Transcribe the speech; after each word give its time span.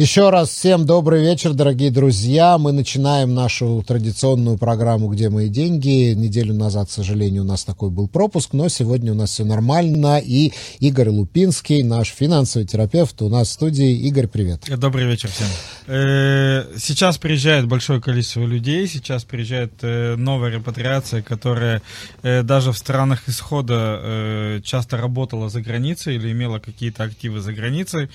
Еще 0.00 0.30
раз 0.30 0.48
всем 0.48 0.86
добрый 0.86 1.20
вечер, 1.20 1.52
дорогие 1.52 1.90
друзья. 1.90 2.56
Мы 2.56 2.72
начинаем 2.72 3.34
нашу 3.34 3.84
традиционную 3.86 4.56
программу 4.56 5.08
«Где 5.08 5.28
мои 5.28 5.50
деньги?». 5.50 6.14
Неделю 6.14 6.54
назад, 6.54 6.88
к 6.88 6.90
сожалению, 6.90 7.42
у 7.42 7.44
нас 7.44 7.64
такой 7.64 7.90
был 7.90 8.08
пропуск, 8.08 8.54
но 8.54 8.70
сегодня 8.70 9.12
у 9.12 9.14
нас 9.14 9.32
все 9.32 9.44
нормально. 9.44 10.18
И 10.24 10.54
Игорь 10.78 11.10
Лупинский, 11.10 11.82
наш 11.82 12.08
финансовый 12.08 12.64
терапевт, 12.64 13.20
у 13.20 13.28
нас 13.28 13.48
в 13.48 13.50
студии. 13.50 13.92
Игорь, 14.08 14.26
привет. 14.26 14.62
Добрый 14.74 15.04
вечер 15.04 15.28
всем. 15.28 15.48
Э, 15.86 16.64
сейчас 16.78 17.18
приезжает 17.18 17.68
большое 17.68 18.00
количество 18.00 18.46
людей, 18.46 18.86
сейчас 18.86 19.24
приезжает 19.24 19.74
э, 19.82 20.16
новая 20.16 20.50
репатриация, 20.50 21.20
которая 21.20 21.82
э, 22.22 22.42
даже 22.42 22.72
в 22.72 22.78
странах 22.78 23.28
исхода 23.28 24.60
часто 24.64 24.96
работала 24.96 25.50
за 25.50 25.60
границей 25.60 26.14
или 26.14 26.32
имела 26.32 26.58
какие-то 26.58 27.02
активы 27.02 27.42
за 27.42 27.52
границей 27.52 28.08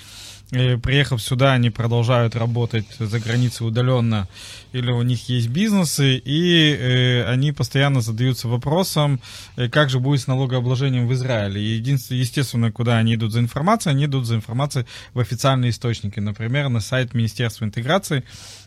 приехав 0.50 1.22
сюда, 1.22 1.54
они 1.54 1.70
продолжают 1.70 2.36
работать 2.36 2.86
за 3.00 3.20
границей 3.20 3.68
удаленно, 3.68 4.28
или 4.74 4.92
у 4.92 5.02
них 5.02 5.28
есть 5.30 5.48
бизнесы, 5.48 6.18
и 6.18 6.74
э, 6.74 7.24
они 7.26 7.52
постоянно 7.52 8.02
задаются 8.02 8.48
вопросом, 8.48 9.20
э, 9.56 9.70
как 9.70 9.90
же 9.90 10.00
будет 10.00 10.22
с 10.22 10.28
налогообложением 10.28 11.08
в 11.08 11.14
Израиле. 11.14 11.76
Единственное, 11.76 12.22
естественно, 12.22 12.72
куда 12.72 12.98
они 12.98 13.16
идут 13.16 13.32
за 13.32 13.40
информацией, 13.40 13.96
они 13.96 14.06
идут 14.06 14.26
за 14.26 14.36
информацией 14.36 14.86
в 15.14 15.20
официальные 15.20 15.72
источники, 15.72 16.20
например, 16.20 16.70
на 16.70 16.80
сайт 16.80 17.14
Министерства 17.14 17.66
интеграции, 17.66 18.24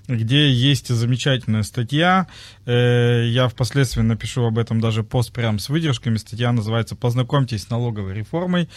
где 0.08 0.50
есть 0.50 0.88
замечательная 0.88 1.62
статья. 1.62 2.26
Э, 2.64 3.26
я 3.28 3.48
впоследствии 3.48 4.00
напишу 4.00 4.44
об 4.44 4.58
этом 4.58 4.80
даже 4.80 5.04
пост 5.04 5.32
прям 5.32 5.58
с 5.58 5.68
выдержками. 5.68 6.16
Статья 6.16 6.50
называется 6.50 6.96
«Познакомьтесь 6.96 7.64
с 7.64 7.70
налоговой 7.70 8.14
реформой». 8.14 8.68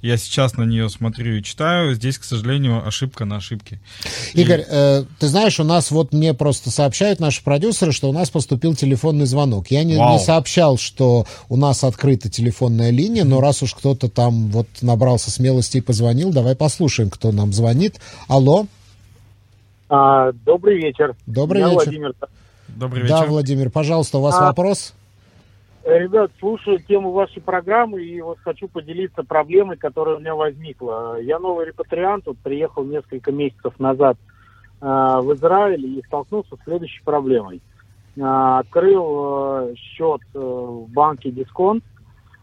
Я 0.00 0.16
сейчас 0.16 0.56
на 0.56 0.62
нее 0.62 0.88
смотрю 0.88 1.36
и 1.36 1.42
читаю. 1.42 1.94
Здесь, 1.94 2.18
к 2.18 2.24
сожалению, 2.24 2.86
ошибка 2.86 3.24
на 3.24 3.36
ошибке. 3.36 3.80
Игорь, 4.32 4.60
и... 4.60 4.64
э, 4.66 5.04
ты 5.18 5.28
знаешь, 5.28 5.60
у 5.60 5.64
нас 5.64 5.90
вот 5.90 6.12
мне 6.12 6.34
просто 6.34 6.70
сообщают 6.70 7.20
наши 7.20 7.42
продюсеры, 7.42 7.92
что 7.92 8.08
у 8.08 8.12
нас 8.12 8.30
поступил 8.30 8.74
телефонный 8.74 9.26
звонок. 9.26 9.70
Я 9.70 9.84
не, 9.84 9.94
не 9.94 10.18
сообщал, 10.18 10.78
что 10.78 11.26
у 11.48 11.56
нас 11.56 11.84
открыта 11.84 12.30
телефонная 12.30 12.90
линия, 12.90 13.24
но 13.24 13.40
раз 13.40 13.62
уж 13.62 13.74
кто-то 13.74 14.08
там 14.08 14.48
вот 14.50 14.68
набрался 14.80 15.30
смелости 15.30 15.78
и 15.78 15.82
позвонил, 15.82 16.32
давай 16.32 16.54
послушаем, 16.54 17.10
кто 17.10 17.32
нам 17.32 17.52
звонит. 17.52 17.96
Алло. 18.28 18.66
А, 19.88 20.32
добрый 20.44 20.76
вечер. 20.76 21.14
Добрый 21.26 21.62
Меня 21.62 21.70
вечер. 21.70 21.84
Владимир. 21.84 22.14
Добрый 22.68 23.02
вечер. 23.02 23.14
Да, 23.14 23.26
Владимир, 23.26 23.70
пожалуйста, 23.70 24.18
у 24.18 24.20
вас 24.20 24.36
а, 24.38 24.46
вопрос? 24.46 24.94
Э, 25.84 25.98
ребят, 25.98 26.30
слушаю 26.38 26.78
тему 26.80 27.12
вашей 27.12 27.40
программы 27.40 28.02
и 28.02 28.20
вот 28.20 28.38
хочу 28.40 28.68
поделиться 28.68 29.22
проблемой, 29.22 29.76
которая 29.76 30.16
у 30.16 30.20
меня 30.20 30.34
возникла. 30.34 31.18
Я 31.20 31.38
новый 31.38 31.66
репатриант, 31.66 32.26
вот 32.26 32.36
приехал 32.38 32.84
несколько 32.84 33.32
месяцев 33.32 33.78
назад 33.78 34.18
э, 34.80 34.84
в 34.84 35.34
Израиль 35.34 35.86
и 35.86 36.02
столкнулся 36.06 36.56
с 36.56 36.64
следующей 36.64 37.02
проблемой. 37.02 37.62
Э, 38.16 38.58
открыл 38.58 39.70
э, 39.70 39.74
счет 39.76 40.20
э, 40.34 40.38
в 40.38 40.88
банке 40.90 41.30
Дисконт. 41.30 41.82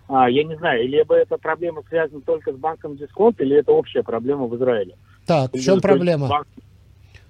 А, 0.08 0.30
я 0.30 0.44
не 0.44 0.56
знаю, 0.58 0.84
или 0.84 1.04
эта 1.22 1.38
проблема 1.38 1.82
связана 1.90 2.22
только 2.22 2.54
с 2.54 2.56
банком 2.56 2.96
Дисконт, 2.96 3.42
или 3.42 3.58
это 3.58 3.72
общая 3.72 4.04
проблема 4.04 4.46
в 4.46 4.56
Израиле. 4.56 4.96
Так, 5.26 5.52
в 5.54 5.60
чем 5.60 5.82
проблема? 5.82 6.28
Банк... 6.28 6.48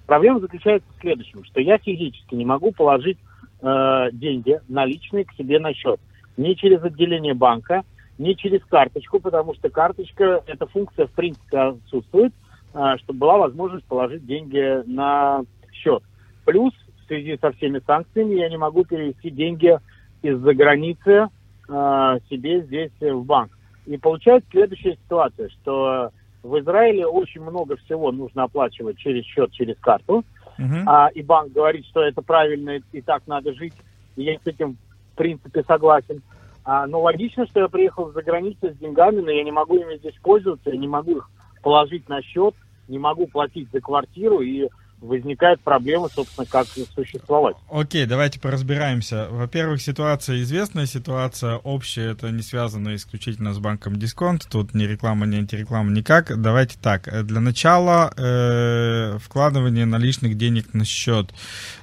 Проблема 0.06 0.40
заключается 0.40 0.88
в 0.96 1.02
следующем, 1.02 1.44
что 1.46 1.60
я 1.62 1.78
физически 1.78 2.36
не 2.36 2.46
могу 2.46 2.72
положить 2.72 3.18
э, 3.62 4.10
деньги 4.14 4.60
наличные 4.68 5.26
к 5.26 5.34
себе 5.34 5.60
на 5.60 5.74
счет. 5.74 6.00
Не 6.38 6.56
через 6.56 6.84
отделение 6.84 7.34
банка, 7.34 7.84
не 8.18 8.36
через 8.36 8.64
карточку, 8.66 9.20
потому 9.20 9.56
что 9.56 9.70
карточка, 9.70 10.44
эта 10.46 10.68
функция 10.68 11.08
в 11.08 11.12
принципе 11.12 11.58
отсутствует, 11.58 12.34
э, 12.74 12.98
чтобы 13.00 13.20
была 13.20 13.38
возможность 13.38 13.86
положить 13.86 14.26
деньги 14.26 14.84
на 14.88 15.42
счет. 15.72 16.04
Плюс 16.46 16.74
в 17.04 17.08
связи 17.08 17.38
со 17.42 17.52
всеми 17.54 17.82
санкциями 17.86 18.36
я 18.36 18.50
не 18.50 18.58
могу 18.58 18.86
перевести 18.86 19.32
деньги 19.32 19.76
из-за 20.22 20.54
границы 20.54 21.30
э, 21.68 22.20
себе 22.30 22.62
здесь 22.62 22.92
в 23.00 23.24
банк. 23.24 23.58
И 23.88 23.98
получается 23.98 24.50
следующая 24.52 24.98
ситуация, 25.04 25.50
что 25.50 26.12
в 26.46 26.60
Израиле 26.60 27.08
очень 27.08 27.42
много 27.42 27.76
всего 27.78 28.12
нужно 28.12 28.44
оплачивать 28.44 28.98
через 28.98 29.26
счет, 29.26 29.52
через 29.52 29.78
карту. 29.80 30.24
Uh-huh. 30.60 30.84
А, 30.86 31.10
и 31.14 31.22
банк 31.22 31.52
говорит, 31.52 31.86
что 31.88 32.02
это 32.02 32.22
правильно 32.22 32.80
и 32.92 33.02
так 33.02 33.24
надо 33.28 33.54
жить. 33.54 33.74
И 34.16 34.24
я 34.24 34.38
с 34.38 34.46
этим, 34.46 34.78
в 35.14 35.18
принципе, 35.18 35.64
согласен. 35.64 36.22
А, 36.64 36.88
но 36.88 37.02
логично, 37.02 37.46
что 37.48 37.62
я 37.62 37.68
приехал 37.68 38.12
за 38.12 38.22
границу 38.22 38.70
с 38.70 38.78
деньгами, 38.78 39.22
но 39.22 39.32
я 39.32 39.44
не 39.44 39.52
могу 39.52 39.76
ими 39.76 39.98
здесь 39.98 40.16
пользоваться, 40.22 40.70
я 40.70 40.78
не 40.78 40.88
могу 40.88 41.18
их 41.18 41.30
положить 41.62 42.08
на 42.10 42.22
счет, 42.22 42.54
не 42.88 43.00
могу 43.00 43.28
платить 43.28 43.70
за 43.72 43.82
квартиру 43.82 44.42
и 44.42 44.70
возникает 45.06 45.62
проблема, 45.62 46.10
собственно, 46.10 46.46
как 46.46 46.68
существовать. 46.68 47.56
Окей, 47.70 48.06
давайте 48.06 48.40
поразбираемся. 48.40 49.28
Во-первых, 49.30 49.82
ситуация 49.82 50.42
известная, 50.42 50.86
ситуация 50.86 51.58
общая, 51.58 52.12
это 52.12 52.32
не 52.32 52.42
связано 52.42 52.96
исключительно 52.96 53.54
с 53.54 53.60
банком 53.60 53.98
Дисконт, 53.98 54.48
тут 54.50 54.74
ни 54.74 54.84
реклама, 54.84 55.26
ни 55.26 55.38
антиреклама 55.38 55.92
никак. 55.92 56.40
Давайте 56.42 56.78
так, 56.82 57.26
для 57.26 57.40
начала 57.40 58.12
э, 58.18 59.18
вкладывание 59.22 59.86
наличных 59.86 60.38
денег 60.38 60.74
на 60.74 60.86
счет. 60.86 61.32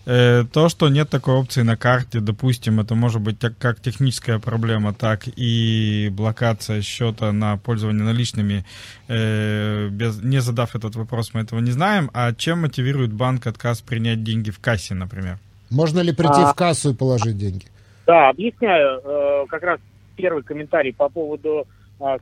Э, 0.05 0.45
то, 0.53 0.69
что 0.69 0.89
нет 0.89 1.11
такой 1.11 1.35
опции 1.35 1.63
на 1.63 1.77
карте, 1.77 2.21
допустим, 2.21 2.81
это 2.81 2.95
может 2.95 3.21
быть 3.21 3.39
как 3.59 3.81
техническая 3.81 4.39
проблема, 4.39 4.93
так 4.93 5.25
и 5.37 6.11
блокация 6.13 6.83
счета 6.83 7.33
на 7.33 7.57
пользование 7.57 8.03
наличными, 8.03 8.65
э, 9.09 9.89
без, 9.89 10.23
не 10.23 10.41
задав 10.41 10.75
этот 10.75 10.97
вопрос, 10.97 11.35
мы 11.35 11.41
этого 11.41 11.61
не 11.61 11.71
знаем. 11.71 12.11
А 12.15 12.33
чем 12.33 12.63
мотивирует 12.63 13.12
банк 13.13 13.47
отказ 13.47 13.81
принять 13.81 14.23
деньги 14.23 14.51
в 14.51 14.59
кассе, 14.59 14.95
например? 14.95 15.39
Можно 15.71 16.01
ли 16.01 16.13
прийти 16.13 16.43
а, 16.43 16.53
в 16.53 16.55
кассу 16.55 16.91
и 16.91 16.95
положить 16.95 17.39
деньги? 17.39 17.67
Да, 18.07 18.31
объясняю. 18.31 19.01
Э, 19.05 19.47
как 19.49 19.63
раз 19.63 19.81
первый 20.17 20.43
комментарий 20.43 20.93
по 20.93 21.09
поводу 21.09 21.67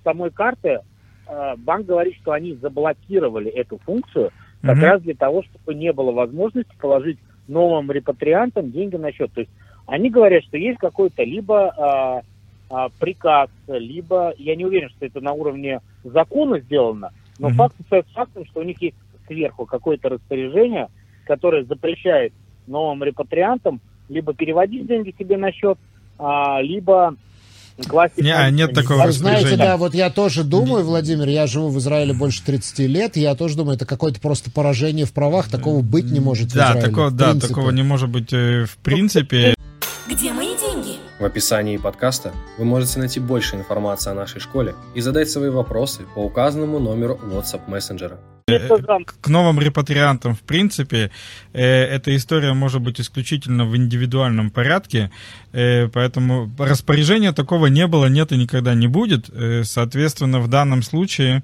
самой 0.05 0.31
карты. 0.31 0.81
Банк 1.59 1.87
говорит, 1.87 2.15
что 2.21 2.33
они 2.33 2.55
заблокировали 2.55 3.51
эту 3.51 3.79
функцию 3.79 4.31
как 4.63 4.77
угу. 4.77 4.85
раз 4.85 5.03
для 5.03 5.15
того, 5.15 5.43
чтобы 5.43 5.75
не 5.75 5.93
было 5.93 6.13
возможности 6.13 6.73
положить 6.81 7.19
новым 7.49 7.91
репатриантам 7.91 8.71
деньги 8.71 8.97
на 8.97 9.13
счет. 9.13 9.33
То 9.33 9.41
есть 9.41 9.53
они 9.87 10.11
говорят, 10.11 10.45
что 10.45 10.57
есть 10.57 10.79
какой-то 10.79 11.23
либо 11.23 12.23
а, 12.71 12.89
приказ, 12.99 13.51
либо, 13.67 14.33
я 14.39 14.55
не 14.55 14.65
уверен, 14.65 14.89
что 14.91 15.07
это 15.07 15.21
на 15.21 15.33
уровне 15.33 15.81
закона 16.05 16.61
сделано, 16.61 17.11
но 17.39 17.49
mm-hmm. 17.49 17.55
факт 17.55 17.75
остается 17.81 18.13
фактом, 18.13 18.47
что 18.47 18.61
у 18.61 18.63
них 18.63 18.81
есть 18.81 18.97
сверху 19.31 19.65
какое-то 19.65 20.09
распоряжение, 20.09 20.89
которое 21.25 21.65
запрещает 21.65 22.33
новым 22.67 23.05
репатриантам 23.05 23.81
либо 24.09 24.35
переводить 24.35 24.87
деньги 24.87 25.15
себе 25.17 25.37
на 25.37 25.53
счет, 25.53 25.79
а, 26.19 26.61
либо 26.61 27.15
классика. 27.89 28.23
Не, 28.23 28.51
нет 28.51 28.75
такого 28.75 29.05
Вы 29.05 29.13
знаете, 29.13 29.57
да, 29.57 29.77
вот 29.77 29.95
я 29.95 30.11
тоже 30.11 30.43
думаю, 30.45 30.85
Владимир, 30.85 31.29
я 31.29 31.47
живу 31.47 31.69
в 31.69 31.79
Израиле 31.79 32.13
больше 32.13 32.45
30 32.45 32.81
лет, 32.81 33.17
я 33.17 33.35
тоже 33.35 33.57
думаю, 33.57 33.77
это 33.77 33.87
какое-то 33.87 34.21
просто 34.21 34.51
поражение 34.51 35.07
в 35.07 35.13
правах, 35.13 35.49
такого 35.49 35.81
быть 35.81 36.11
не 36.11 36.21
может 36.21 36.53
да. 36.53 36.75
Такого, 36.75 37.11
да, 37.11 37.35
такого 37.35 37.71
не 37.71 37.83
может 37.83 38.11
быть 38.11 38.33
э, 38.33 38.65
в 38.65 38.77
принципе. 38.79 39.55
Где 40.09 40.33
деньги? 40.33 40.50
В 41.21 41.25
описании 41.27 41.77
подкаста 41.77 42.33
вы 42.57 42.65
можете 42.65 42.99
найти 42.99 43.21
больше 43.21 43.55
информации 43.55 44.11
о 44.11 44.15
нашей 44.15 44.41
школе 44.41 44.75
и 44.95 45.03
задать 45.03 45.29
свои 45.29 45.51
вопросы 45.51 46.07
по 46.15 46.21
указанному 46.21 46.79
номеру 46.79 47.21
WhatsApp 47.23 47.69
мессенджера. 47.69 48.19
Э, 48.49 48.69
к 49.21 49.29
новым 49.29 49.61
репатриантам, 49.61 50.35
в 50.35 50.41
принципе, 50.41 51.11
э, 51.53 51.63
эта 51.63 52.17
история 52.17 52.55
может 52.55 52.81
быть 52.81 53.03
исключительно 53.03 53.67
в 53.67 53.77
индивидуальном 53.77 54.51
порядке, 54.51 55.11
э, 55.53 55.89
поэтому 55.89 56.51
распоряжения 56.59 57.33
такого 57.33 57.67
не 57.67 57.87
было, 57.87 58.07
нет 58.07 58.33
и 58.33 58.39
никогда 58.39 58.73
не 58.73 58.89
будет. 58.89 59.29
Соответственно, 59.65 60.41
в 60.41 60.49
данном 60.49 60.83
случае 60.83 61.43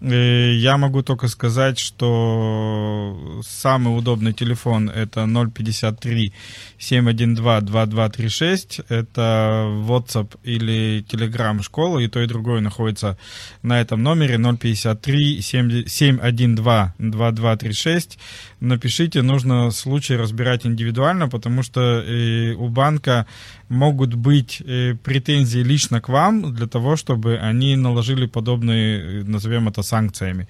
я 0.00 0.76
могу 0.76 1.02
только 1.02 1.28
сказать, 1.28 1.78
что 1.78 3.40
самый 3.42 3.96
удобный 3.96 4.32
телефон 4.32 4.90
это 4.90 5.26
053 5.26 6.32
712 6.78 7.64
2236. 7.64 8.80
Это 8.88 9.64
WhatsApp 9.86 10.36
или 10.42 11.04
Telegram 11.08 11.62
школа, 11.62 12.00
и 12.00 12.08
то 12.08 12.20
и 12.20 12.26
другое 12.26 12.60
находится 12.60 13.16
на 13.62 13.80
этом 13.80 14.02
номере 14.02 14.36
053 14.36 15.40
712 15.40 16.92
2236. 16.98 18.18
Напишите, 18.64 19.22
нужно 19.22 19.70
случай 19.70 20.16
разбирать 20.16 20.66
индивидуально, 20.66 21.28
потому 21.28 21.62
что 21.62 21.80
э, 21.80 22.54
у 22.54 22.68
банка 22.68 23.26
могут 23.68 24.14
быть 24.14 24.62
э, 24.64 24.94
претензии 25.02 25.60
лично 25.60 26.00
к 26.00 26.08
вам 26.08 26.54
для 26.54 26.66
того, 26.66 26.96
чтобы 26.96 27.36
они 27.36 27.76
наложили 27.76 28.26
подобные, 28.26 29.00
э, 29.00 29.24
назовем 29.24 29.68
это 29.68 29.82
санкциями. 29.82 30.48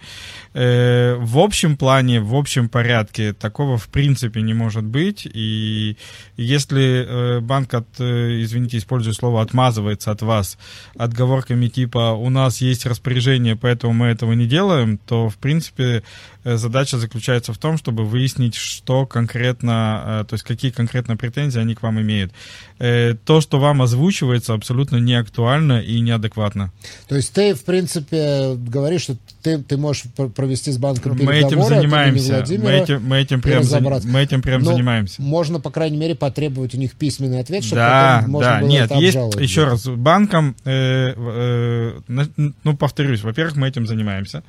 В 0.54 1.38
общем 1.38 1.76
плане, 1.76 2.20
в 2.20 2.34
общем 2.34 2.68
порядке 2.68 3.32
такого 3.32 3.76
в 3.76 3.88
принципе 3.88 4.42
не 4.42 4.54
может 4.54 4.84
быть. 4.84 5.26
И 5.32 5.96
если 6.36 7.40
банк, 7.40 7.74
от, 7.74 7.88
извините, 8.00 8.78
использую 8.78 9.14
слово, 9.14 9.42
отмазывается 9.42 10.10
от 10.10 10.22
вас 10.22 10.58
отговорками 10.96 11.68
типа 11.68 12.12
«у 12.12 12.30
нас 12.30 12.60
есть 12.60 12.86
распоряжение, 12.86 13.56
поэтому 13.56 13.92
мы 13.92 14.06
этого 14.06 14.32
не 14.34 14.46
делаем», 14.46 14.98
то 14.98 15.28
в 15.28 15.36
принципе 15.36 16.02
задача 16.44 16.98
заключается 16.98 17.52
в 17.52 17.58
том, 17.58 17.78
чтобы 17.78 18.03
выяснить, 18.04 18.54
что 18.54 19.06
конкретно, 19.06 20.22
э, 20.22 20.24
то 20.28 20.34
есть 20.34 20.44
какие 20.44 20.70
конкретно 20.70 21.16
претензии 21.16 21.58
они 21.58 21.74
к 21.74 21.82
вам 21.82 22.00
имеют. 22.00 22.32
Э, 22.78 23.14
то, 23.24 23.40
что 23.40 23.58
вам 23.58 23.82
озвучивается, 23.82 24.52
абсолютно 24.52 24.96
не 24.96 25.14
актуально 25.14 25.80
и 25.80 26.00
неадекватно. 26.00 26.72
То 27.08 27.16
есть 27.16 27.32
ты, 27.32 27.54
в 27.54 27.64
принципе, 27.64 28.54
говоришь, 28.56 29.02
что 29.02 29.16
ты, 29.42 29.58
ты 29.58 29.76
можешь 29.76 30.04
провести 30.34 30.72
с 30.72 30.78
банком 30.78 31.16
мы 31.16 31.34
этим 31.34 31.62
занимаемся. 31.62 32.44
Мы 32.58 32.70
этим, 32.72 33.02
мы 33.04 33.18
этим 33.18 33.40
прям, 33.40 33.62
мы 34.04 34.20
этим 34.20 34.42
прям 34.42 34.62
Но 34.62 34.72
занимаемся. 34.72 35.22
Можно, 35.22 35.60
по 35.60 35.70
крайней 35.70 35.98
мере, 35.98 36.14
потребовать 36.14 36.74
у 36.74 36.78
них 36.78 36.94
письменный 36.94 37.40
ответ, 37.40 37.64
чтобы 37.64 37.76
да, 37.76 38.16
потом 38.18 38.30
можно 38.32 38.50
да, 38.50 38.60
было 38.60 38.68
нет, 38.68 38.84
это 38.86 38.94
есть, 38.96 39.16
обжаловать. 39.16 39.40
еще 39.40 39.64
раз, 39.64 39.86
банком, 39.86 40.56
э, 40.64 41.14
э, 41.16 42.24
ну, 42.36 42.76
повторюсь, 42.76 43.22
во-первых, 43.22 43.56
мы 43.56 43.68
этим 43.68 43.86
занимаемся. 43.86 44.42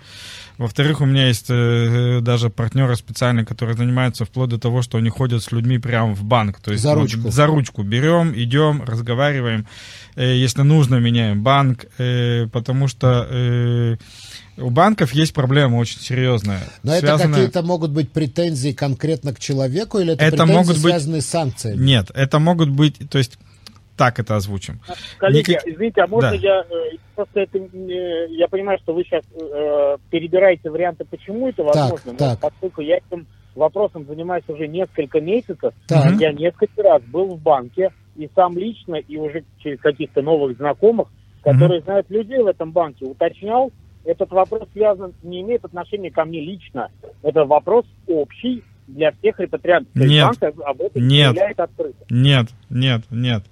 Во-вторых, 0.57 1.01
у 1.01 1.05
меня 1.05 1.27
есть 1.27 1.47
э, 1.49 2.19
даже 2.21 2.49
партнеры 2.49 2.95
специальные, 2.95 3.45
которые 3.45 3.75
занимаются 3.75 4.23
вплоть 4.25 4.49
до 4.49 4.57
того, 4.57 4.81
что 4.81 4.97
они 4.97 5.09
ходят 5.09 5.43
с 5.43 5.51
людьми 5.51 5.77
прямо 5.79 6.13
в 6.15 6.23
банк. 6.23 6.59
То 6.61 6.71
есть 6.71 6.83
За 6.83 6.91
вот 6.95 7.01
ручку. 7.01 7.29
за 7.29 7.45
ручку 7.45 7.83
берем, 7.83 8.33
идем, 8.33 8.81
разговариваем. 8.85 9.67
Э, 10.15 10.33
если 10.35 10.61
нужно, 10.61 10.95
меняем 10.95 11.43
банк, 11.43 11.85
э, 11.97 12.47
потому 12.47 12.87
что 12.87 13.27
э, 13.29 13.97
у 14.57 14.69
банков 14.69 15.11
есть 15.13 15.33
проблема 15.33 15.75
очень 15.75 15.99
серьезная. 15.99 16.63
Но 16.83 16.93
это 16.95 17.07
связанная- 17.07 17.33
какие-то 17.33 17.61
могут 17.61 17.91
быть 17.91 18.11
претензии 18.11 18.71
конкретно 18.71 19.33
к 19.33 19.39
человеку 19.39 19.99
или 19.99 20.13
это, 20.13 20.23
Это 20.23 20.37
претензии, 20.37 20.53
могут 20.53 20.75
быть- 20.77 20.91
связанные 20.93 21.21
с 21.21 21.25
санкциями? 21.25 21.83
Нет, 21.83 22.11
это 22.13 22.39
могут 22.39 22.69
быть, 22.69 23.09
то 23.09 23.17
есть 23.17 23.37
так 23.97 24.19
это 24.19 24.35
озвучим. 24.35 24.79
Коллеги, 25.17 25.51
Никак- 25.51 25.67
извините, 25.67 26.01
а 26.01 26.07
можно 26.07 26.31
Да. 26.31 26.35
я 26.35 26.61
э, 26.61 26.97
просто 27.15 27.39
это 27.41 27.57
э, 27.57 28.27
я 28.29 28.47
понимаю, 28.47 28.77
что 28.79 28.93
вы 28.93 29.03
сейчас 29.03 29.23
э, 29.33 29.97
перебираете 30.09 30.69
варианты, 30.69 31.05
почему 31.05 31.47
это 31.47 31.63
возможно, 31.63 32.11
но 32.11 32.17
так. 32.17 32.39
поскольку 32.39 32.81
я 32.81 32.97
этим 32.97 33.25
вопросом 33.55 34.05
занимаюсь 34.05 34.43
уже 34.47 34.67
несколько 34.67 35.21
месяцев, 35.21 35.73
Так. 35.87 36.13
я 36.19 36.33
несколько 36.33 36.83
раз 36.83 37.01
был 37.03 37.35
в 37.35 37.41
банке 37.41 37.91
и 38.15 38.29
сам 38.35 38.57
лично, 38.57 38.95
и 38.95 39.17
уже 39.17 39.43
через 39.59 39.79
каких-то 39.79 40.21
новых 40.21 40.57
знакомых, 40.57 41.07
которые 41.41 41.81
знают 41.81 42.09
людей 42.09 42.41
в 42.41 42.47
этом 42.47 42.71
банке, 42.71 43.05
уточнял, 43.05 43.71
этот 44.03 44.31
вопрос 44.31 44.67
связан, 44.73 45.13
не 45.23 45.41
имеет 45.41 45.65
отношения 45.65 46.11
ко 46.11 46.25
мне 46.25 46.39
лично. 46.41 46.89
Это 47.23 47.45
вопрос 47.45 47.85
общий 48.07 48.63
для 48.87 49.11
всех 49.11 49.39
репатриантов. 49.39 49.93
Нет. 49.95 50.25
банк 50.39 50.59
об 50.65 50.81
этом 50.81 51.07
Нет. 51.07 51.37
открыто. 51.57 52.05
Нет, 52.09 52.47
нет, 52.69 53.01
нет. 53.09 53.43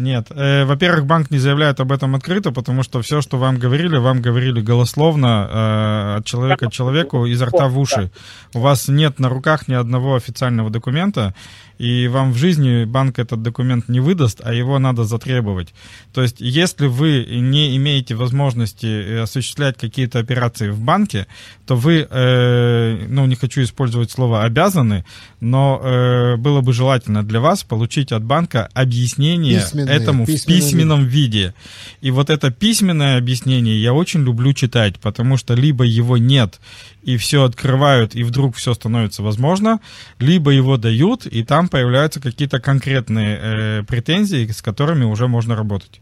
Нет. 0.00 0.28
Э, 0.30 0.64
во-первых, 0.64 1.04
банк 1.04 1.30
не 1.30 1.38
заявляет 1.38 1.78
об 1.78 1.92
этом 1.92 2.14
открыто, 2.14 2.52
потому 2.52 2.82
что 2.82 3.02
все, 3.02 3.20
что 3.20 3.36
вам 3.36 3.58
говорили, 3.58 3.98
вам 3.98 4.22
говорили 4.22 4.60
голословно 4.60 5.48
э, 5.50 6.16
от 6.18 6.24
человека 6.24 6.66
к 6.66 6.72
человеку 6.72 7.26
из 7.26 7.42
рта 7.42 7.68
в 7.68 7.78
уши. 7.78 8.10
У 8.54 8.60
вас 8.60 8.88
нет 8.88 9.18
на 9.18 9.28
руках 9.28 9.68
ни 9.68 9.74
одного 9.74 10.14
официального 10.14 10.70
документа, 10.70 11.34
и 11.80 12.08
вам 12.08 12.32
в 12.32 12.36
жизни 12.36 12.84
банк 12.84 13.18
этот 13.18 13.40
документ 13.40 13.88
не 13.88 14.00
выдаст, 14.00 14.42
а 14.44 14.52
его 14.52 14.78
надо 14.78 15.04
затребовать. 15.04 15.72
То 16.12 16.20
есть, 16.20 16.36
если 16.38 16.86
вы 16.88 17.26
не 17.30 17.74
имеете 17.76 18.14
возможности 18.14 18.86
э, 18.86 19.22
осуществлять 19.22 19.78
какие-то 19.78 20.18
операции 20.18 20.68
в 20.68 20.78
банке, 20.78 21.26
то 21.66 21.76
вы, 21.76 22.06
э, 22.10 23.06
ну, 23.08 23.24
не 23.24 23.34
хочу 23.34 23.62
использовать 23.62 24.10
слово 24.10 24.44
обязаны, 24.44 25.06
но 25.40 25.80
э, 25.82 26.36
было 26.36 26.60
бы 26.60 26.74
желательно 26.74 27.22
для 27.22 27.40
вас 27.40 27.64
получить 27.64 28.12
от 28.12 28.24
банка 28.24 28.68
объяснение 28.74 29.60
Письменное, 29.60 29.89
этому 29.90 30.24
в 30.24 30.26
письменном 30.26 30.60
письменном 30.60 31.04
виде. 31.04 31.54
И 32.00 32.10
вот 32.10 32.30
это 32.30 32.50
письменное 32.50 33.18
объяснение 33.18 33.80
я 33.80 33.92
очень 33.92 34.24
люблю 34.24 34.52
читать, 34.52 34.98
потому 35.00 35.36
что 35.36 35.54
либо 35.54 35.84
его 35.84 36.16
нет, 36.16 36.60
и 37.02 37.16
все 37.16 37.44
открывают, 37.44 38.14
и 38.14 38.22
вдруг 38.22 38.56
все 38.56 38.74
становится 38.74 39.22
возможно, 39.22 39.80
либо 40.18 40.50
его 40.50 40.76
дают, 40.76 41.26
и 41.26 41.44
там 41.44 41.68
появляются 41.68 42.20
какие-то 42.20 42.60
конкретные 42.60 43.38
э, 43.40 43.82
претензии, 43.84 44.46
с 44.46 44.62
которыми 44.62 45.04
уже 45.04 45.28
можно 45.28 45.56
работать. 45.56 46.00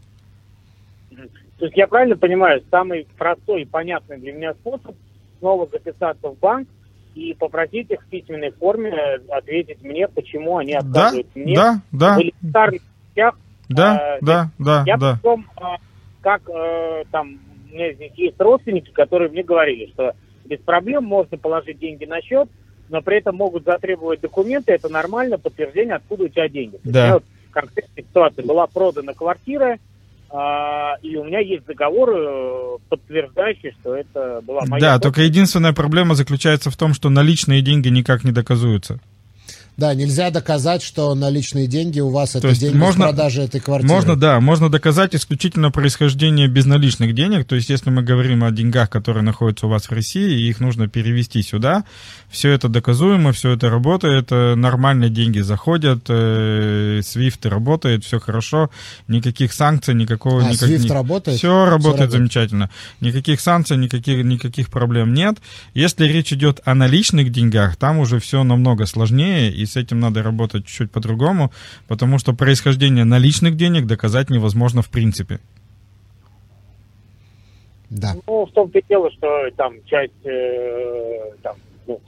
То 1.59 1.65
есть 1.65 1.77
я 1.77 1.87
правильно 1.87 2.15
понимаю, 2.15 2.63
самый 2.71 3.05
простой 3.17 3.63
и 3.63 3.65
понятный 3.65 4.17
для 4.17 4.31
меня 4.31 4.53
способ 4.53 4.95
снова 5.39 5.67
записаться 5.71 6.29
в 6.29 6.39
банк 6.39 6.67
и 7.15 7.33
попросить 7.33 7.91
их 7.91 8.01
в 8.01 8.05
письменной 8.05 8.51
форме 8.51 8.93
ответить 9.29 9.81
мне, 9.83 10.07
почему 10.07 10.57
они 10.57 10.73
Да, 10.73 10.79
отказывают 10.79 11.27
мне 11.35 11.55
да, 11.55 11.81
да, 11.91 12.17
в 12.17 12.21
элементарных 12.21 12.81
вещах. 13.15 13.35
Да, 13.69 14.17
э, 14.17 14.19
да, 14.21 14.51
да, 14.57 14.83
Я 14.85 14.97
да. 14.97 15.19
потом, 15.21 15.45
а, 15.55 15.77
как 16.21 16.41
э, 16.49 17.03
там, 17.11 17.39
у 17.71 17.75
меня 17.75 17.93
здесь 17.93 18.13
есть 18.15 18.39
родственники, 18.39 18.91
которые 18.91 19.29
мне 19.29 19.43
говорили, 19.43 19.91
что 19.93 20.13
без 20.45 20.59
проблем 20.59 21.05
можно 21.05 21.37
положить 21.37 21.79
деньги 21.79 22.05
на 22.05 22.21
счет, 22.21 22.49
но 22.89 23.01
при 23.01 23.19
этом 23.19 23.35
могут 23.35 23.65
затребовать 23.65 24.21
документы, 24.21 24.73
это 24.73 24.89
нормально, 24.89 25.37
подтверждение, 25.37 25.95
откуда 25.95 26.23
у 26.23 26.27
тебя 26.27 26.49
деньги. 26.49 26.79
Да. 26.83 26.99
у 26.99 27.03
меня 27.03 27.13
вот 27.13 27.23
конкретная 27.51 28.03
ситуация, 28.03 28.45
была 28.45 28.67
продана 28.67 29.13
квартира, 29.13 29.77
а, 30.31 30.95
и 31.01 31.15
у 31.15 31.23
меня 31.23 31.39
есть 31.39 31.65
договор, 31.65 32.11
э, 32.11 32.77
подтверждающий, 32.89 33.71
что 33.79 33.95
это 33.95 34.41
была 34.43 34.61
моя 34.67 34.81
Да, 34.81 34.99
только 34.99 35.21
единственная 35.21 35.73
проблема 35.73 36.13
заключается 36.13 36.69
в 36.69 36.77
том, 36.77 36.93
что 36.93 37.09
наличные 37.09 37.61
деньги 37.61 37.89
никак 37.89 38.23
не 38.23 38.31
доказуются. 38.31 38.99
Да, 39.79 39.93
нельзя 39.93 40.29
доказать, 40.29 40.83
что 40.83 41.15
наличные 41.15 41.67
деньги 41.67 42.01
у 42.01 42.09
вас 42.09 42.35
это 42.35 42.49
есть 42.49 42.59
деньги 42.59 42.75
можно- 42.75 43.05
с 43.05 43.07
продажи 43.07 43.41
этой 43.43 43.61
квартиры. 43.61 43.93
Можно, 43.93 44.15
да, 44.17 44.39
можно 44.41 44.69
доказать 44.69 45.15
исключительно 45.15 45.71
происхождение 45.71 46.47
безналичных 46.49 47.15
денег. 47.15 47.45
То 47.45 47.55
есть, 47.55 47.69
если 47.69 47.89
мы 47.89 48.03
говорим 48.03 48.43
о 48.43 48.51
деньгах, 48.51 48.89
которые 48.89 49.23
находятся 49.23 49.67
у 49.67 49.69
вас 49.69 49.85
в 49.85 49.91
России, 49.93 50.41
и 50.41 50.49
их 50.49 50.59
нужно 50.59 50.89
перевести 50.89 51.41
сюда, 51.41 51.85
все 52.29 52.51
это 52.51 52.67
доказуемо, 52.67 53.31
все 53.31 53.51
это 53.51 53.69
работает, 53.69 54.27
э, 54.31 54.55
нормально 54.55 55.07
деньги 55.09 55.39
заходят, 55.39 56.03
э, 56.09 56.99
SWIFT 57.01 57.47
работает, 57.47 58.03
все 58.03 58.19
хорошо, 58.19 58.69
никаких 59.07 59.53
санкций, 59.53 59.93
никакого... 59.95 60.41
А, 60.45 60.51
никак- 60.51 60.69
SWIFT 60.69 60.83
ни- 60.85 60.89
работает? 60.89 61.37
Все 61.37 61.47
работает 61.65 61.71
работает. 61.85 62.11
замечательно. 62.11 62.69
Никаких 62.99 63.39
санкций, 63.39 63.77
никаких, 63.77 64.23
никаких 64.25 64.69
проблем 64.69 65.13
нет. 65.13 65.37
Если 65.73 66.05
речь 66.05 66.33
идет 66.33 66.59
о 66.65 66.75
наличных 66.75 67.31
деньгах, 67.31 67.77
там 67.77 67.99
уже 67.99 68.19
все 68.19 68.43
намного 68.43 68.85
сложнее, 68.85 69.51
и 69.51 69.65
с 69.69 69.77
этим 69.77 69.99
надо 69.99 70.23
работать 70.23 70.65
чуть-чуть 70.65 70.91
по-другому, 70.91 71.51
потому 71.87 72.17
что 72.19 72.33
происхождение 72.33 73.05
наличных 73.05 73.55
денег 73.55 73.85
доказать 73.85 74.29
невозможно 74.29 74.81
в 74.81 74.89
принципе. 74.89 75.39
Да. 77.89 78.13
Ну, 78.27 78.45
в 78.45 78.51
том-то 78.51 78.77
и 78.79 78.83
дело, 78.87 79.09
что 79.11 79.49
там 79.57 79.73
часть, 79.85 80.13
э, 80.23 81.31
там, 81.41 81.55
ну, 81.87 81.99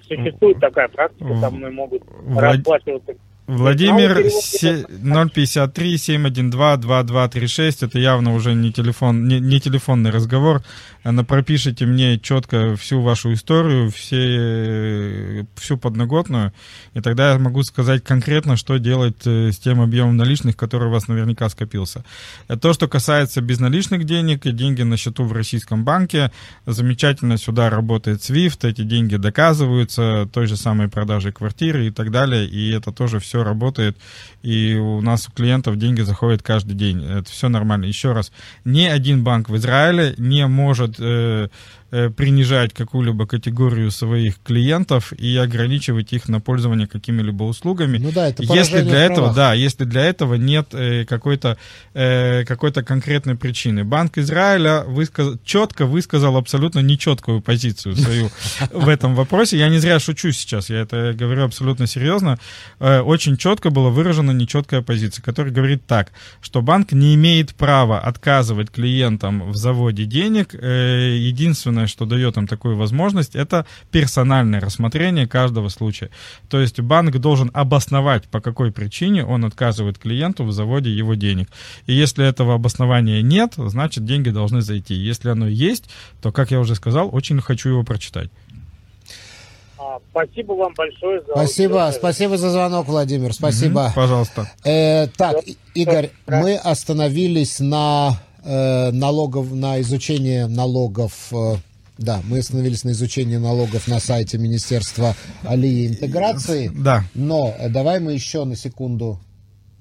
существует 0.00 0.58
такая 0.60 0.88
практика, 0.88 1.38
там 1.40 1.60
мы 1.60 1.70
могут 1.70 2.02
Влад- 2.02 2.56
расплачиваться 2.56 3.14
Владимир 3.46 4.16
перевод 4.16 4.32
се- 4.44 4.86
053 5.34 5.98
712 5.98 6.80
2236 6.80 7.82
это 7.84 7.98
явно 7.98 8.34
уже 8.34 8.54
не 8.54 8.72
телефон 8.72 9.28
не, 9.28 9.38
не 9.38 9.60
телефонный 9.60 10.10
разговор. 10.10 10.62
Она 11.04 11.22
пропишите 11.22 11.86
мне 11.86 12.18
четко 12.18 12.74
всю 12.74 13.00
вашу 13.00 13.32
историю 13.32 13.90
все 13.92 15.46
всю 15.54 15.76
подноготную 15.76 16.52
и 16.94 17.00
тогда 17.00 17.32
я 17.32 17.38
могу 17.38 17.62
сказать 17.62 18.02
конкретно 18.02 18.56
что 18.56 18.78
делать 18.78 19.24
э, 19.24 19.52
с 19.52 19.58
тем 19.58 19.80
объемом 19.80 20.16
наличных 20.16 20.56
который 20.56 20.88
у 20.88 20.90
вас 20.90 21.06
наверняка 21.06 21.48
скопился. 21.48 22.04
Э, 22.48 22.56
то 22.56 22.72
что 22.72 22.88
касается 22.88 23.40
безналичных 23.40 24.04
денег 24.04 24.46
и 24.46 24.50
деньги 24.50 24.82
на 24.82 24.96
счету 24.96 25.24
в 25.24 25.32
российском 25.32 25.84
банке 25.84 26.32
замечательно 26.66 27.38
сюда 27.38 27.70
работает 27.70 28.20
SWIFT 28.20 28.68
эти 28.68 28.82
деньги 28.82 29.14
доказываются 29.14 30.28
той 30.32 30.46
же 30.46 30.56
самой 30.56 30.88
продажей 30.88 31.30
квартиры 31.30 31.86
и 31.86 31.90
так 31.92 32.10
далее 32.10 32.46
и 32.46 32.70
это 32.72 32.90
тоже 32.90 33.20
все 33.20 33.35
все 33.36 33.44
работает, 33.44 33.96
и 34.42 34.74
у 34.74 35.00
нас 35.00 35.28
у 35.28 35.32
клиентов 35.32 35.76
деньги 35.76 36.00
заходят 36.00 36.42
каждый 36.42 36.74
день. 36.74 37.04
Это 37.04 37.30
все 37.30 37.48
нормально. 37.48 37.84
Еще 37.84 38.12
раз, 38.12 38.32
ни 38.64 38.84
один 38.84 39.24
банк 39.24 39.48
в 39.48 39.56
Израиле 39.56 40.14
не 40.16 40.46
может 40.46 40.96
э, 40.98 41.48
принижать 41.90 42.72
какую-либо 42.72 43.26
категорию 43.26 43.90
своих 43.90 44.42
клиентов 44.42 45.12
и 45.12 45.36
ограничивать 45.36 46.12
их 46.12 46.28
на 46.28 46.40
пользование 46.40 46.86
какими-либо 46.86 47.44
услугами. 47.44 47.98
Ну 47.98 48.12
да, 48.12 48.28
это 48.28 48.42
если 48.42 48.82
для 48.82 49.04
этого, 49.04 49.32
да, 49.34 49.54
если 49.54 49.84
для 49.84 50.04
этого 50.04 50.34
нет 50.34 50.68
э, 50.72 51.04
какой-то 51.04 51.56
э, 51.94 52.44
какой-то 52.44 52.82
конкретной 52.82 53.36
причины. 53.36 53.84
Банк 53.84 54.18
Израиля 54.18 54.84
высказ... 54.86 55.34
четко 55.44 55.86
высказал 55.86 56.36
абсолютно 56.36 56.80
нечеткую 56.80 57.40
позицию 57.40 57.96
свою 57.96 58.30
в 58.72 58.88
этом 58.88 59.14
вопросе. 59.14 59.58
Я 59.58 59.68
не 59.68 59.78
зря 59.78 59.98
шучу 59.98 60.32
сейчас, 60.32 60.70
я 60.70 60.80
это 60.80 61.14
говорю 61.14 61.44
абсолютно 61.44 61.86
серьезно. 61.86 62.38
Э, 62.80 63.00
очень 63.00 63.36
четко 63.36 63.70
была 63.70 63.90
выражена 63.90 64.30
нечеткая 64.30 64.82
позиция, 64.82 65.22
которая 65.22 65.52
говорит 65.52 65.86
так, 65.86 66.12
что 66.40 66.62
банк 66.62 66.92
не 66.92 67.14
имеет 67.14 67.54
права 67.54 68.00
отказывать 68.00 68.70
клиентам 68.70 69.50
в 69.50 69.56
заводе 69.56 70.04
денег. 70.04 70.54
Э, 70.54 71.16
единственное 71.18 71.75
единственное, 71.76 71.86
что 71.86 72.06
дает 72.06 72.36
им 72.36 72.46
такую 72.46 72.76
возможность, 72.76 73.36
это 73.36 73.66
персональное 73.90 74.60
рассмотрение 74.60 75.26
каждого 75.26 75.68
случая. 75.68 76.10
То 76.48 76.60
есть 76.60 76.80
банк 76.80 77.16
должен 77.18 77.50
обосновать, 77.54 78.24
по 78.28 78.40
какой 78.40 78.72
причине 78.72 79.24
он 79.24 79.44
отказывает 79.44 79.98
клиенту 79.98 80.44
в 80.44 80.52
заводе 80.52 80.90
его 80.90 81.14
денег. 81.14 81.48
И 81.86 81.92
если 81.92 82.26
этого 82.26 82.54
обоснования 82.54 83.22
нет, 83.22 83.54
значит 83.56 84.04
деньги 84.04 84.30
должны 84.30 84.60
зайти. 84.60 84.94
Если 84.94 85.30
оно 85.30 85.48
есть, 85.48 85.90
то, 86.22 86.32
как 86.32 86.50
я 86.50 86.60
уже 86.60 86.74
сказал, 86.74 87.08
очень 87.12 87.40
хочу 87.40 87.68
его 87.70 87.84
прочитать. 87.84 88.30
А, 89.78 89.98
спасибо 90.10 90.54
вам 90.54 90.72
большое 90.76 91.20
за... 91.20 91.32
Спасибо, 91.32 91.92
спасибо 91.94 92.36
за 92.36 92.50
звонок, 92.50 92.86
Владимир, 92.88 93.32
спасибо. 93.32 93.86
Угу, 93.86 93.94
пожалуйста. 93.94 94.50
Э, 94.64 95.06
так, 95.16 95.36
Игорь, 95.74 96.10
мы 96.26 96.56
остановились 96.56 97.60
на 97.60 98.18
э, 98.46 98.90
налогов, 98.92 99.52
на 99.52 99.80
изучение 99.80 100.46
налогов 100.46 101.12
э, 101.32 101.56
да, 101.98 102.22
мы 102.28 102.38
остановились 102.38 102.84
на 102.84 102.90
изучении 102.90 103.36
налогов 103.36 103.88
на 103.88 104.00
сайте 104.00 104.38
Министерства 104.38 105.16
Алии 105.42 105.86
интеграции. 105.86 106.70
Да. 106.74 107.04
Но 107.14 107.54
э, 107.58 107.68
давай 107.68 108.00
мы 108.00 108.12
еще 108.12 108.44
на 108.44 108.54
секунду 108.54 109.18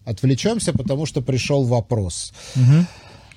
отвлечемся, 0.06 0.72
потому 0.72 1.06
что 1.06 1.22
пришел 1.22 1.64
вопрос. 1.64 2.34
Угу. 2.56 2.86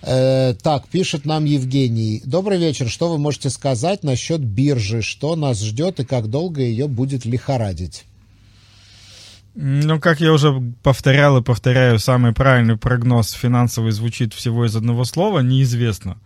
Э, 0.03 0.55
так, 0.63 0.87
пишет 0.89 1.25
нам 1.25 1.45
Евгений. 1.45 2.23
Добрый 2.25 2.59
вечер. 2.59 2.89
Что 2.89 3.11
вы 3.11 3.19
можете 3.19 3.51
сказать 3.51 4.05
насчет 4.05 4.41
биржи? 4.41 5.03
Что 5.03 5.35
нас 5.35 5.61
ждет 5.61 5.99
и 6.01 6.05
как 6.05 6.29
долго 6.29 6.61
ее 6.61 6.87
будет 6.87 7.25
лихорадить? 7.25 8.05
Ну, 9.61 9.99
как 9.99 10.21
я 10.21 10.33
уже 10.33 10.53
повторял 10.85 11.37
и 11.37 11.43
повторяю, 11.43 11.99
самый 11.99 12.33
правильный 12.33 12.77
прогноз 12.77 13.33
финансовый 13.33 13.91
звучит 13.91 14.33
всего 14.33 14.65
из 14.65 14.77
одного 14.77 15.03
слова 15.03 15.41
«неизвестно». 15.41 16.17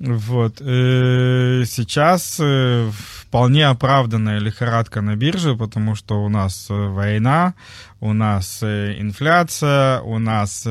Вот. 0.00 0.62
И 0.62 1.62
сейчас 1.66 2.38
э, 2.40 2.90
вполне 2.90 3.66
оправданная 3.66 4.38
лихорадка 4.38 5.02
на 5.02 5.14
бирже, 5.14 5.54
потому 5.54 5.94
что 5.94 6.24
у 6.24 6.30
нас 6.30 6.68
э, 6.70 6.74
война, 6.74 7.52
у 8.00 8.14
нас 8.14 8.60
э, 8.62 8.96
инфляция, 8.98 10.00
у 10.00 10.18
нас 10.18 10.66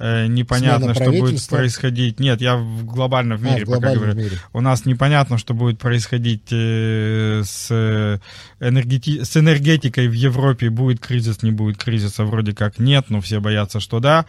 непонятно, 0.00 0.94
что 0.94 1.10
будет 1.10 1.48
происходить. 1.48 2.20
Нет, 2.20 2.42
я 2.42 2.56
в 2.56 2.84
глобально 2.84 3.36
в 3.36 3.42
мире 3.42 3.64
а, 3.64 3.70
пока 3.70 3.94
говорю. 3.94 4.14
Мире. 4.14 4.38
У 4.52 4.60
нас 4.60 4.84
непонятно, 4.84 5.38
что 5.38 5.54
будет 5.54 5.78
происходить 5.78 6.52
с, 6.52 8.20
энергети... 8.60 9.24
с 9.24 9.36
энергетикой 9.36 10.08
в 10.08 10.12
Европе. 10.12 10.70
Будет 10.70 11.00
кризис, 11.00 11.42
не 11.42 11.50
будет 11.50 11.76
кризиса, 11.76 12.24
вроде 12.24 12.54
как 12.54 12.78
нет, 12.78 13.06
но 13.08 13.20
все 13.20 13.40
боятся, 13.40 13.80
что 13.80 14.00
да. 14.00 14.26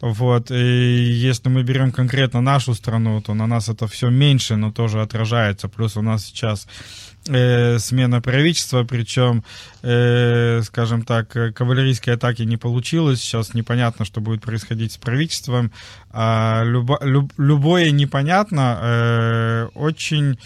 Вот. 0.00 0.50
И 0.50 0.54
если 0.54 1.48
мы 1.48 1.62
берем 1.62 1.92
конкретно 1.92 2.40
нашу 2.40 2.74
страну, 2.74 3.20
то 3.20 3.34
на 3.34 3.46
нас 3.46 3.68
это 3.68 3.86
все 3.86 4.10
меньше, 4.10 4.56
но 4.56 4.72
тоже 4.72 5.00
отражается. 5.02 5.68
Плюс 5.68 5.96
у 5.96 6.02
нас 6.02 6.24
сейчас 6.24 6.66
э, 7.26 7.78
смена 7.78 8.20
правительства, 8.20 8.84
причем, 8.84 9.44
э, 9.82 10.62
скажем 10.62 11.02
так, 11.02 11.28
кавалерийской 11.28 12.14
атаки 12.14 12.42
не 12.42 12.56
получилось. 12.56 13.20
Сейчас 13.20 13.54
непонятно, 13.54 14.04
что 14.04 14.20
будет 14.20 14.42
происходить 14.42 14.92
с 14.92 14.96
правительством. 14.96 15.72
А 16.12 16.62
любо, 16.64 16.98
люб, 17.02 17.32
любое 17.38 17.90
непонятно 17.92 18.78
э, 18.80 19.68
очень 19.74 20.38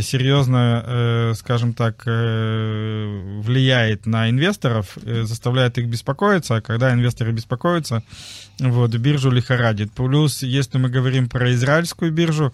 серьезно, 0.00 0.82
э, 0.84 1.34
скажем 1.36 1.74
так, 1.74 2.02
э, 2.06 3.40
влияет 3.42 4.06
на 4.06 4.30
инвесторов, 4.30 4.98
э, 5.02 5.22
заставляет 5.22 5.78
их 5.78 5.86
беспокоиться, 5.86 6.56
а 6.56 6.60
когда 6.60 6.92
инвесторы 6.92 7.32
беспокоятся, 7.32 8.02
вот, 8.58 8.90
биржу 8.94 9.30
лихорадит. 9.30 9.92
Плюс, 9.92 10.42
если 10.42 10.78
мы 10.78 10.88
говорим 10.88 11.28
про 11.28 11.52
израильскую 11.52 12.10
биржу, 12.12 12.52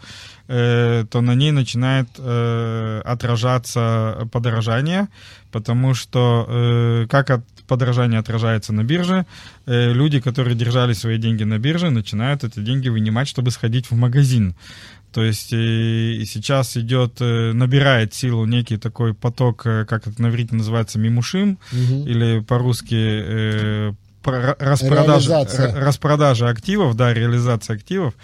э, 0.48 1.04
то 1.10 1.20
на 1.20 1.34
ней 1.34 1.52
начинает 1.52 2.08
э, 2.18 3.02
отражаться 3.04 4.28
подорожание, 4.32 5.08
потому 5.50 5.94
что 5.94 6.46
э, 6.48 7.06
как 7.08 7.30
от 7.30 7.44
подорожание 7.66 8.18
отражается 8.18 8.72
на 8.72 8.84
бирже, 8.84 9.26
э, 9.66 9.92
люди, 9.92 10.20
которые 10.20 10.56
держали 10.56 10.92
свои 10.94 11.18
деньги 11.18 11.44
на 11.44 11.58
бирже, 11.58 11.90
начинают 11.90 12.44
эти 12.44 12.60
деньги 12.60 12.88
вынимать, 12.88 13.28
чтобы 13.28 13.50
сходить 13.50 13.90
в 13.90 13.94
магазин. 13.94 14.54
То 15.12 15.22
есть 15.22 15.52
и, 15.52 16.18
и 16.20 16.24
сейчас 16.26 16.76
идет, 16.76 17.20
э, 17.20 17.52
набирает 17.52 18.14
силу 18.14 18.44
некий 18.44 18.76
такой 18.76 19.14
поток, 19.14 19.66
э, 19.66 19.84
как 19.86 20.06
это 20.06 20.20
на 20.20 20.28
иврите 20.28 20.54
называется, 20.54 20.98
мимушим, 20.98 21.58
угу. 21.72 22.06
или 22.06 22.40
по-русски 22.40 22.94
э, 22.94 23.92
распродажа, 24.24 25.46
распродажа 25.74 26.48
активов, 26.48 26.94
да, 26.94 27.14
реализация 27.14 27.76
активов. 27.76 28.14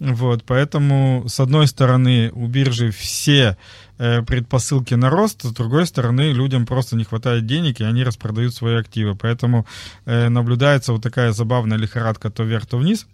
Вот, 0.00 0.44
поэтому, 0.44 1.24
с 1.26 1.40
одной 1.40 1.66
стороны, 1.66 2.30
у 2.32 2.46
биржи 2.46 2.92
все 2.92 3.56
э, 3.98 4.22
предпосылки 4.22 4.94
на 4.94 5.10
рост, 5.10 5.42
с 5.42 5.52
другой 5.52 5.86
стороны, 5.86 6.32
людям 6.32 6.66
просто 6.66 6.94
не 6.94 7.02
хватает 7.02 7.46
денег, 7.46 7.80
и 7.80 7.84
они 7.84 8.04
распродают 8.04 8.54
свои 8.54 8.76
активы. 8.76 9.16
Поэтому 9.16 9.66
э, 10.04 10.28
наблюдается 10.28 10.92
вот 10.92 11.02
такая 11.02 11.32
забавная 11.32 11.78
лихорадка 11.78 12.30
то 12.30 12.44
вверх, 12.44 12.66
то 12.66 12.78
вниз. 12.78 13.08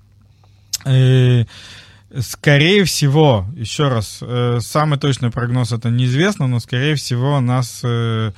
И, 0.86 1.46
скорее 2.20 2.84
всего, 2.84 3.46
еще 3.56 3.88
раз, 3.88 4.18
э, 4.20 4.58
самый 4.60 4.98
точный 4.98 5.30
прогноз 5.30 5.72
это 5.72 5.88
неизвестно, 5.88 6.48
но, 6.48 6.60
скорее 6.60 6.96
всего, 6.96 7.40
нас 7.40 7.80
э, 7.82 8.32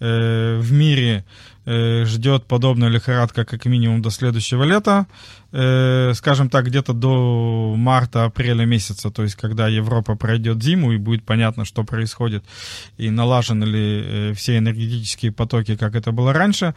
э, 0.00 0.58
в 0.60 0.72
мире 0.72 1.24
Э, 1.24 1.51
ждет 1.64 2.46
подобная 2.46 2.88
лихорадка 2.88 3.44
как 3.44 3.64
минимум 3.66 4.02
до 4.02 4.10
следующего 4.10 4.64
лета, 4.64 5.06
э, 5.52 6.12
скажем 6.14 6.48
так, 6.50 6.66
где-то 6.66 6.92
до 6.92 7.74
марта-апреля 7.76 8.64
месяца, 8.64 9.10
то 9.10 9.22
есть 9.22 9.36
когда 9.36 9.68
Европа 9.68 10.16
пройдет 10.16 10.62
зиму 10.62 10.92
и 10.92 10.96
будет 10.96 11.24
понятно, 11.24 11.64
что 11.64 11.84
происходит 11.84 12.44
и 12.98 13.10
налажены 13.10 13.64
ли 13.64 14.02
э, 14.04 14.32
все 14.34 14.58
энергетические 14.58 15.30
потоки, 15.30 15.76
как 15.76 15.94
это 15.94 16.10
было 16.10 16.32
раньше, 16.32 16.74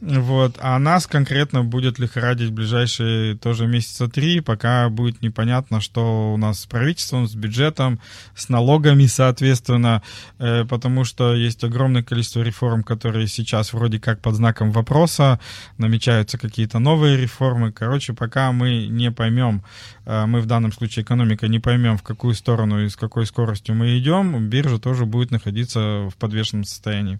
вот. 0.00 0.58
А 0.60 0.78
нас 0.78 1.08
конкретно 1.08 1.64
будет 1.64 1.98
лихорадить 1.98 2.52
ближайшие 2.52 3.36
тоже 3.36 3.66
месяца 3.66 4.06
три, 4.06 4.40
пока 4.40 4.88
будет 4.90 5.22
непонятно, 5.22 5.80
что 5.80 6.34
у 6.34 6.36
нас 6.36 6.60
с 6.60 6.66
правительством, 6.66 7.26
с 7.26 7.34
бюджетом, 7.34 7.98
с 8.36 8.48
налогами, 8.48 9.06
соответственно, 9.06 10.02
э, 10.38 10.64
потому 10.66 11.02
что 11.02 11.34
есть 11.34 11.64
огромное 11.64 12.04
количество 12.04 12.42
реформ, 12.42 12.84
которые 12.84 13.26
сейчас 13.26 13.72
вроде 13.72 13.98
как 13.98 14.20
под 14.20 14.36
знаком 14.36 14.70
вопроса, 14.70 15.40
намечаются 15.78 16.38
какие-то 16.38 16.78
новые 16.78 17.16
реформы. 17.16 17.72
Короче, 17.72 18.12
пока 18.12 18.52
мы 18.52 18.86
не 18.86 19.10
поймем, 19.10 19.64
э, 20.06 20.26
мы 20.26 20.40
в 20.40 20.46
данном 20.46 20.72
случае 20.72 21.02
экономика 21.02 21.48
не 21.48 21.58
поймем, 21.58 21.98
в 21.98 22.04
какую 22.04 22.34
сторону 22.34 22.84
и 22.84 22.88
с 22.88 22.94
какой 22.94 23.26
скоростью 23.26 23.74
мы 23.74 23.98
идем, 23.98 24.48
биржа 24.48 24.78
тоже 24.78 25.06
будет 25.06 25.32
находиться 25.32 26.08
в 26.08 26.14
подвешенном 26.16 26.62
состоянии. 26.62 27.18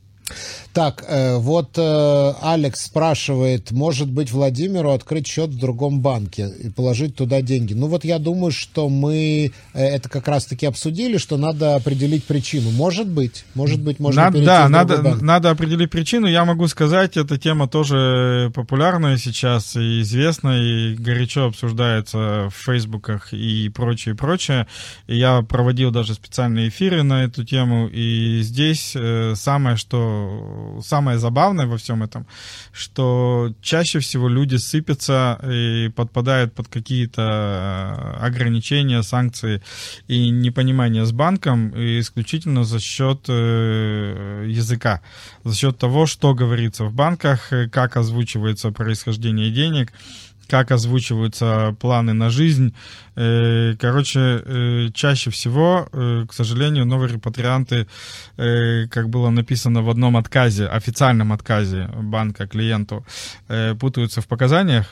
Так, 0.73 1.04
э, 1.08 1.37
вот 1.38 1.76
э, 1.76 2.32
Алекс 2.42 2.82
спрашивает, 2.85 3.73
может 3.73 4.08
быть 4.08 4.30
Владимиру 4.30 4.92
открыть 4.92 5.26
счет 5.26 5.50
в 5.50 5.58
другом 5.58 6.00
банке 6.00 6.49
и 6.62 6.70
положить 6.70 7.16
туда 7.16 7.42
деньги. 7.42 7.75
Ну 7.75 7.87
вот 7.88 8.04
я 8.04 8.18
думаю, 8.18 8.52
что 8.52 8.88
мы 8.88 9.50
э, 9.75 9.85
это 9.85 10.08
как 10.08 10.28
раз-таки 10.28 10.66
обсудили, 10.66 11.16
что 11.16 11.37
надо 11.37 11.75
определить 11.75 12.25
причину. 12.25 12.70
Может 12.70 13.08
быть, 13.08 13.44
может 13.54 13.80
быть, 13.80 13.99
можно 13.99 14.25
надо, 14.25 14.44
Да, 14.44 14.66
в 14.66 14.70
надо, 14.70 15.02
банк. 15.02 15.23
надо 15.23 15.50
определить 15.50 15.90
причину. 15.90 16.26
Я 16.26 16.44
могу 16.44 16.68
сказать, 16.68 17.16
эта 17.16 17.38
тема 17.38 17.66
тоже 17.66 18.52
популярная 18.54 19.16
сейчас 19.16 19.75
и 19.75 20.02
известна, 20.02 20.61
и 20.61 20.94
горячо 20.94 21.47
обсуждается 21.47 22.50
в 22.50 22.54
фейсбуках 22.54 23.32
и 23.32 23.68
прочее, 23.70 24.14
прочее. 24.14 24.66
И 25.06 25.16
я 25.16 25.42
проводил 25.42 25.90
даже 25.90 26.14
специальные 26.14 26.68
эфиры 26.68 27.02
на 27.02 27.25
эту 27.25 27.44
тему, 27.44 27.88
и 27.88 28.40
здесь 28.42 28.94
самое, 29.35 29.76
что 29.76 30.17
самое 30.82 31.18
забавное 31.18 31.66
во 31.66 31.76
всем 31.76 32.02
этом, 32.02 32.26
что 32.72 33.52
чаще 33.60 33.98
всего 33.98 34.28
люди 34.28 34.56
сыпятся 34.56 35.38
и 35.44 35.90
подпадают 35.94 36.54
под 36.54 36.68
какие-то 36.68 37.22
э, 37.22 38.26
ограничения, 38.26 39.02
санкции 39.02 39.62
и 40.06 40.30
непонимание 40.30 41.04
с 41.04 41.12
банком 41.12 41.72
исключительно 42.00 42.64
за 42.64 42.80
счет 42.80 43.25
э, 43.28 44.44
языка, 44.48 45.00
за 45.44 45.54
счет 45.54 45.78
того, 45.78 46.06
что 46.06 46.34
говорится 46.34 46.84
в 46.84 46.92
банках, 46.92 47.52
как 47.70 47.96
озвучивается 47.96 48.70
происхождение 48.70 49.50
денег, 49.50 49.92
как 50.49 50.73
озвучиваются 50.73 51.76
планы 51.78 52.14
на 52.14 52.31
жизнь. 52.31 52.75
Э, 53.17 53.75
короче, 53.78 54.21
э, 54.21 54.88
чаще 54.95 55.31
всего, 55.31 55.88
э, 55.93 56.25
к 56.28 56.33
сожалению, 56.33 56.87
новые 56.87 57.12
репатрианты, 57.12 57.87
как 58.37 59.09
было 59.09 59.31
написано 59.31 59.83
в 59.83 59.90
одном 59.90 60.17
отказе, 60.17 60.67
официальном 60.67 61.33
отказе 61.33 61.90
банка 62.02 62.47
клиенту, 62.47 63.05
путаются 63.78 64.21
в 64.21 64.26
показаниях 64.26 64.87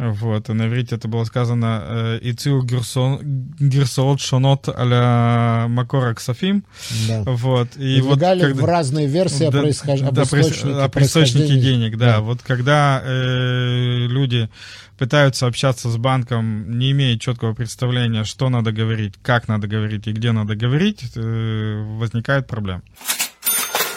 вот, 0.00 0.48
на 0.48 0.66
иврите 0.66 0.96
это 0.96 1.08
было 1.08 1.24
сказано 1.24 1.82
э, 1.84 2.18
«Ицю 2.22 2.62
гирсоот 2.62 4.20
шонот 4.20 4.68
аля 4.68 5.68
макора 5.68 6.14
ксафим». 6.14 6.64
Да. 7.06 7.22
Вот, 7.26 7.76
и 7.76 8.00
вот 8.00 8.18
когда... 8.18 8.48
в 8.48 8.64
разные 8.64 9.06
версии 9.06 9.50
да, 9.50 9.60
происхож... 9.60 10.00
об, 10.00 10.14
да, 10.14 10.22
источнике, 10.22 10.68
об 10.72 10.98
источнике 10.98 11.60
денег. 11.60 11.98
Да, 11.98 12.06
да. 12.06 12.20
вот 12.20 12.40
когда 12.42 13.02
э, 13.04 14.06
люди 14.08 14.48
пытаются 14.96 15.46
общаться 15.46 15.90
с 15.90 15.96
банком, 15.96 16.78
не 16.78 16.92
имея 16.92 17.18
четкого 17.18 17.54
представления, 17.54 18.24
что 18.24 18.48
надо 18.48 18.72
говорить, 18.72 19.14
как 19.22 19.48
надо 19.48 19.66
говорить 19.66 20.06
и 20.06 20.12
где 20.12 20.32
надо 20.32 20.56
говорить, 20.56 21.04
э, 21.14 21.84
возникает 21.98 22.46
проблема. 22.46 22.82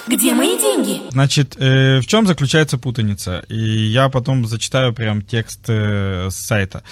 Где 0.06 0.34
мои 0.34 0.60
деньги? 0.60 1.02
Значит, 1.12 1.56
э, 1.58 2.00
в 2.00 2.08
чем 2.08 2.28
заключается 2.28 2.78
путаница? 2.78 3.46
И 3.48 3.56
я 3.56 4.10
потом 4.10 4.46
зачитаю 4.46 4.94
прям 4.94 5.22
текст 5.22 5.62
э, 5.70 6.28
с 6.30 6.36
сайта. 6.36 6.84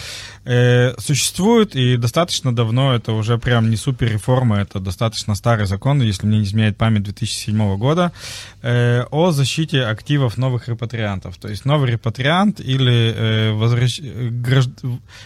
Э, 0.46 0.94
существует 0.98 1.76
и 1.76 1.98
достаточно 1.98 2.56
давно, 2.56 2.94
это 2.96 3.12
уже 3.12 3.38
прям 3.38 3.70
не 3.70 3.76
супер 3.76 4.12
реформа, 4.12 4.60
это 4.60 4.80
достаточно 4.80 5.36
старый 5.36 5.66
закон, 5.66 6.02
если 6.02 6.26
мне 6.26 6.40
не 6.40 6.46
изменяет 6.46 6.78
память 6.78 7.04
2007 7.04 7.78
года, 7.78 8.14
э, 8.62 9.04
о 9.12 9.32
защите 9.32 9.84
активов 9.84 10.38
новых 10.38 10.70
репатриантов. 10.70 11.36
То 11.38 11.50
есть 11.50 11.66
новый 11.66 11.92
репатриант 11.92 12.62
или 12.62 13.14
э, 13.14 13.52
возвращ... 13.52 14.00
гражд... 14.00 14.70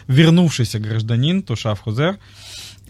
вернувшийся 0.08 0.80
гражданин, 0.80 1.44
Тушав 1.44 1.82
Хузер, 1.82 2.18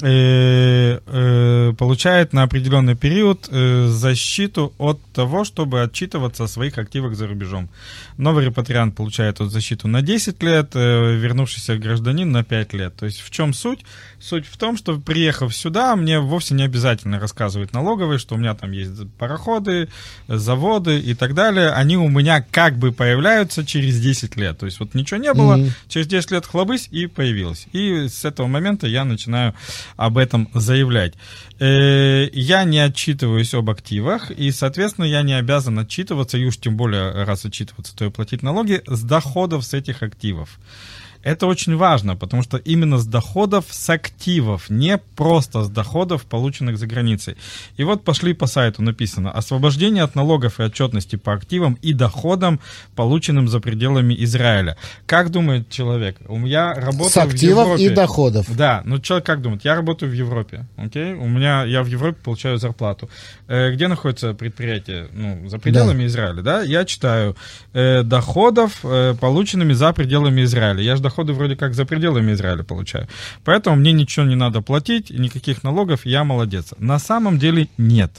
э, 0.02 1.00
э, 1.06 1.74
получает 1.78 2.34
на 2.34 2.44
определенный 2.44 2.96
период 2.96 3.48
э, 3.50 3.88
защиту 3.88 4.74
от 4.78 5.00
того, 5.14 5.44
чтобы 5.46 5.82
отчитываться 5.82 6.44
о 6.44 6.48
своих 6.48 6.78
активах 6.78 7.16
за 7.16 7.28
рубежом. 7.28 7.70
Новый 8.18 8.46
репатриант 8.46 8.96
получает 8.96 9.36
эту 9.36 9.50
защиту 9.50 9.88
на 9.88 10.02
10 10.02 10.44
лет, 10.44 10.72
э, 10.74 11.16
вернувшийся 11.16 11.78
гражданин 11.78 12.32
на 12.32 12.44
5 12.44 12.74
лет. 12.74 12.96
То 12.96 13.06
есть 13.06 13.22
в 13.22 13.30
чем 13.30 13.54
суть? 13.54 13.86
Суть 14.20 14.46
в 14.48 14.58
том, 14.58 14.78
что 14.78 15.00
приехав 15.00 15.56
сюда, 15.56 15.96
мне 15.96 16.20
вовсе 16.20 16.56
не 16.56 16.64
обязательно 16.64 17.20
рассказывать 17.20 17.74
налоговые, 17.74 18.20
что 18.20 18.36
у 18.36 18.38
меня 18.38 18.56
там 18.56 18.72
есть 18.72 18.92
пароходы, 19.18 19.88
заводы 20.28 21.00
и 21.00 21.14
так 21.14 21.34
далее. 21.34 21.70
Они 21.70 21.98
у 21.98 22.10
меня 22.10 22.46
как 22.52 22.78
бы 22.78 22.92
появляются 22.92 23.66
через 23.66 24.00
10 24.00 24.36
лет. 24.36 24.58
То 24.58 24.66
есть 24.66 24.80
вот 24.80 24.94
ничего 24.94 25.20
не 25.20 25.34
было, 25.34 25.58
mm-hmm. 25.58 25.72
через 25.88 26.08
10 26.08 26.32
лет 26.32 26.46
хлобысь 26.46 26.88
и 26.92 27.08
появилось. 27.08 27.68
И 27.72 28.08
с 28.08 28.26
этого 28.26 28.48
момента 28.48 28.88
я 28.88 29.06
начинаю 29.06 29.54
об 29.96 30.18
этом 30.18 30.50
заявлять. 30.54 31.14
Э, 31.60 32.28
я 32.34 32.64
не 32.64 32.80
отчитываюсь 32.80 33.54
об 33.54 33.70
активах, 33.70 34.32
и, 34.32 34.52
соответственно, 34.52 35.06
я 35.06 35.22
не 35.22 35.34
обязан 35.34 35.80
отчитываться, 35.80 36.38
и 36.38 36.46
уж 36.46 36.58
тем 36.58 36.76
более 36.78 37.24
раз 37.24 37.46
отчитываться, 37.46 37.96
то 37.96 38.06
и 38.06 38.10
платить 38.10 38.44
налоги 38.44 38.82
с 38.88 39.02
доходов 39.04 39.66
с 39.66 39.74
этих 39.74 40.04
активов. 40.04 40.60
Это 41.26 41.48
очень 41.48 41.76
важно, 41.76 42.16
потому 42.16 42.44
что 42.44 42.58
именно 42.58 43.00
с 43.00 43.06
доходов 43.08 43.66
с 43.70 43.90
активов, 43.90 44.70
не 44.70 45.00
просто 45.16 45.64
с 45.64 45.70
доходов, 45.70 46.24
полученных 46.26 46.78
за 46.78 46.86
границей. 46.86 47.36
И 47.78 47.84
вот 47.84 48.04
пошли 48.04 48.34
по 48.34 48.46
сайту 48.46 48.84
написано 48.84 49.32
«Освобождение 49.32 50.04
от 50.04 50.14
налогов 50.14 50.60
и 50.60 50.64
отчетности 50.64 51.16
по 51.16 51.34
активам 51.34 51.80
и 51.82 51.94
доходам, 51.94 52.60
полученным 52.96 53.48
за 53.48 53.60
пределами 53.60 54.16
Израиля». 54.24 54.78
Как 55.08 55.32
думает 55.32 55.68
человек? 55.70 56.18
У 56.28 56.38
меня 56.38 56.76
работаю 56.76 57.10
С 57.10 57.18
активов 57.18 57.70
в 57.70 57.80
Европе. 57.80 57.86
и 57.86 57.90
доходов. 57.90 58.56
Да, 58.56 58.84
ну 58.86 59.00
человек 59.00 59.26
как 59.26 59.42
думает? 59.42 59.66
Я 59.66 59.76
работаю 59.76 60.12
в 60.12 60.14
Европе, 60.14 60.68
окей? 60.78 61.14
У 61.14 61.28
меня, 61.28 61.64
я 61.66 61.82
в 61.82 61.88
Европе 61.88 62.20
получаю 62.24 62.60
зарплату. 62.60 63.10
Э, 63.48 63.72
где 63.72 63.88
находится 63.88 64.36
предприятие? 64.36 65.08
Ну, 65.12 65.50
за 65.50 65.58
пределами 65.58 66.02
да. 66.02 66.06
Израиля, 66.06 66.42
да? 66.44 66.62
Я 66.62 66.86
читаю 66.86 67.36
э, 67.74 68.04
доходов, 68.04 68.82
э, 68.84 69.16
полученными 69.20 69.74
за 69.74 69.92
пределами 69.92 70.44
Израиля. 70.44 70.84
Я 70.84 70.96
же 70.96 71.02
доходы 71.16 71.34
вроде 71.34 71.56
как 71.56 71.74
за 71.74 71.86
пределами 71.86 72.34
Израиля 72.34 72.64
получаю. 72.64 73.08
Поэтому 73.44 73.78
мне 73.78 73.94
ничего 73.94 74.26
не 74.26 74.36
надо 74.36 74.62
платить, 74.62 75.10
никаких 75.10 75.64
налогов, 75.64 76.06
я 76.06 76.24
молодец. 76.24 76.74
На 76.80 77.00
самом 77.00 77.40
деле 77.40 77.68
нет. 77.78 78.12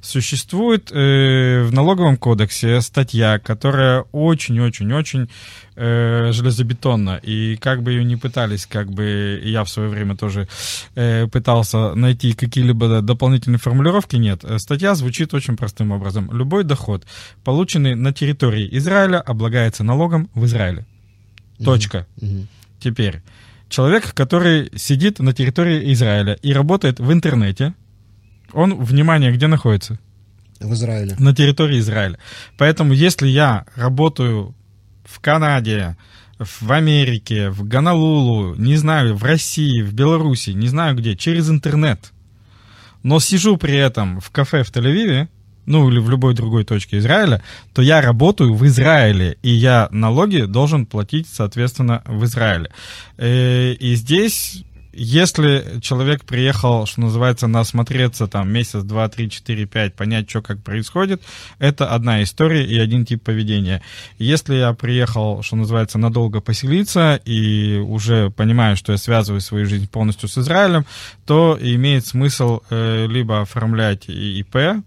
Существует 0.00 0.92
э, 0.92 1.62
в 1.64 1.72
налоговом 1.72 2.16
кодексе 2.16 2.80
статья, 2.80 3.38
которая 3.38 4.04
очень-очень-очень 4.12 5.28
э, 5.76 6.32
железобетонна. 6.32 7.20
И 7.22 7.56
как 7.56 7.82
бы 7.82 7.92
ее 7.92 8.04
не 8.04 8.16
пытались, 8.16 8.66
как 8.66 8.90
бы 8.90 9.40
я 9.42 9.64
в 9.64 9.70
свое 9.70 9.88
время 9.88 10.16
тоже 10.16 10.46
э, 10.94 11.26
пытался 11.26 11.94
найти 11.94 12.34
какие-либо 12.34 13.00
дополнительные 13.00 13.58
формулировки, 13.58 14.16
нет. 14.16 14.44
Статья 14.58 14.94
звучит 14.94 15.34
очень 15.34 15.56
простым 15.56 15.92
образом. 15.92 16.30
Любой 16.32 16.64
доход, 16.64 17.04
полученный 17.42 17.94
на 17.94 18.12
территории 18.12 18.68
Израиля, 18.78 19.20
облагается 19.20 19.84
налогом 19.84 20.28
в 20.34 20.44
Израиле. 20.44 20.84
Точка. 21.62 22.06
Угу. 22.20 22.46
Теперь. 22.80 23.22
Человек, 23.68 24.14
который 24.14 24.70
сидит 24.76 25.18
на 25.18 25.32
территории 25.32 25.92
Израиля 25.92 26.34
и 26.42 26.52
работает 26.52 27.00
в 27.00 27.12
интернете, 27.12 27.74
он, 28.52 28.82
внимание, 28.82 29.32
где 29.32 29.46
находится? 29.46 29.98
В 30.60 30.72
Израиле. 30.74 31.16
На 31.18 31.34
территории 31.34 31.80
Израиля. 31.80 32.18
Поэтому, 32.56 32.92
если 32.92 33.26
я 33.26 33.64
работаю 33.74 34.54
в 35.04 35.20
Канаде, 35.20 35.96
в 36.38 36.70
Америке, 36.72 37.50
в 37.50 37.66
Ганалулу, 37.66 38.54
не 38.54 38.76
знаю, 38.76 39.16
в 39.16 39.24
России, 39.24 39.82
в 39.82 39.92
Беларуси, 39.92 40.50
не 40.50 40.68
знаю 40.68 40.96
где, 40.96 41.16
через 41.16 41.50
интернет, 41.50 42.12
но 43.02 43.20
сижу 43.20 43.56
при 43.56 43.76
этом 43.76 44.20
в 44.20 44.30
кафе 44.30 44.62
в 44.62 44.70
Тель-Авиве, 44.70 45.28
ну 45.66 45.88
или 45.90 45.98
в 45.98 46.10
любой 46.10 46.34
другой 46.34 46.64
точке 46.64 46.98
Израиля, 46.98 47.42
то 47.72 47.82
я 47.82 48.00
работаю 48.00 48.54
в 48.54 48.66
Израиле, 48.66 49.36
и 49.42 49.50
я 49.50 49.88
налоги 49.90 50.42
должен 50.42 50.86
платить, 50.86 51.26
соответственно, 51.28 52.02
в 52.06 52.24
Израиле. 52.24 52.70
Э, 53.16 53.72
и 53.72 53.94
здесь 53.94 54.64
если 54.96 55.80
человек 55.80 56.24
приехал, 56.24 56.86
что 56.86 57.00
называется, 57.00 57.46
насмотреться 57.46 58.26
там 58.26 58.50
месяц, 58.52 58.82
два, 58.82 59.08
три, 59.08 59.28
четыре, 59.28 59.66
пять, 59.66 59.94
понять, 59.94 60.30
что 60.30 60.40
как 60.40 60.62
происходит, 60.62 61.22
это 61.58 61.88
одна 61.88 62.22
история 62.22 62.64
и 62.64 62.78
один 62.78 63.04
тип 63.04 63.22
поведения. 63.22 63.82
Если 64.18 64.54
я 64.54 64.72
приехал, 64.72 65.42
что 65.42 65.56
называется, 65.56 65.98
надолго 65.98 66.40
поселиться 66.40 67.20
и 67.24 67.76
уже 67.76 68.30
понимаю, 68.30 68.76
что 68.76 68.92
я 68.92 68.98
связываю 68.98 69.40
свою 69.40 69.66
жизнь 69.66 69.88
полностью 69.88 70.28
с 70.28 70.38
Израилем, 70.38 70.86
то 71.26 71.58
имеет 71.60 72.06
смысл 72.06 72.60
э, 72.70 73.06
либо 73.08 73.42
оформлять 73.42 74.08
ИП, 74.08 74.84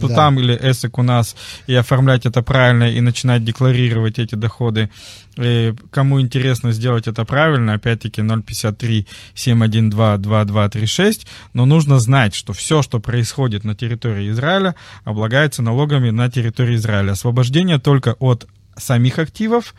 то 0.00 0.08
да. 0.08 0.14
там 0.14 0.38
или 0.38 0.54
эсэк 0.54 0.98
у 0.98 1.02
нас, 1.02 1.36
и 1.66 1.74
оформлять 1.74 2.26
это 2.26 2.42
правильно, 2.42 2.90
и 2.90 3.00
начинать 3.00 3.44
декларировать 3.44 4.18
эти 4.18 4.34
доходы. 4.34 4.90
И 5.36 5.74
кому 5.90 6.20
интересно 6.20 6.72
сделать 6.72 7.06
это 7.06 7.24
правильно, 7.24 7.74
опять-таки 7.74 8.22
053 8.22 9.06
712 9.34 10.22
2236, 10.22 11.26
но 11.52 11.66
нужно 11.66 11.98
знать, 11.98 12.34
что 12.34 12.52
все, 12.52 12.82
что 12.82 13.00
происходит 13.00 13.64
на 13.64 13.74
территории 13.74 14.30
Израиля, 14.30 14.74
облагается 15.04 15.62
налогами 15.62 16.10
на 16.10 16.30
территории 16.30 16.76
Израиля. 16.76 17.12
Освобождение 17.12 17.78
только 17.78 18.14
от 18.18 18.46
самих 18.76 19.18
активов 19.18 19.74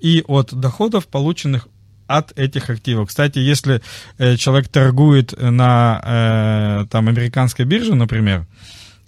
и 0.00 0.24
от 0.26 0.54
доходов, 0.54 1.06
полученных 1.06 1.68
от 2.06 2.38
этих 2.38 2.70
активов. 2.70 3.08
Кстати, 3.08 3.38
если 3.38 3.80
э, 4.18 4.36
человек 4.36 4.68
торгует 4.68 5.34
на 5.40 6.00
э, 6.04 6.86
там 6.90 7.08
американской 7.08 7.64
бирже, 7.64 7.94
например, 7.94 8.46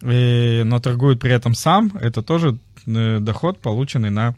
но 0.05 0.81
торгует 0.81 1.21
при 1.21 1.33
этом 1.33 1.55
сам, 1.55 1.93
это 2.01 2.23
тоже 2.23 2.59
э, 2.87 3.19
доход, 3.21 3.59
полученный 3.59 4.11
на 4.11 4.35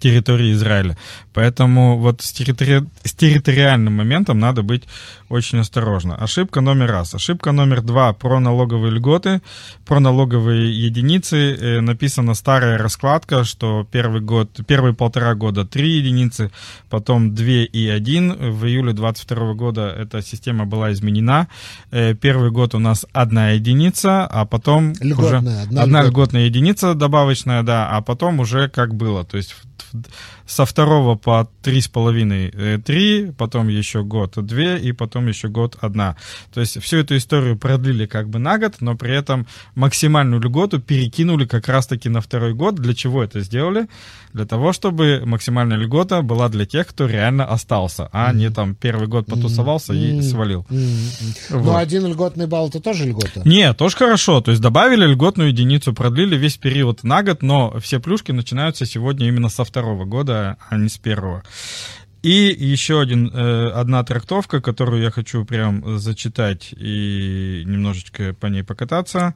территории 0.00 0.52
Израиля. 0.52 0.96
Поэтому 1.32 1.98
вот 1.98 2.22
с, 2.22 2.32
территори... 2.32 2.84
с 3.04 3.12
территориальным 3.12 3.94
моментом 3.94 4.38
надо 4.38 4.62
быть 4.62 4.84
очень 5.28 5.58
осторожно. 5.58 6.16
Ошибка 6.16 6.60
номер 6.60 6.90
раз. 6.90 7.14
Ошибка 7.14 7.52
номер 7.52 7.82
два 7.82 8.12
про 8.12 8.40
налоговые 8.40 8.92
льготы, 8.92 9.42
про 9.84 10.00
налоговые 10.00 10.72
единицы. 10.86 11.54
Э, 11.54 11.80
написана 11.80 12.34
старая 12.34 12.78
раскладка, 12.78 13.44
что 13.44 13.86
первый 13.90 14.20
год, 14.20 14.50
первые 14.66 14.94
полтора 14.94 15.34
года 15.34 15.64
3 15.64 15.88
единицы, 15.88 16.50
потом 16.90 17.34
2 17.34 17.44
и 17.44 17.88
1. 17.88 18.52
В 18.52 18.66
июле 18.66 18.92
22 18.92 19.54
года 19.54 19.88
эта 19.88 20.22
система 20.22 20.64
была 20.66 20.92
изменена. 20.92 21.48
Э, 21.90 22.14
первый 22.14 22.50
год 22.50 22.74
у 22.74 22.78
нас 22.78 23.06
одна 23.12 23.50
единица, 23.50 24.26
а 24.26 24.44
потом 24.46 24.94
Льготная, 25.00 25.26
уже 25.26 25.36
одна 25.36 25.60
одна 25.62 25.82
льготная. 25.82 26.02
льготная 26.02 26.44
единица 26.46 26.94
добавочная, 26.94 27.62
да, 27.62 27.88
а 27.88 28.00
потом 28.00 28.40
уже 28.40 28.68
как 28.68 28.94
было. 28.94 29.24
То 29.24 29.36
есть 29.36 29.54
со 30.46 30.64
второго 30.64 31.16
по 31.16 31.48
три 31.62 31.80
с 31.80 31.88
половиной 31.88 32.50
э, 32.52 32.78
три, 32.84 33.32
потом 33.36 33.68
еще 33.68 34.02
год 34.02 34.34
две, 34.36 34.78
и 34.78 34.92
потом 34.92 35.26
еще 35.28 35.48
год 35.48 35.76
одна. 35.80 36.16
То 36.52 36.60
есть 36.60 36.80
всю 36.82 36.98
эту 36.98 37.16
историю 37.16 37.56
продлили 37.56 38.06
как 38.06 38.28
бы 38.28 38.38
на 38.38 38.58
год, 38.58 38.76
но 38.80 38.96
при 38.96 39.14
этом 39.14 39.46
максимальную 39.74 40.40
льготу 40.40 40.80
перекинули 40.80 41.46
как 41.46 41.68
раз-таки 41.68 42.08
на 42.08 42.20
второй 42.20 42.54
год. 42.54 42.76
Для 42.76 42.94
чего 42.94 43.22
это 43.22 43.40
сделали? 43.40 43.88
Для 44.32 44.44
того, 44.44 44.72
чтобы 44.72 45.22
максимальная 45.24 45.78
льгота 45.78 46.20
была 46.22 46.48
для 46.48 46.66
тех, 46.66 46.86
кто 46.86 47.06
реально 47.06 47.46
остался, 47.46 48.08
а 48.12 48.32
не 48.32 48.50
там 48.50 48.74
первый 48.74 49.08
год 49.08 49.26
потусовался 49.26 49.94
и 49.94 50.20
свалил. 50.22 50.66
Ну, 50.68 50.78
Вот. 51.50 51.76
один 51.76 52.06
льготный 52.06 52.46
балл 52.46 52.68
это 52.68 52.80
тоже 52.80 53.06
льгота. 53.06 53.42
Нет, 53.44 53.76
тоже 53.78 53.96
хорошо. 53.96 54.40
То 54.40 54.50
есть 54.50 54.62
добавили 54.62 55.06
льготную 55.06 55.48
единицу, 55.48 55.94
продлили 55.94 56.36
весь 56.36 56.56
период 56.58 57.02
на 57.02 57.22
год, 57.22 57.42
но 57.42 57.78
все 57.80 57.98
плюшки 57.98 58.32
начинаются 58.32 58.84
сегодня 58.84 59.26
именно 59.28 59.48
со 59.48 59.64
второго 59.66 60.04
года, 60.04 60.56
а 60.68 60.76
не 60.76 60.88
с 60.88 60.98
первого. 60.98 61.42
И 62.22 62.56
еще 62.58 63.00
один, 63.00 63.30
э, 63.32 63.70
одна 63.70 64.02
трактовка, 64.02 64.60
которую 64.60 65.02
я 65.02 65.10
хочу 65.10 65.44
прям 65.44 65.98
зачитать 65.98 66.72
и 66.72 67.62
немножечко 67.66 68.34
по 68.34 68.46
ней 68.46 68.64
покататься. 68.64 69.34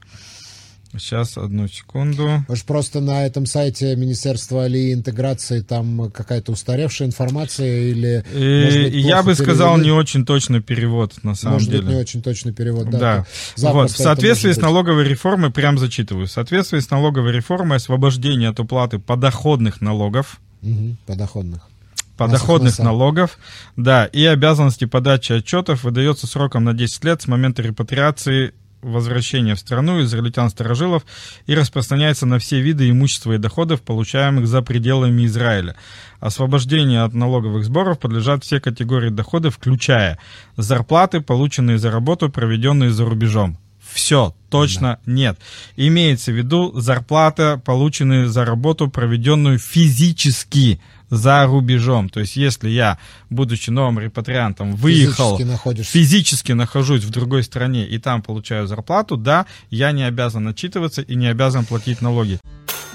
Сейчас, 0.98 1.38
одну 1.38 1.68
секунду. 1.68 2.44
Может, 2.48 2.64
просто 2.64 3.00
на 3.00 3.24
этом 3.24 3.46
сайте 3.46 3.94
Министерства 3.94 4.64
Али 4.64 4.92
интеграции 4.92 5.61
там 5.61 6.11
какая-то 6.11 6.50
устаревшая 6.50 7.07
информация 7.07 7.90
или... 7.90 8.24
Э, 8.33 8.64
может 8.64 8.83
быть, 8.83 8.94
я 9.05 9.22
бы 9.22 9.35
сказал, 9.37 9.74
перевели? 9.76 9.92
не 9.92 9.96
очень 9.96 10.26
точный 10.26 10.61
перевод, 10.61 11.14
на 11.22 11.37
самом 11.37 11.55
Может 11.55 11.70
деле. 11.70 11.83
быть, 11.83 11.92
не 11.94 12.00
очень 12.00 12.22
точный 12.22 12.53
перевод, 12.53 12.90
да. 12.90 13.24
Да. 13.57 13.70
Вот, 13.72 13.92
в 13.92 13.96
соответствии 13.96 14.48
может 14.48 14.61
с 14.61 14.62
налоговой 14.62 15.05
реформой, 15.05 15.50
прям 15.53 15.79
зачитываю, 15.79 16.26
в 16.26 16.31
соответствии 16.33 16.81
с 16.81 16.90
налоговой 16.90 17.31
реформой 17.33 17.76
освобождение 17.76 18.48
от 18.48 18.59
уплаты 18.59 18.98
подоходных 18.98 19.81
налогов, 19.81 20.40
Мгм, 20.61 20.96
подоходных. 21.07 21.68
подоходных 22.16 22.72
Масса. 22.72 22.83
налогов, 22.83 23.38
да, 23.76 24.07
и 24.07 24.24
обязанности 24.24 24.87
подачи 24.87 25.33
отчетов 25.35 25.85
выдается 25.85 26.26
сроком 26.26 26.64
на 26.64 26.74
10 26.74 27.05
лет 27.05 27.22
с 27.22 27.29
момента 27.29 27.62
репатриации 27.62 28.53
возвращения 28.82 29.54
в 29.54 29.60
страну 29.60 30.00
израильтян-старожилов 30.02 31.04
и 31.46 31.54
распространяется 31.54 32.26
на 32.26 32.38
все 32.38 32.60
виды 32.60 32.90
имущества 32.90 33.32
и 33.32 33.38
доходов, 33.38 33.82
получаемых 33.82 34.46
за 34.46 34.62
пределами 34.62 35.26
Израиля. 35.26 35.76
Освобождению 36.20 37.04
от 37.04 37.14
налоговых 37.14 37.64
сборов 37.64 37.98
подлежат 37.98 38.44
все 38.44 38.60
категории 38.60 39.10
доходов, 39.10 39.56
включая 39.56 40.18
зарплаты, 40.56 41.20
полученные 41.20 41.78
за 41.78 41.90
работу, 41.90 42.30
проведенные 42.30 42.90
за 42.90 43.04
рубежом. 43.04 43.58
Все, 43.92 44.34
точно 44.50 45.00
нет. 45.06 45.38
Имеется 45.76 46.30
в 46.32 46.36
виду 46.36 46.72
зарплата, 46.78 47.60
полученная 47.64 48.28
за 48.28 48.44
работу, 48.44 48.88
проведенную 48.88 49.58
физически 49.58 50.80
за 51.10 51.44
рубежом. 51.46 52.08
То 52.08 52.20
есть, 52.20 52.36
если 52.36 52.70
я, 52.70 52.98
будучи 53.28 53.70
новым 53.70 53.98
репатриантом, 53.98 54.74
выехал, 54.74 55.36
Физически 55.36 55.50
находишься. 55.50 55.92
физически 55.92 56.52
нахожусь 56.52 57.04
в 57.04 57.10
другой 57.10 57.42
стране 57.42 57.86
и 57.86 57.98
там 57.98 58.22
получаю 58.22 58.66
зарплату, 58.66 59.16
да, 59.16 59.46
я 59.70 59.92
не 59.92 60.04
обязан 60.04 60.48
отчитываться 60.48 61.02
и 61.02 61.14
не 61.14 61.26
обязан 61.26 61.64
платить 61.66 62.00
налоги. 62.00 62.38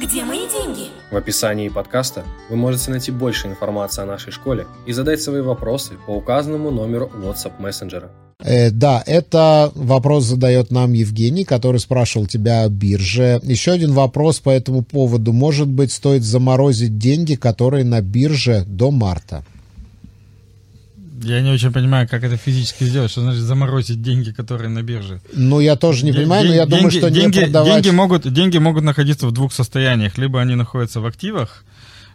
Где 0.01 0.23
мои 0.23 0.39
деньги? 0.39 0.64
В 1.12 1.18
описании 1.18 1.70
подкаста 1.70 2.24
вы 2.50 2.56
можете 2.56 2.89
найти 2.89 3.12
больше 3.12 3.48
информации 3.48 4.02
о 4.02 4.06
нашей 4.06 4.32
школе 4.32 4.65
и 4.88 4.91
задать 4.91 5.22
свои 5.22 5.41
вопросы 5.41 5.94
по 6.08 6.12
указанному 6.12 6.72
номеру 6.72 7.12
WhatsApp 7.15 7.54
мессенджера. 7.60 8.10
Э, 8.39 8.72
да, 8.72 9.04
это 9.06 9.72
вопрос 9.76 10.26
задает 10.26 10.72
нам 10.72 10.94
Евгений, 10.94 11.46
который 11.46 11.80
спрашивал 11.80 12.26
тебя 12.26 12.63
о 12.63 12.70
бирже. 12.70 13.39
Еще 13.44 13.72
один 13.72 13.94
вопрос 13.94 14.39
по 14.39 14.50
этому 14.50 14.84
поводу. 14.84 15.32
Может 15.32 15.68
быть, 15.68 15.91
стоит 15.91 16.24
заморозить 16.24 16.98
деньги, 16.98 17.36
которые 17.36 17.86
на 17.86 18.02
бирже 18.02 18.63
до 18.65 18.91
марта? 18.91 19.44
Я 21.23 21.41
не 21.41 21.51
очень 21.51 21.71
понимаю, 21.71 22.08
как 22.10 22.23
это 22.23 22.36
физически 22.38 22.84
сделать. 22.84 23.12
Что 23.12 23.21
значит 23.21 23.41
заморозить 23.41 24.01
деньги, 24.01 24.32
которые 24.32 24.69
на 24.69 24.82
бирже? 24.84 25.21
Ну, 25.34 25.60
я 25.60 25.75
тоже 25.75 26.06
не 26.06 26.12
Ден- 26.12 26.21
понимаю, 26.21 26.47
но 26.47 26.54
я 26.54 26.65
ден- 26.65 26.69
думаю, 26.69 26.91
деньги- 26.91 26.97
что 26.99 27.10
не 27.10 27.19
деньги, 27.21 27.39
продавать... 27.41 27.73
деньги 27.84 27.95
могут, 27.95 28.34
деньги 28.34 28.58
могут 28.58 28.84
находиться 28.84 29.28
в 29.28 29.32
двух 29.32 29.54
состояниях. 29.54 30.17
Либо 30.17 30.41
они 30.41 30.56
находятся 30.56 30.99
в 31.01 31.06
активах, 31.06 31.63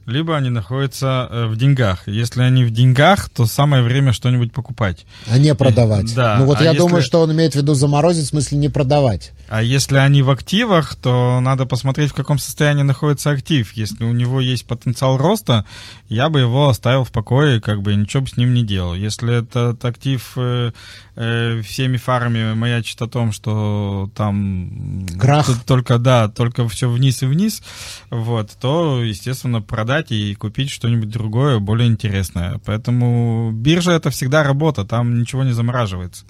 либо 0.06 0.36
они 0.36 0.50
находятся 0.50 1.28
э, 1.30 1.46
в 1.46 1.56
деньгах. 1.56 2.06
Если 2.08 2.42
они 2.42 2.64
в 2.64 2.70
деньгах, 2.70 3.28
то 3.28 3.46
самое 3.46 3.82
время 3.82 4.12
что-нибудь 4.12 4.52
покупать. 4.52 5.06
А 5.30 5.38
не 5.38 5.54
продавать. 5.54 6.14
Да, 6.14 6.36
Ну, 6.38 6.46
вот 6.46 6.58
а 6.60 6.64
я 6.64 6.70
если- 6.70 6.78
думаю, 6.78 7.02
что 7.02 7.20
он 7.20 7.32
имеет 7.32 7.52
в 7.52 7.56
виду 7.56 7.74
заморозить, 7.74 8.24
в 8.26 8.28
смысле 8.28 8.58
не 8.58 8.68
продавать. 8.68 9.32
А 9.48 9.62
если 9.62 9.96
они 9.96 10.22
в 10.22 10.30
активах, 10.30 10.94
то 10.94 11.40
надо 11.40 11.66
посмотреть, 11.66 12.10
в 12.10 12.14
каком 12.14 12.38
состоянии 12.38 12.82
находится 12.82 13.30
актив. 13.30 13.72
Если 13.74 14.04
у 14.04 14.12
него 14.12 14.40
есть 14.40 14.64
потенциал 14.66 15.16
роста, 15.16 15.64
я 16.08 16.28
бы 16.28 16.40
его 16.40 16.68
оставил 16.68 17.04
в 17.04 17.10
покое, 17.10 17.60
как 17.60 17.82
бы 17.82 17.94
ничего 17.94 18.22
бы 18.22 18.28
с 18.28 18.36
ним 18.36 18.54
не 18.54 18.64
делал. 18.64 18.94
Если 18.94 19.40
этот 19.40 19.84
актив 19.84 20.32
э, 20.36 20.70
э, 21.16 21.62
всеми 21.62 21.96
фарами 21.96 22.54
маячит 22.54 23.02
о 23.02 23.08
том, 23.08 23.32
что 23.32 24.08
там 24.14 25.06
Крах. 25.18 25.48
только 25.66 25.98
да, 25.98 26.28
только 26.28 26.68
все 26.68 26.88
вниз 26.88 27.22
и 27.22 27.26
вниз, 27.26 27.62
вот, 28.10 28.50
то 28.60 29.02
естественно 29.02 29.60
продать 29.90 30.12
и 30.12 30.36
купить 30.36 30.70
что-нибудь 30.70 31.08
другое, 31.08 31.58
более 31.58 31.88
интересное. 31.88 32.60
Поэтому 32.64 33.50
биржа 33.52 33.90
это 33.90 34.10
всегда 34.10 34.44
работа, 34.44 34.84
там 34.84 35.18
ничего 35.18 35.42
не 35.42 35.50
замораживается. 35.50 36.24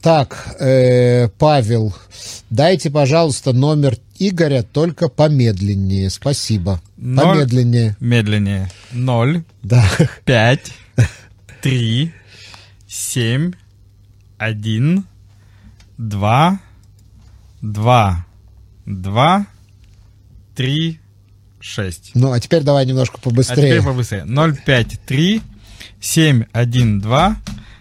Так, 0.00 0.56
э, 0.60 1.28
Павел, 1.38 1.94
дайте, 2.48 2.90
пожалуйста, 2.90 3.52
номер 3.52 3.98
Игоря, 4.18 4.62
только 4.62 5.08
помедленнее. 5.08 6.08
Спасибо. 6.08 6.80
Ноль. 6.96 7.36
Помедленнее. 7.36 7.96
Медленнее. 8.00 8.70
Ноль. 8.92 9.44
Да. 9.62 9.84
пять, 10.24 10.72
три, 11.60 12.12
семь, 12.88 13.52
один, 14.38 15.04
два, 15.98 16.60
два, 17.60 18.24
два, 18.86 19.46
три, 20.54 20.98
шесть. 21.64 22.10
Ну, 22.14 22.32
а 22.32 22.40
теперь 22.40 22.62
давай 22.62 22.84
немножко 22.86 23.16
А 23.18 23.20
побыстрее. 23.24 23.56
теперь 23.70 23.82
побыстрее. 23.82 24.24
Ноль, 24.24 24.56
пять, 24.56 25.00
три, 25.06 25.40
семь, 26.00 26.44
один, 26.52 27.00
два, 27.00 27.36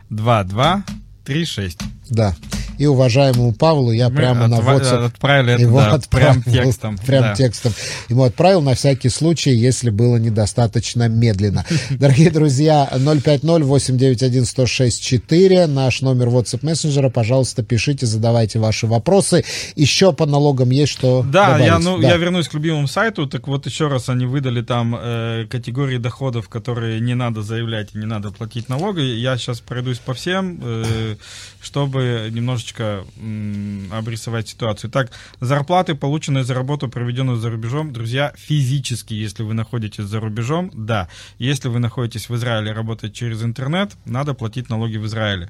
два, 0.10 0.43
два, 0.43 0.84
три, 1.26 1.43
шесть. 1.46 1.80
Да. 2.10 2.36
И 2.84 2.86
уважаемому 2.86 3.54
Павлу 3.54 3.93
я 3.93 4.10
Мы 4.10 4.15
прямо 4.17 4.48
на 4.48 4.56
WhatsApp 4.56 5.06
отправили 5.06 5.62
его 5.62 5.80
да, 5.80 5.93
отправил, 5.93 6.41
прям 6.41 6.54
текстом. 6.54 6.98
Прям 7.06 7.22
да. 7.22 7.34
текстом. 7.34 7.72
Ему 8.10 8.24
отправил 8.24 8.62
на 8.62 8.76
всякий 8.76 9.08
случай, 9.08 9.52
если 9.52 9.89
было 9.89 10.17
недостаточно 10.17 11.08
медленно. 11.08 11.63
Дорогие 11.91 12.30
друзья, 12.30 12.89
050-891-1064, 12.91 15.67
наш 15.67 16.02
номер 16.02 16.28
WhatsApp 16.28 16.60
мессенджера. 16.65 17.10
Пожалуйста, 17.10 17.63
пишите, 17.63 18.06
задавайте 18.06 18.60
ваши 18.60 18.86
вопросы. 18.86 19.46
Еще 19.78 20.12
по 20.12 20.26
налогам 20.26 20.69
есть 20.72 20.91
что 20.91 21.24
Да, 21.26 21.58
я, 21.60 21.78
добавить? 21.78 21.86
ну, 21.86 22.00
Да. 22.02 22.10
я 22.10 22.17
вернусь 22.17 22.50
к 22.50 22.54
любимому 22.54 22.89
сайту. 22.89 23.28
Так 23.28 23.48
вот, 23.48 23.65
еще 23.65 23.88
раз 23.88 24.10
они 24.10 24.26
выдали 24.26 24.62
там 24.62 24.93
э, 25.00 25.46
категории 25.50 26.00
доходов, 26.00 26.50
которые 26.50 27.00
не 27.00 27.15
надо 27.15 27.43
заявлять 27.43 27.91
и 27.93 27.98
не 27.98 28.08
надо 28.08 28.32
платить 28.32 28.67
налоги. 28.67 29.00
Я 29.00 29.38
сейчас 29.38 29.62
пройдусь 29.62 30.00
по 30.00 30.13
всем, 30.13 30.60
э, 30.62 31.15
чтобы 31.62 32.30
немножечко 32.30 32.73
м, 32.80 33.90
обрисовать 33.92 34.50
ситуацию. 34.50 34.90
Так, 34.90 35.12
зарплаты, 35.40 35.96
полученные 35.96 36.44
за 36.44 36.54
работу, 36.54 36.90
проведенную 36.90 37.38
за 37.38 37.50
рубежом, 37.50 37.94
друзья, 37.94 38.34
физически, 38.36 39.14
если 39.14 39.44
вы 39.44 39.54
находитесь 39.54 40.06
за 40.06 40.20
рубежом, 40.20 40.72
да. 40.74 41.10
Если 41.40 41.68
вы 41.70 41.80
находитесь 41.80 42.30
в 42.30 42.36
Израиле, 42.36 42.72
работаете 42.72 43.16
через 43.16 43.44
интернет, 43.44 43.94
надо 44.06 44.34
платить 44.34 44.70
налоги 44.70 44.98
в 44.98 45.06
Израиле. 45.06 45.50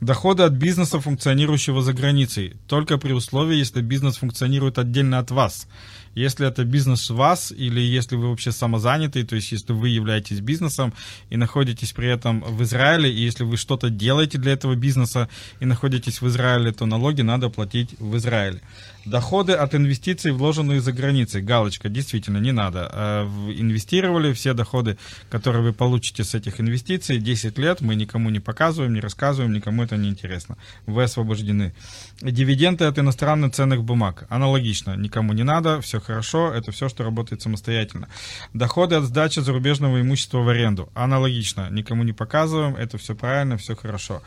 Доходы 0.00 0.44
от 0.44 0.52
бизнеса, 0.52 0.98
функционирующего 0.98 1.82
за 1.82 1.92
границей, 1.92 2.54
только 2.66 2.96
при 2.96 3.12
условии, 3.12 3.58
если 3.58 3.82
бизнес 3.82 4.16
функционирует 4.16 4.78
отдельно 4.78 5.18
от 5.18 5.30
вас. 5.30 5.68
Если 6.14 6.46
это 6.46 6.64
бизнес 6.64 7.10
вас, 7.10 7.52
или 7.52 7.80
если 7.80 8.16
вы 8.16 8.30
вообще 8.30 8.52
самозанятый, 8.52 9.24
то 9.24 9.36
есть 9.36 9.52
если 9.52 9.72
вы 9.72 9.90
являетесь 9.90 10.40
бизнесом 10.40 10.92
и 11.30 11.36
находитесь 11.36 11.92
при 11.92 12.08
этом 12.08 12.40
в 12.40 12.62
Израиле, 12.62 13.12
и 13.12 13.20
если 13.20 13.44
вы 13.44 13.56
что-то 13.56 13.90
делаете 13.90 14.38
для 14.38 14.52
этого 14.52 14.74
бизнеса 14.74 15.28
и 15.60 15.66
находитесь 15.66 16.20
в 16.20 16.26
Израиле, 16.26 16.72
то 16.72 16.86
налоги 16.86 17.22
надо 17.22 17.48
платить 17.48 17.94
в 17.98 18.16
Израиле. 18.16 18.60
Доходы 19.06 19.54
от 19.54 19.74
инвестиций, 19.74 20.32
вложенные 20.32 20.80
за 20.80 20.92
границей. 20.92 21.40
Галочка, 21.42 21.88
действительно, 21.88 22.38
не 22.38 22.52
надо. 22.52 22.90
Э, 22.92 23.24
инвестировали 23.56 24.32
все 24.32 24.52
доходы, 24.52 24.98
которые 25.30 25.62
вы 25.62 25.72
получите 25.72 26.22
с 26.22 26.34
этих 26.34 26.60
инвестиций, 26.60 27.18
10 27.18 27.58
лет 27.58 27.80
мы 27.80 27.94
никому 27.94 28.30
не 28.30 28.40
показываем, 28.40 28.92
не 28.92 29.00
рассказываем, 29.00 29.52
никому 29.52 29.84
это 29.84 29.96
не 29.96 30.08
интересно. 30.08 30.58
Вы 30.86 31.04
освобождены. 31.04 31.72
Дивиденды 32.20 32.84
от 32.84 32.98
иностранных 32.98 33.54
ценных 33.54 33.84
бумаг. 33.84 34.26
Аналогично, 34.28 34.96
никому 34.96 35.32
не 35.32 35.44
надо, 35.44 35.80
все 35.80 35.99
хорошо, 36.00 36.52
это 36.52 36.72
все, 36.72 36.88
что 36.88 37.04
работает 37.04 37.42
самостоятельно. 37.42 38.08
Доходы 38.54 38.96
от 38.96 39.04
сдачи 39.04 39.40
зарубежного 39.40 40.00
имущества 40.00 40.38
в 40.38 40.48
аренду. 40.48 40.88
Аналогично, 40.94 41.68
никому 41.70 42.02
не 42.02 42.12
показываем, 42.12 42.76
это 42.76 42.98
все 42.98 43.14
правильно, 43.14 43.56
все 43.56 43.76
хорошо. 43.76 44.22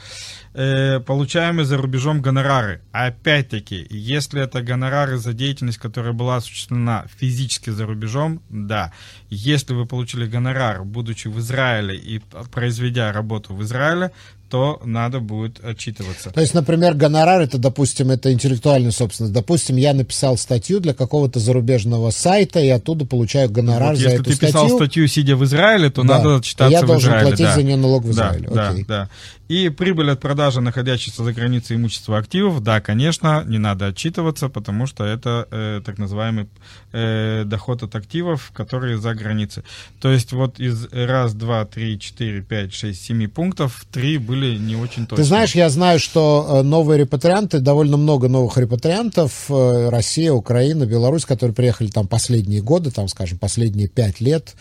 Э, 0.54 1.00
получаемые 1.00 1.66
за 1.66 1.78
рубежом 1.78 2.22
гонорары. 2.22 2.82
Опять-таки, 2.92 3.86
если 3.90 4.42
это 4.42 4.62
гонорары 4.62 5.18
за 5.18 5.34
деятельность, 5.34 5.80
которая 5.80 6.14
была 6.14 6.38
осуществлена 6.38 7.06
физически 7.18 7.70
за 7.70 7.86
рубежом, 7.86 8.42
да. 8.50 8.92
Если 9.30 9.74
вы 9.74 9.86
получили 9.86 10.26
гонорар, 10.28 10.84
будучи 10.84 11.28
в 11.28 11.40
Израиле 11.40 11.96
и 11.96 12.22
произведя 12.52 13.12
работу 13.12 13.54
в 13.56 13.64
Израиле, 13.64 14.12
то 14.54 14.80
надо 14.86 15.20
будет 15.20 15.66
отчитываться. 15.66 16.30
То 16.30 16.40
есть, 16.40 16.54
например, 16.54 16.94
гонорар, 16.94 17.42
это, 17.42 17.58
допустим, 17.58 18.12
это 18.12 18.32
интеллектуальная 18.32 18.92
собственность. 18.92 19.34
Допустим, 19.34 19.78
я 19.78 19.96
написал 19.96 20.38
статью 20.38 20.80
для 20.80 20.94
какого-то 20.94 21.40
зарубежного 21.40 22.12
сайта, 22.12 22.60
и 22.60 22.70
оттуда 22.70 23.04
получаю 23.04 23.50
гонорар 23.50 23.94
вот, 23.94 23.98
за 23.98 24.10
эту 24.10 24.26
статью. 24.26 24.32
Если 24.32 24.46
ты 24.46 24.46
писал 24.46 24.70
статью, 24.70 25.08
сидя 25.08 25.36
в 25.36 25.44
Израиле, 25.44 25.90
то 25.90 26.04
да. 26.04 26.20
надо 26.20 26.36
отчитаться 26.36 26.72
я 26.72 26.84
в 26.84 26.86
должен 26.86 27.10
Израиле. 27.10 27.28
платить 27.30 27.46
да. 27.48 27.56
за 27.56 27.64
нее 27.64 27.78
налог 27.78 28.04
в 28.04 28.12
Израиле. 28.12 28.48
Да, 28.48 28.70
Окей. 28.70 28.84
да, 28.84 29.06
да. 29.06 29.10
И 29.50 29.70
прибыль 29.70 30.10
от 30.10 30.20
продажи 30.20 30.62
находящихся 30.62 31.24
за 31.24 31.34
границей 31.34 31.76
имущества 31.76 32.18
активов, 32.18 32.64
да, 32.64 32.80
конечно, 32.80 33.44
не 33.46 33.58
надо 33.60 33.88
отчитываться, 33.88 34.50
потому 34.50 34.88
что 34.88 35.04
это 35.04 35.48
э, 35.52 35.82
так 35.86 35.98
называемый 35.98 36.48
э, 36.92 37.44
доход 37.46 37.84
от 37.84 37.94
активов, 37.96 38.52
которые 38.54 38.98
за 38.98 39.14
границей. 39.14 39.64
То 40.00 40.12
есть 40.12 40.32
вот 40.32 40.60
из 40.60 40.88
раз, 40.92 41.34
два, 41.34 41.66
три, 41.66 42.00
четыре, 42.00 42.42
пять, 42.42 42.74
шесть, 42.74 43.04
семи 43.04 43.28
пунктов, 43.28 43.86
три 43.92 44.18
были 44.18 44.43
не 44.46 44.76
очень 44.76 45.06
точные. 45.08 45.24
Ты 45.24 45.24
знаешь, 45.24 45.56
я 45.56 45.70
знаю, 45.70 46.00
что 46.00 46.48
э, 46.48 46.62
новые 46.62 47.00
репатрианты, 47.00 47.60
довольно 47.60 47.98
много 47.98 48.28
новых 48.28 48.58
репатриантов, 48.58 49.46
э, 49.50 49.90
Россия, 49.90 50.32
Украина, 50.32 50.86
Беларусь, 50.86 51.26
которые 51.26 51.56
приехали 51.56 51.90
там 51.90 52.08
последние 52.08 52.62
годы, 52.62 52.92
там, 52.92 53.08
скажем, 53.08 53.38
последние 53.38 53.88
пять 53.88 54.22
лет, 54.22 54.56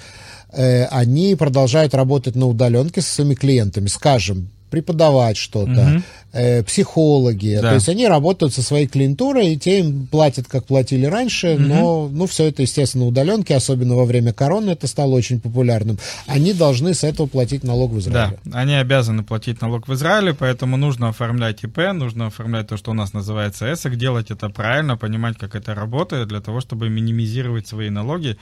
э, 0.53 0.85
они 0.87 1.35
продолжают 1.35 1.95
работать 1.95 2.35
на 2.35 2.47
удаленке 2.47 3.01
со 3.01 3.15
своими 3.15 3.35
клиентами, 3.35 3.87
скажем, 3.87 4.51
преподавать 4.73 5.37
что-то, 5.37 5.71
угу. 5.71 6.03
э, 6.33 6.63
психологи. 6.63 7.59
Да. 7.61 7.69
То 7.69 7.75
есть 7.75 7.89
они 7.89 8.09
работают 8.09 8.55
со 8.55 8.63
своей 8.63 8.87
клиентурой, 8.87 9.53
и 9.53 9.59
те 9.59 9.81
им 9.81 10.07
платят, 10.07 10.47
как 10.49 10.65
платили 10.65 11.07
раньше, 11.07 11.55
угу. 11.55 11.63
но 11.63 12.09
ну, 12.11 12.27
все 12.27 12.45
это, 12.45 12.63
естественно, 12.63 13.07
удаленки, 13.07 13.53
особенно 13.53 13.95
во 13.95 14.05
время 14.05 14.33
короны 14.33 14.71
это 14.71 14.87
стало 14.87 15.13
очень 15.15 15.41
популярным. 15.41 15.99
Они 16.27 16.53
должны 16.55 16.95
с 16.95 17.05
этого 17.05 17.27
платить 17.27 17.65
налог 17.65 17.93
в 17.93 17.99
Израиле. 17.99 18.39
Да, 18.45 18.61
они 18.61 18.75
обязаны 18.75 19.23
платить 19.23 19.61
налог 19.61 19.89
в 19.89 19.93
Израиле, 19.93 20.35
поэтому 20.35 20.77
нужно 20.77 21.09
оформлять 21.09 21.65
ИП, 21.65 21.93
нужно 21.93 22.27
оформлять 22.27 22.69
то, 22.69 22.77
что 22.77 22.91
у 22.91 22.95
нас 22.95 23.13
называется 23.13 23.73
ЭСОК, 23.73 23.97
делать 23.97 24.31
это 24.31 24.49
правильно, 24.49 24.97
понимать, 24.97 25.37
как 25.39 25.55
это 25.55 25.75
работает, 25.75 26.29
для 26.29 26.41
того, 26.41 26.61
чтобы 26.61 26.89
минимизировать 26.89 27.69
свои 27.69 27.91
налоги. 27.91 28.37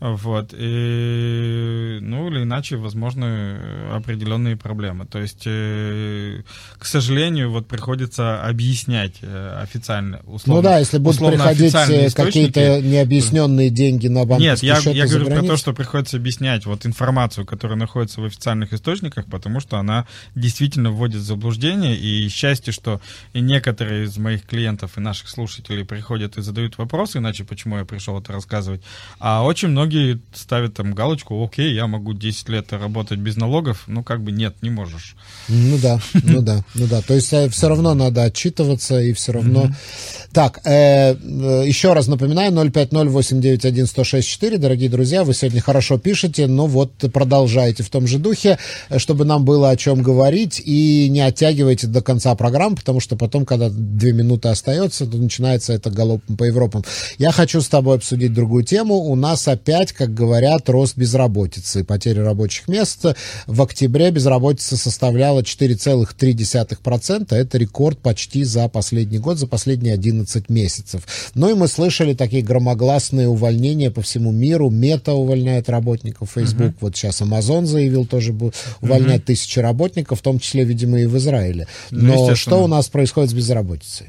Вот. 0.00 0.54
И, 0.58 1.98
ну, 2.00 2.28
или 2.28 2.42
иначе, 2.42 2.76
возможны 2.76 3.58
определенные 3.92 4.56
проблемы. 4.56 5.04
То 5.04 5.18
есть 5.18 5.46
Э, 5.46 5.73
к 6.78 6.86
сожалению, 6.86 7.50
вот 7.50 7.66
приходится 7.66 8.42
объяснять 8.44 9.14
э, 9.22 9.60
официально. 9.62 10.20
Условно, 10.26 10.54
ну 10.54 10.62
да, 10.62 10.78
если 10.78 10.98
будут 10.98 11.18
приходить 11.18 11.74
э, 11.74 12.10
какие-то 12.10 12.80
необъясненные 12.80 13.70
деньги 13.70 14.08
на 14.08 14.24
банковские 14.24 14.72
Нет, 14.74 14.84
я, 14.84 14.92
я 14.92 15.06
говорю 15.06 15.26
про 15.26 15.42
то, 15.42 15.56
что 15.56 15.72
приходится 15.72 16.16
объяснять 16.16 16.66
вот 16.66 16.86
информацию, 16.86 17.46
которая 17.46 17.78
находится 17.78 18.20
в 18.20 18.24
официальных 18.24 18.72
источниках, 18.72 19.26
потому 19.26 19.60
что 19.60 19.78
она 19.78 20.06
действительно 20.34 20.90
вводит 20.90 21.20
в 21.20 21.24
заблуждение, 21.24 21.96
и 21.96 22.28
счастье, 22.28 22.72
что 22.72 23.00
и 23.32 23.40
некоторые 23.40 24.04
из 24.04 24.16
моих 24.18 24.44
клиентов 24.44 24.96
и 24.96 25.00
наших 25.00 25.28
слушателей 25.28 25.84
приходят 25.84 26.36
и 26.36 26.42
задают 26.42 26.78
вопросы, 26.78 27.18
иначе 27.18 27.44
почему 27.44 27.78
я 27.78 27.84
пришел 27.84 28.18
это 28.18 28.32
рассказывать, 28.32 28.82
а 29.18 29.42
очень 29.42 29.68
многие 29.68 30.20
ставят 30.32 30.74
там 30.74 30.94
галочку, 30.94 31.42
окей, 31.44 31.74
я 31.74 31.86
могу 31.86 32.12
10 32.14 32.48
лет 32.48 32.72
работать 32.72 33.18
без 33.18 33.36
налогов, 33.36 33.84
ну 33.86 34.02
как 34.02 34.22
бы 34.22 34.32
нет, 34.32 34.56
не 34.62 34.70
можешь. 34.70 35.16
Ну 35.64 35.78
да, 35.78 36.00
ну 36.22 36.42
да, 36.42 36.64
ну 36.74 36.86
да. 36.86 37.00
То 37.00 37.14
есть 37.14 37.32
э, 37.32 37.48
все 37.48 37.68
равно 37.68 37.94
надо 37.94 38.24
отчитываться 38.24 39.00
и 39.00 39.12
все 39.12 39.32
равно... 39.32 39.70
Так, 40.32 40.60
э, 40.64 41.14
э, 41.14 41.62
еще 41.64 41.92
раз 41.92 42.08
напоминаю, 42.08 42.50
050-891-1064, 42.52 44.58
дорогие 44.58 44.90
друзья, 44.90 45.22
вы 45.22 45.32
сегодня 45.32 45.60
хорошо 45.60 45.96
пишете, 45.96 46.48
но 46.48 46.66
вот 46.66 46.90
продолжайте 47.12 47.84
в 47.84 47.88
том 47.88 48.08
же 48.08 48.18
духе, 48.18 48.58
чтобы 48.96 49.24
нам 49.24 49.44
было 49.44 49.70
о 49.70 49.76
чем 49.76 50.02
говорить, 50.02 50.60
и 50.64 51.06
не 51.08 51.20
оттягивайте 51.20 51.86
до 51.86 52.02
конца 52.02 52.34
программы, 52.34 52.74
потому 52.74 52.98
что 52.98 53.14
потом, 53.14 53.46
когда 53.46 53.68
две 53.70 54.12
минуты 54.12 54.48
остается, 54.48 55.06
то 55.06 55.18
начинается 55.18 55.72
это 55.72 55.90
галопом 55.90 56.36
по 56.36 56.42
Европам. 56.42 56.82
Я 57.16 57.30
хочу 57.30 57.60
с 57.60 57.68
тобой 57.68 57.98
обсудить 57.98 58.32
другую 58.32 58.64
тему. 58.64 58.96
У 58.96 59.14
нас 59.14 59.46
опять, 59.46 59.92
как 59.92 60.14
говорят, 60.14 60.68
рост 60.68 60.96
безработицы, 60.96 61.84
потери 61.84 62.18
рабочих 62.18 62.66
мест. 62.66 63.04
В 63.46 63.62
октябре 63.62 64.10
безработица 64.10 64.76
составляла 64.76 65.43
4,3%. 65.44 67.34
Это 67.34 67.58
рекорд 67.58 67.98
почти 67.98 68.44
за 68.44 68.68
последний 68.68 69.18
год, 69.18 69.38
за 69.38 69.46
последние 69.46 69.94
11 69.94 70.34
11 70.34 70.48
месяцев. 70.48 71.02
Ну 71.34 71.50
и 71.50 71.54
мы 71.54 71.68
слышали 71.68 72.14
такие 72.14 72.42
громогласные 72.42 73.28
увольнения 73.28 73.90
по 73.90 74.02
всему 74.02 74.32
миру. 74.32 74.70
Мета 74.70 75.12
увольняет 75.12 75.68
работников, 75.68 76.30
Facebook. 76.34 76.68
Uh-huh. 76.68 76.80
Вот 76.80 76.96
сейчас 76.96 77.20
Amazon 77.20 77.66
заявил 77.66 78.06
тоже 78.06 78.32
будет 78.32 78.54
увольнять 78.80 79.22
uh-huh. 79.22 79.26
тысячи 79.26 79.58
работников, 79.58 80.20
в 80.20 80.22
том 80.22 80.38
числе, 80.38 80.64
видимо, 80.64 81.00
и 81.00 81.06
в 81.06 81.16
Израиле. 81.16 81.66
Ну, 81.90 82.28
Но 82.28 82.34
что 82.34 82.64
у 82.64 82.66
нас 82.66 82.88
происходит 82.88 83.30
с 83.30 83.34
безработицей? 83.34 84.06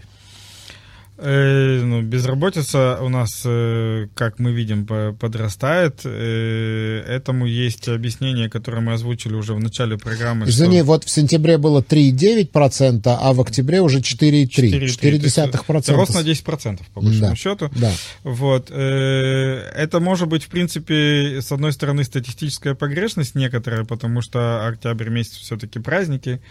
Э, 1.17 1.81
ну, 1.81 2.01
безработица 2.01 2.99
у 3.01 3.07
нас, 3.07 3.43
э, 3.45 4.07
как 4.15 4.37
мы 4.37 4.51
видим, 4.51 4.85
подрастает. 4.85 6.01
Э, 6.03 7.03
этому 7.07 7.45
есть 7.45 7.87
объяснение, 7.87 8.49
которое 8.49 8.81
мы 8.81 8.93
озвучили 8.93 9.33
уже 9.33 9.53
в 9.53 9.59
начале 9.61 9.97
программы. 9.97 10.45
Извини, 10.47 10.79
что... 10.79 10.85
вот 10.87 11.03
в 11.05 11.09
сентябре 11.09 11.57
было 11.57 11.81
3,9%, 11.81 13.01
а 13.05 13.33
в 13.33 13.39
октябре 13.39 13.79
уже 13.79 13.99
4,3%. 13.99 14.83
4,3%. 14.83 15.93
Рост 15.93 16.13
на 16.13 16.19
10%, 16.19 16.79
по 16.93 16.99
большому 17.01 17.29
да. 17.29 17.35
счету. 17.35 17.71
Да. 17.75 17.91
Вот. 18.23 18.69
Это 18.71 19.99
может 20.01 20.27
быть, 20.27 20.43
в 20.43 20.47
принципе, 20.49 21.39
с 21.41 21.49
одной 21.51 21.71
стороны, 21.71 22.03
статистическая 22.03 22.75
погрешность 22.75 23.35
некоторая, 23.35 23.85
потому 23.85 24.21
что 24.21 24.67
октябрь 24.67 25.09
месяц 25.09 25.37
все-таки 25.37 25.79
праздники. 25.79 26.41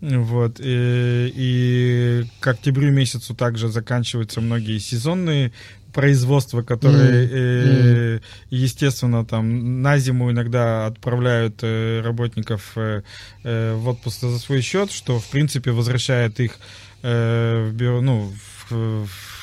Вот. 0.00 0.60
И, 0.60 1.32
и 1.34 2.24
к 2.40 2.46
октябрю 2.46 2.92
месяцу 2.92 3.34
также 3.34 3.68
заканчиваются 3.68 4.40
многие 4.40 4.78
сезонные 4.78 5.52
производства, 5.92 6.62
которые, 6.62 7.26
mm. 7.26 7.30
э, 7.32 8.20
естественно, 8.50 9.24
там 9.24 9.82
на 9.82 9.98
зиму 9.98 10.30
иногда 10.30 10.86
отправляют 10.86 11.60
э, 11.62 12.02
работников 12.04 12.72
э, 12.76 13.02
э, 13.42 13.74
в 13.74 13.88
отпуск 13.88 14.20
за 14.20 14.38
свой 14.38 14.60
счет, 14.60 14.92
что, 14.92 15.18
в 15.18 15.26
принципе, 15.28 15.72
возвращает 15.72 16.38
их 16.40 16.58
э, 17.02 17.68
в, 17.68 17.74
бюро, 17.74 18.00
ну, 18.00 18.32
в, 18.68 19.06
в 19.06 19.37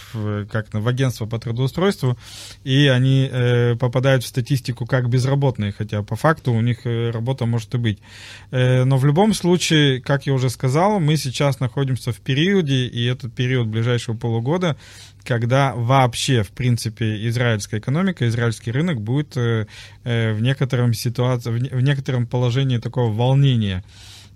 как 0.51 0.73
в 0.73 0.87
агентство 0.87 1.25
по 1.25 1.39
трудоустройству, 1.39 2.17
и 2.63 2.87
они 2.87 3.29
э, 3.31 3.75
попадают 3.75 4.23
в 4.23 4.27
статистику 4.27 4.85
как 4.85 5.09
безработные, 5.09 5.71
хотя 5.71 6.03
по 6.03 6.15
факту 6.15 6.53
у 6.53 6.61
них 6.61 6.85
э, 6.85 7.11
работа 7.11 7.45
может 7.45 7.73
и 7.75 7.77
быть. 7.77 7.99
Э, 8.51 8.83
но 8.83 8.97
в 8.97 9.05
любом 9.05 9.33
случае, 9.33 10.01
как 10.01 10.25
я 10.25 10.33
уже 10.33 10.49
сказал, 10.49 10.99
мы 10.99 11.17
сейчас 11.17 11.59
находимся 11.59 12.11
в 12.11 12.19
периоде, 12.19 12.87
и 12.87 13.05
этот 13.05 13.33
период 13.33 13.67
ближайшего 13.67 14.15
полугода, 14.15 14.77
когда 15.23 15.73
вообще, 15.75 16.43
в 16.43 16.51
принципе, 16.51 17.27
израильская 17.27 17.79
экономика, 17.79 18.27
израильский 18.27 18.71
рынок 18.71 19.01
будет 19.01 19.35
э, 19.35 19.65
э, 20.03 20.33
в 20.33 20.41
некотором 20.41 20.93
ситуации, 20.93 21.49
в, 21.49 21.77
в 21.77 21.81
некотором 21.81 22.27
положении 22.27 22.77
такого 22.77 23.11
волнения 23.11 23.83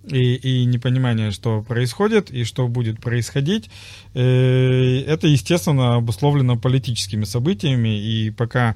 и, 0.03 0.35
и 0.35 0.65
непонимание, 0.65 1.31
что 1.31 1.61
происходит 1.61 2.31
и 2.31 2.43
что 2.43 2.67
будет 2.67 2.99
происходить, 2.99 3.69
э, 4.13 5.03
это, 5.05 5.27
естественно, 5.27 5.95
обусловлено 5.95 6.57
политическими 6.57 7.25
событиями, 7.25 7.99
и 7.99 8.31
пока 8.31 8.75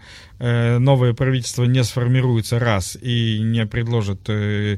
новое 0.79 1.13
правительство 1.13 1.63
не 1.63 1.83
сформируется 1.83 2.59
раз 2.59 2.97
и 3.01 3.39
не 3.41 3.65
предложит 3.65 4.27
э, 4.27 4.77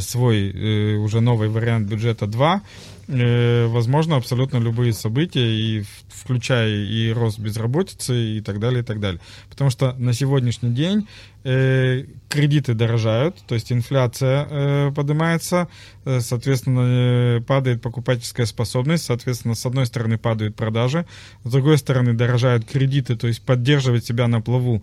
свой 0.00 0.96
уже 0.96 1.20
новый 1.20 1.48
вариант 1.48 1.88
бюджета 1.88 2.26
2, 2.26 2.62
возможно 3.06 4.16
абсолютно 4.16 4.56
любые 4.56 4.94
события, 4.94 5.46
и 5.46 5.84
включая 6.24 6.70
и 6.70 7.12
рост 7.12 7.38
безработицы 7.38 8.38
и 8.38 8.40
так 8.40 8.58
далее, 8.58 8.80
и 8.80 8.84
так 8.84 9.00
далее. 9.00 9.20
Потому 9.50 9.70
что 9.70 9.92
на 9.98 10.14
сегодняшний 10.14 10.70
день 10.70 11.06
э, 11.44 12.04
кредиты 12.28 12.74
дорожают, 12.74 13.36
то 13.46 13.54
есть 13.54 13.70
инфляция 13.70 14.46
э, 14.48 14.92
поднимается, 14.94 15.68
э, 16.04 16.20
соответственно, 16.20 17.42
падает 17.42 17.82
покупательская 17.82 18.46
способность, 18.46 19.04
соответственно, 19.04 19.54
с 19.54 19.66
одной 19.66 19.86
стороны 19.86 20.16
падают 20.16 20.56
продажи, 20.56 21.04
с 21.44 21.50
другой 21.50 21.78
стороны 21.78 22.14
дорожают 22.14 22.64
кредиты, 22.64 23.16
то 23.16 23.26
есть 23.26 23.42
поддерживать 23.42 24.06
себя 24.06 24.26
на 24.26 24.40
плаву 24.40 24.82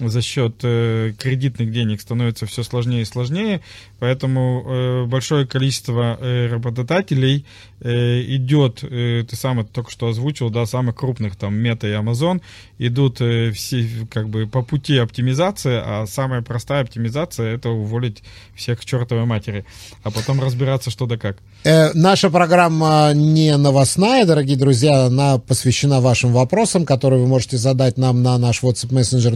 за 0.00 0.22
счет 0.22 0.56
э, 0.62 1.12
кредитных 1.18 1.72
денег 1.72 2.00
становится 2.00 2.46
все 2.46 2.62
сложнее 2.62 3.02
и 3.02 3.04
сложнее, 3.04 3.60
поэтому 3.98 4.64
э, 4.64 5.04
большое 5.06 5.46
количество 5.46 6.16
э, 6.20 6.46
работодателей 6.46 7.44
э, 7.80 8.22
идет, 8.22 8.84
э, 8.84 9.24
ты 9.28 9.36
сам 9.36 9.60
это 9.60 9.70
только 9.72 9.90
что 9.90 10.08
озвучил, 10.08 10.50
да, 10.50 10.66
самых 10.66 10.96
крупных, 10.96 11.36
там, 11.36 11.54
Мета 11.54 11.88
и 11.88 11.92
Amazon, 11.92 12.40
идут 12.78 13.20
э, 13.20 13.50
все, 13.52 13.88
как 14.10 14.28
бы, 14.28 14.46
по 14.46 14.62
пути 14.62 14.98
оптимизации, 14.98 15.80
а 15.82 16.06
самая 16.06 16.42
простая 16.42 16.82
оптимизация— 16.82 17.54
это 17.54 17.70
уволить 17.70 18.22
всех 18.54 18.80
к 18.80 18.84
чертовой 18.84 19.24
матери, 19.24 19.64
а 20.04 20.10
потом 20.10 20.40
разбираться, 20.40 20.90
что 20.90 21.06
да 21.06 21.16
как. 21.16 21.38
Э, 21.64 21.92
наша 21.94 22.30
программа 22.30 23.12
не 23.14 23.56
новостная, 23.56 24.24
дорогие 24.24 24.56
друзья, 24.56 25.06
она 25.06 25.38
посвящена 25.38 26.00
вашим 26.00 26.32
вопросам, 26.32 26.86
которые 26.86 27.20
вы 27.20 27.26
можете 27.26 27.58
задать 27.58 27.98
нам 27.98 28.22
на 28.22 28.38
наш 28.38 28.62
WhatsApp 28.62 28.90
Messenger 28.90 29.34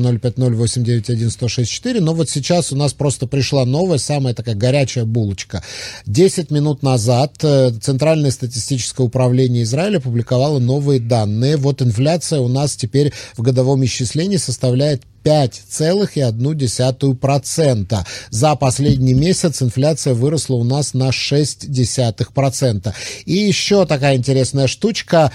050-891-1064, 0.54 2.00
но 2.00 2.14
вот 2.14 2.30
сейчас 2.30 2.72
у 2.72 2.76
нас 2.76 2.92
просто 2.92 3.26
пришла 3.26 3.64
новость, 3.64 4.04
самая 4.04 4.34
такая 4.34 4.54
горячая 4.54 5.04
булочка. 5.04 5.62
Десять 6.06 6.50
минут 6.50 6.82
назад 6.82 7.34
э, 7.42 7.70
Центральное 7.80 8.30
статистическое 8.30 9.06
управление 9.06 9.62
Израиля 9.64 10.00
публиковало 10.00 10.58
новые 10.58 11.00
данные. 11.00 11.56
Вот 11.56 11.82
инфляция 11.82 12.40
у 12.40 12.48
нас 12.48 12.76
теперь 12.76 13.12
в 13.36 13.42
годовом 13.42 13.84
исчислении 13.84 14.36
составляет 14.36 15.02
5,1%. 15.24 18.06
За 18.30 18.56
последний 18.56 19.14
месяц 19.14 19.62
инфляция 19.62 20.14
выросла 20.14 20.56
у 20.56 20.64
нас 20.64 20.94
на 20.94 21.12
0,6%. 21.12 22.92
И 23.26 23.34
еще 23.34 23.86
такая 23.86 24.16
интересная 24.16 24.66
штучка. 24.66 25.30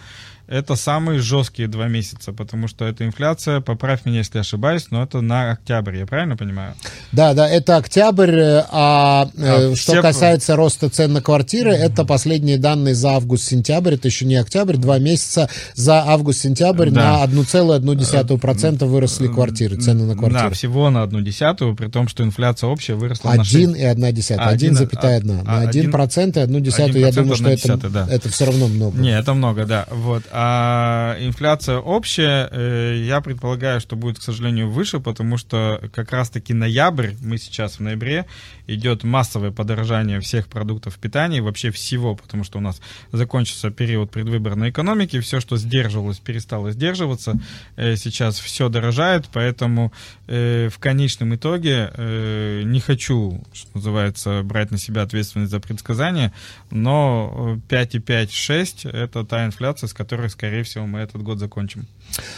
это 0.47 0.75
самые 0.75 1.19
жесткие 1.19 1.67
два 1.67 1.87
месяца, 1.87 2.31
потому 2.31 2.67
что 2.67 2.85
эта 2.85 3.05
инфляция, 3.05 3.59
поправь 3.59 4.05
меня, 4.05 4.19
если 4.19 4.39
ошибаюсь, 4.39 4.87
но 4.91 5.03
это 5.03 5.21
на 5.21 5.51
октябрь, 5.51 5.97
я 5.97 6.05
правильно 6.05 6.37
понимаю? 6.37 6.73
Да, 7.11 7.33
да, 7.33 7.49
это 7.49 7.75
октябрь, 7.75 8.39
э, 8.39 8.63
а, 8.71 9.29
а 9.37 9.75
что 9.75 9.93
все... 9.93 10.01
касается 10.01 10.55
роста 10.55 10.89
цен 10.89 11.11
на 11.13 11.21
квартиры, 11.21 11.71
mm-hmm. 11.71 11.91
это 11.91 12.05
последние 12.05 12.57
данные 12.57 12.95
за 12.95 13.11
август-сентябрь, 13.11 13.95
это 13.95 14.07
еще 14.07 14.25
не 14.25 14.35
октябрь, 14.35 14.77
два 14.77 14.99
месяца 14.99 15.49
за 15.75 16.03
август-сентябрь 16.05 16.91
да. 16.91 17.25
на 17.25 17.25
1,1% 17.25 18.85
выросли 18.85 19.27
квартиры, 19.27 19.75
цены 19.75 20.05
на 20.05 20.15
квартиры. 20.15 20.43
Да, 20.43 20.49
всего 20.49 20.89
на 20.89 21.03
одну 21.03 21.21
десятую, 21.21 21.75
при 21.75 21.87
том, 21.87 22.07
что 22.07 22.23
инфляция 22.23 22.69
общая 22.69 22.95
выросла 22.95 23.31
1 23.31 23.41
на 23.41 23.43
6. 23.43 23.57
1,1, 23.57 24.89
1,1. 24.89 25.43
На 25.43 25.65
1% 25.65 26.37
и 26.37 26.39
одну 26.39 26.59
десятую, 26.61 26.99
я 26.99 27.11
думаю, 27.11 27.35
что 27.35 27.49
это, 27.49 27.89
да. 27.89 28.07
это 28.09 28.29
все 28.29 28.45
равно 28.45 28.67
много. 28.67 28.97
Не, 28.97 29.17
это 29.17 29.33
много, 29.33 29.65
да, 29.65 29.85
вот. 29.91 30.23
А 30.39 31.17
инфляция 31.19 31.79
общая, 31.79 32.47
э, 32.51 33.01
я 33.03 33.21
предполагаю, 33.21 33.81
что 33.81 33.95
будет, 33.95 34.19
к 34.19 34.21
сожалению, 34.21 34.69
выше, 34.69 34.99
потому 34.99 35.35
что 35.37 35.81
как 35.91 36.11
раз-таки 36.11 36.53
ноябрь, 36.53 37.13
мы 37.21 37.39
сейчас 37.39 37.77
в 37.77 37.79
ноябре, 37.79 38.27
идет 38.67 39.03
массовое 39.03 39.49
подорожание 39.49 40.19
всех 40.19 40.47
продуктов 40.47 40.99
питания, 40.99 41.41
вообще 41.41 41.71
всего, 41.71 42.15
потому 42.15 42.43
что 42.43 42.59
у 42.59 42.61
нас 42.61 42.81
закончился 43.11 43.71
период 43.71 44.11
предвыборной 44.11 44.69
экономики, 44.69 45.19
все, 45.21 45.39
что 45.39 45.57
сдерживалось, 45.57 46.19
перестало 46.19 46.71
сдерживаться, 46.71 47.39
э, 47.75 47.95
сейчас 47.95 48.39
все 48.39 48.69
дорожает, 48.69 49.25
поэтому 49.33 49.91
э, 50.27 50.69
в 50.71 50.77
конечном 50.77 51.33
итоге 51.33 51.91
не 51.97 52.79
хочу, 52.79 53.43
что 53.53 53.71
называется, 53.73 54.43
брать 54.43 54.69
на 54.69 54.77
себя 54.77 55.01
ответственность 55.01 55.49
за 55.49 55.59
предсказания, 55.59 56.31
но 56.69 57.57
5,5-6 57.69 58.91
это 58.91 59.25
та 59.25 59.43
инфляция, 59.43 59.87
с 59.87 59.93
которой 59.93 60.26
скорее 60.29 60.63
всего, 60.63 60.85
мы 60.85 60.99
этот 60.99 61.21
год 61.23 61.39
закончим. 61.39 61.87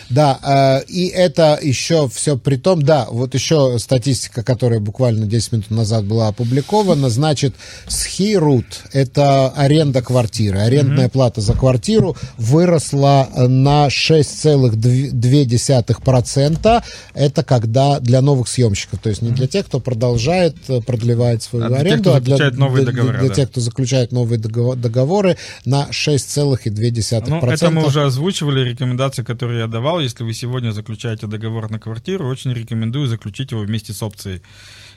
Да, 0.09 0.39
э, 0.41 0.81
и 0.87 1.07
это 1.07 1.59
еще 1.61 2.09
все 2.09 2.37
при 2.37 2.55
том, 2.57 2.81
да, 2.81 3.05
вот 3.09 3.35
еще 3.35 3.77
статистика, 3.79 4.43
которая 4.43 4.79
буквально 4.79 5.27
10 5.27 5.51
минут 5.51 5.71
назад 5.71 6.05
была 6.05 6.29
опубликована, 6.29 7.09
значит, 7.09 7.53
схирут, 7.87 8.65
это 8.91 9.49
аренда 9.49 10.01
квартиры, 10.01 10.59
арендная 10.59 11.07
mm-hmm. 11.07 11.11
плата 11.11 11.41
за 11.41 11.53
квартиру 11.53 12.15
выросла 12.37 13.29
на 13.35 13.87
6,2%. 13.87 16.83
Это 17.13 17.43
когда 17.43 17.99
для 17.99 18.21
новых 18.21 18.47
съемщиков, 18.47 18.99
то 18.99 19.09
есть 19.09 19.21
не 19.21 19.29
для 19.29 19.45
тех, 19.47 19.67
кто 19.67 19.79
продолжает 19.79 20.55
э, 20.67 20.81
продлевать 20.81 21.43
свою 21.43 21.65
а 21.65 21.67
аренду, 21.77 22.13
а 22.13 22.19
для, 22.19 22.49
новые 22.51 22.83
для, 22.83 22.93
договоры, 22.93 23.19
для 23.19 23.29
да. 23.29 23.35
тех, 23.35 23.51
кто 23.51 23.61
заключает 23.61 24.11
новые 24.11 24.39
договоры 24.39 25.37
на 25.65 25.87
6,2%. 25.91 27.23
Ну, 27.27 27.39
это 27.47 27.69
мы 27.69 27.85
уже 27.85 28.03
озвучивали 28.03 28.67
рекомендации, 28.67 29.21
которые 29.23 29.58
я 29.59 29.67
давал, 29.67 29.99
если 29.99 30.23
вы 30.23 30.33
сегодня 30.33 30.71
заключаете 30.71 31.27
договор 31.27 31.69
на 31.69 31.79
квартиру, 31.79 32.27
очень 32.27 32.53
рекомендую 32.53 33.07
заключить 33.07 33.51
его 33.51 33.61
вместе 33.61 33.93
с 33.93 34.01
опцией. 34.01 34.41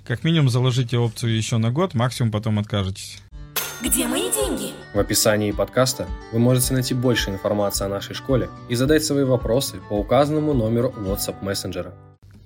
Как 0.05 0.25
минимум 0.25 0.49
заложите 0.49 0.99
опцию 0.99 1.37
еще 1.37 1.59
на 1.59 1.71
год, 1.71 1.95
максимум 1.95 2.33
потом 2.33 2.59
откажетесь. 2.59 3.19
Где 3.83 4.07
мои 4.07 4.31
деньги? 4.31 4.73
В 4.95 4.99
описании 4.99 5.51
подкаста 5.51 6.07
вы 6.33 6.39
можете 6.39 6.73
найти 6.75 6.95
больше 6.95 7.31
информации 7.31 7.85
о 7.85 7.89
нашей 7.89 8.15
школе 8.15 8.49
и 8.69 8.77
задать 8.77 9.05
свои 9.05 9.25
вопросы 9.25 9.81
по 9.89 9.95
указанному 9.95 10.55
номеру 10.55 10.95
WhatsApp 10.97 11.43
мессенджера. 11.43 11.93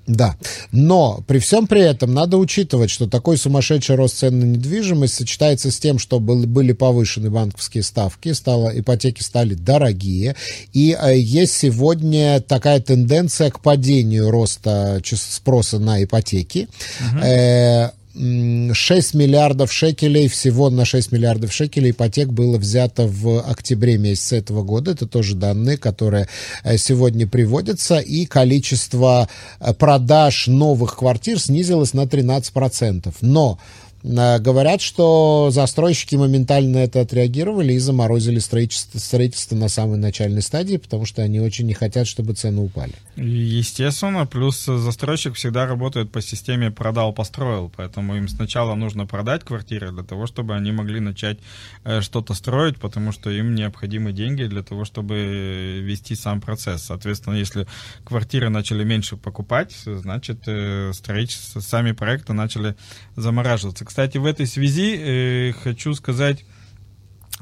Да, 0.06 0.36
но 0.70 1.24
при 1.26 1.40
всем 1.40 1.66
при 1.66 1.80
этом 1.80 2.14
надо 2.14 2.36
учитывать, 2.36 2.90
что 2.90 3.08
такой 3.08 3.36
сумасшедший 3.36 3.96
рост 3.96 4.18
цен 4.18 4.38
на 4.38 4.44
недвижимость 4.44 5.14
сочетается 5.14 5.72
с 5.72 5.78
тем, 5.80 5.98
что 5.98 6.20
был, 6.20 6.46
были 6.46 6.72
повышены 6.72 7.28
банковские 7.28 7.82
ставки, 7.82 8.32
стало, 8.32 8.70
ипотеки 8.78 9.22
стали 9.22 9.54
дорогие, 9.54 10.36
и 10.72 10.96
э, 11.00 11.18
есть 11.18 11.54
сегодня 11.54 12.40
такая 12.40 12.80
тенденция 12.80 13.50
к 13.50 13.60
падению 13.60 14.30
роста 14.30 15.00
спроса 15.04 15.80
на 15.80 16.02
ипотеки. 16.02 16.68
Uh-huh. 17.00 17.24
Э, 17.24 17.90
6 18.16 19.14
миллиардов 19.14 19.70
шекелей, 19.70 20.28
всего 20.28 20.70
на 20.70 20.84
6 20.84 21.12
миллиардов 21.12 21.52
шекелей 21.52 21.90
ипотек 21.90 22.28
было 22.28 22.56
взято 22.56 23.06
в 23.06 23.40
октябре 23.40 23.98
месяце 23.98 24.38
этого 24.38 24.62
года. 24.62 24.92
Это 24.92 25.06
тоже 25.06 25.34
данные, 25.34 25.76
которые 25.76 26.26
э, 26.64 26.78
сегодня 26.78 27.26
приводятся. 27.26 27.98
И 27.98 28.24
количество 28.24 29.28
э, 29.60 29.74
продаж 29.74 30.46
новых 30.46 30.96
квартир 30.96 31.38
снизилось 31.38 31.92
на 31.92 32.04
13%. 32.04 33.14
Но 33.20 33.58
говорят, 34.06 34.80
что 34.80 35.48
застройщики 35.50 36.14
моментально 36.14 36.78
это 36.78 37.00
отреагировали 37.00 37.72
и 37.72 37.78
заморозили 37.78 38.38
строительство, 38.38 38.98
строительство 38.98 39.56
на 39.56 39.68
самой 39.68 39.98
начальной 39.98 40.42
стадии, 40.42 40.76
потому 40.76 41.06
что 41.06 41.22
они 41.22 41.40
очень 41.40 41.66
не 41.66 41.74
хотят, 41.74 42.06
чтобы 42.06 42.34
цены 42.34 42.62
упали. 42.62 42.92
Естественно, 43.16 44.26
плюс 44.26 44.64
застройщик 44.64 45.34
всегда 45.34 45.66
работает 45.66 46.12
по 46.12 46.22
системе 46.22 46.70
продал-построил, 46.70 47.72
поэтому 47.74 48.16
им 48.16 48.28
сначала 48.28 48.74
нужно 48.74 49.06
продать 49.06 49.42
квартиры 49.42 49.90
для 49.90 50.04
того, 50.04 50.26
чтобы 50.26 50.54
они 50.54 50.70
могли 50.70 51.00
начать 51.00 51.38
э, 51.84 52.00
что-то 52.00 52.34
строить, 52.34 52.78
потому 52.78 53.10
что 53.12 53.30
им 53.30 53.54
необходимы 53.54 54.12
деньги 54.12 54.44
для 54.44 54.62
того, 54.62 54.84
чтобы 54.84 55.80
вести 55.82 56.14
сам 56.14 56.40
процесс. 56.40 56.82
Соответственно, 56.84 57.34
если 57.34 57.66
квартиры 58.04 58.50
начали 58.50 58.84
меньше 58.84 59.16
покупать, 59.16 59.74
значит, 59.84 60.42
э, 60.46 60.92
строительство, 60.94 61.60
сами 61.60 61.92
проекты 61.92 62.34
начали 62.34 62.76
замораживаться. 63.16 63.84
Кстати, 63.96 64.18
в 64.18 64.26
этой 64.26 64.46
связи 64.46 64.94
э, 64.94 65.52
хочу 65.52 65.94
сказать 65.94 66.44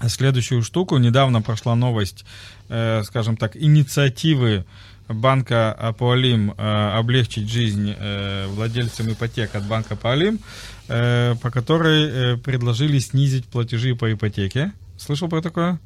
следующую 0.07 0.63
штуку. 0.63 0.99
Недавно 0.99 1.43
прошла 1.43 1.75
новость, 1.75 2.25
скажем 2.69 3.37
так, 3.37 3.57
инициативы 3.57 4.65
банка 5.09 5.73
Апуалим 5.73 6.55
э, 6.57 6.97
облегчить 6.97 7.51
жизнь 7.51 7.93
э, 7.99 8.47
владельцам 8.47 9.13
ипотек 9.13 9.53
от 9.57 9.67
банка 9.67 9.95
Апуалим, 9.95 10.39
э, 10.87 11.35
по 11.43 11.51
которой 11.51 12.05
э, 12.05 12.37
предложили 12.37 13.01
снизить 13.01 13.47
платежи 13.47 13.97
по 13.97 14.13
ипотеке. 14.13 14.73
Слышал 14.97 15.29
про 15.29 15.43
такое? 15.43 15.81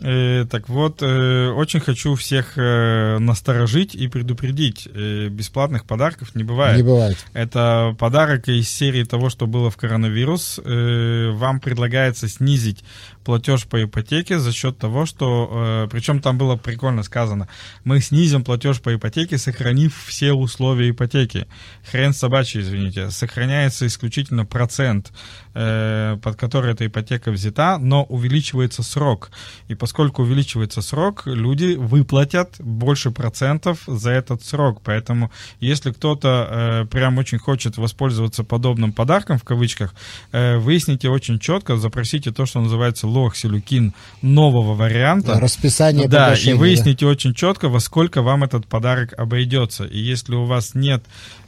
Э, 0.00 0.46
так 0.50 0.68
вот, 0.68 1.02
э, 1.02 1.50
очень 1.50 1.80
хочу 1.80 2.14
всех 2.14 2.56
э, 2.56 3.18
насторожить 3.18 3.94
и 3.94 4.08
предупредить. 4.08 4.88
Э, 4.92 5.28
бесплатных 5.28 5.84
подарков 5.84 6.34
не 6.34 6.42
бывает. 6.42 6.78
Не 6.78 6.82
бывает. 6.82 7.18
Это 7.34 7.94
подарок 7.98 8.48
из 8.48 8.68
серии 8.68 9.04
того, 9.04 9.28
что 9.28 9.46
было 9.46 9.70
в 9.70 9.76
коронавирус. 9.76 10.58
Э, 10.64 11.30
вам 11.32 11.60
предлагается 11.60 12.28
снизить 12.28 12.82
платеж 13.24 13.66
по 13.66 13.82
ипотеке 13.82 14.38
за 14.38 14.52
счет 14.52 14.78
того, 14.78 15.04
что... 15.04 15.84
Э, 15.84 15.88
причем 15.90 16.20
там 16.20 16.38
было 16.38 16.56
прикольно 16.56 17.02
сказано. 17.02 17.48
Мы 17.84 18.00
снизим 18.00 18.42
платеж 18.42 18.80
по 18.80 18.94
ипотеке, 18.94 19.36
сохранив 19.36 19.94
все 20.06 20.32
условия 20.32 20.90
ипотеки. 20.90 21.46
Хрен 21.90 22.14
собачий, 22.14 22.60
извините. 22.60 23.10
Сохраняется 23.10 23.86
исключительно 23.86 24.46
процент, 24.46 25.12
под 25.52 26.36
который 26.36 26.72
эта 26.72 26.86
ипотека 26.86 27.30
взята, 27.30 27.78
но 27.78 28.04
увеличивается 28.04 28.82
срок. 28.82 29.30
И 29.68 29.74
поскольку 29.74 30.22
увеличивается 30.22 30.82
срок, 30.82 31.22
люди 31.26 31.74
выплатят 31.74 32.54
больше 32.58 33.10
процентов 33.10 33.82
за 33.86 34.10
этот 34.10 34.44
срок. 34.44 34.80
Поэтому 34.84 35.30
если 35.60 35.92
кто-то 35.92 36.48
э, 36.50 36.86
прям 36.86 37.18
очень 37.18 37.38
хочет 37.38 37.76
воспользоваться 37.76 38.44
подобным 38.44 38.92
подарком, 38.92 39.38
в 39.38 39.44
кавычках, 39.44 39.94
э, 40.32 40.58
выясните 40.58 41.08
очень 41.08 41.38
четко, 41.38 41.76
запросите 41.76 42.30
то, 42.30 42.46
что 42.46 42.60
называется 42.60 43.06
лохсилюкин 43.06 43.94
нового 44.22 44.74
варианта. 44.74 45.38
Расписание 45.40 46.08
Да, 46.08 46.34
и 46.34 46.52
выясните 46.52 47.04
да. 47.04 47.12
очень 47.12 47.34
четко, 47.34 47.68
во 47.68 47.80
сколько 47.80 48.22
вам 48.22 48.44
этот 48.44 48.66
подарок 48.66 49.14
обойдется. 49.18 49.84
И 49.84 49.98
если 49.98 50.34
у 50.34 50.44
вас 50.44 50.74
нет 50.74 51.02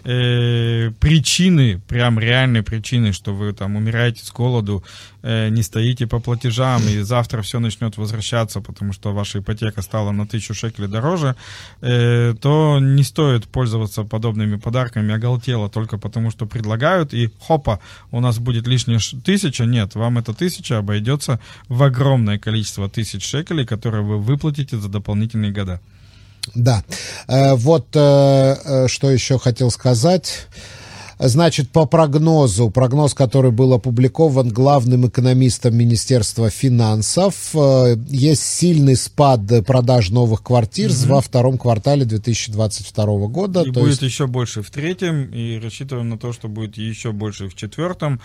э, 0.05 0.91
причины, 1.01 1.81
прям 1.89 2.19
реальной 2.19 2.63
причины, 2.63 3.13
что 3.13 3.35
вы 3.35 3.53
там 3.53 3.77
умираете 3.77 4.25
с 4.25 4.31
голоду, 4.33 4.85
э, 5.23 5.49
не 5.49 5.63
стоите 5.63 6.07
по 6.07 6.21
платежам, 6.21 6.83
и 6.89 7.01
завтра 7.01 7.43
все 7.43 7.61
начнет 7.61 7.97
возвращаться, 7.97 8.61
потому 8.61 8.93
что 8.93 9.13
ваша 9.13 9.39
ипотека 9.39 9.83
стала 9.83 10.13
на 10.13 10.27
тысячу 10.27 10.55
шекелей 10.55 10.89
дороже, 10.89 11.37
э, 11.81 12.35
то 12.41 12.79
не 12.81 13.03
стоит 13.03 13.47
пользоваться 13.47 14.05
подобными 14.05 14.57
подарками 14.57 15.15
оголтело 15.15 15.69
только 15.69 15.99
потому, 15.99 16.31
что 16.31 16.47
предлагают, 16.47 17.15
и 17.15 17.31
хопа, 17.41 17.81
у 18.11 18.21
нас 18.21 18.39
будет 18.39 18.67
лишняя 18.67 19.01
тысяча. 19.25 19.65
Нет, 19.65 19.95
вам 19.95 20.19
эта 20.19 20.35
тысяча 20.35 20.79
обойдется 20.79 21.41
в 21.69 21.83
огромное 21.83 22.39
количество 22.39 22.89
тысяч 22.89 23.25
шекелей, 23.25 23.65
которые 23.65 24.03
вы 24.03 24.19
выплатите 24.19 24.77
за 24.79 24.89
дополнительные 24.89 25.53
года. 25.53 25.81
Да. 26.55 26.83
Э, 27.29 27.55
вот 27.55 27.89
э, 27.95 28.57
э, 28.65 28.89
что 28.89 29.11
еще 29.11 29.39
хотел 29.39 29.71
сказать. 29.71 30.47
Значит, 31.25 31.71
по 31.71 31.87
прогнозу, 31.87 32.69
прогноз, 32.71 33.15
который 33.15 33.53
был 33.53 33.73
опубликован 33.75 34.49
главным 34.49 35.07
экономистом 35.07 35.77
Министерства 35.77 36.51
финансов, 36.51 37.55
есть 38.09 38.43
сильный 38.43 38.97
спад 38.97 39.41
продаж 39.65 40.11
новых 40.11 40.43
квартир 40.43 40.91
угу. 40.91 41.15
во 41.15 41.21
втором 41.21 41.59
квартале 41.59 42.05
2022 42.05 43.05
года. 43.29 43.63
И 43.63 43.71
будет 43.71 43.89
есть... 43.89 44.03
еще 44.03 44.27
больше 44.27 44.63
в 44.63 44.71
третьем, 44.71 45.27
и 45.27 45.61
рассчитываем 45.61 46.09
на 46.09 46.19
то, 46.19 46.33
что 46.33 46.49
будет 46.49 46.77
еще 46.77 47.13
больше 47.13 47.49
в 47.49 47.55
четвертом. 47.55 48.21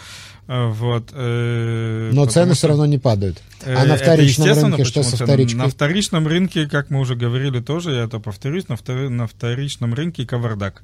Вот, 0.48 1.10
э, 1.14 2.10
Но 2.14 2.26
цены 2.26 2.54
что... 2.54 2.56
все 2.56 2.68
равно 2.70 2.86
не 2.86 2.98
падают. 2.98 3.42
А 3.66 3.86
на 3.86 3.98
вторичном 3.98 4.48
рынке 4.48 4.86
что 4.86 5.04
со 5.04 5.18
вторичкой? 5.18 5.60
На 5.60 5.70
вторичном 5.70 6.28
рынке, 6.28 6.68
как 6.68 6.90
мы 6.90 7.00
уже 7.00 7.16
говорили 7.16 7.60
тоже, 7.60 7.92
я 7.92 8.04
это 8.06 8.20
повторюсь, 8.20 8.68
на, 8.70 8.76
втор... 8.76 9.10
на 9.10 9.28
вторичном 9.28 9.94
рынке 9.94 10.26
кавардак. 10.26 10.84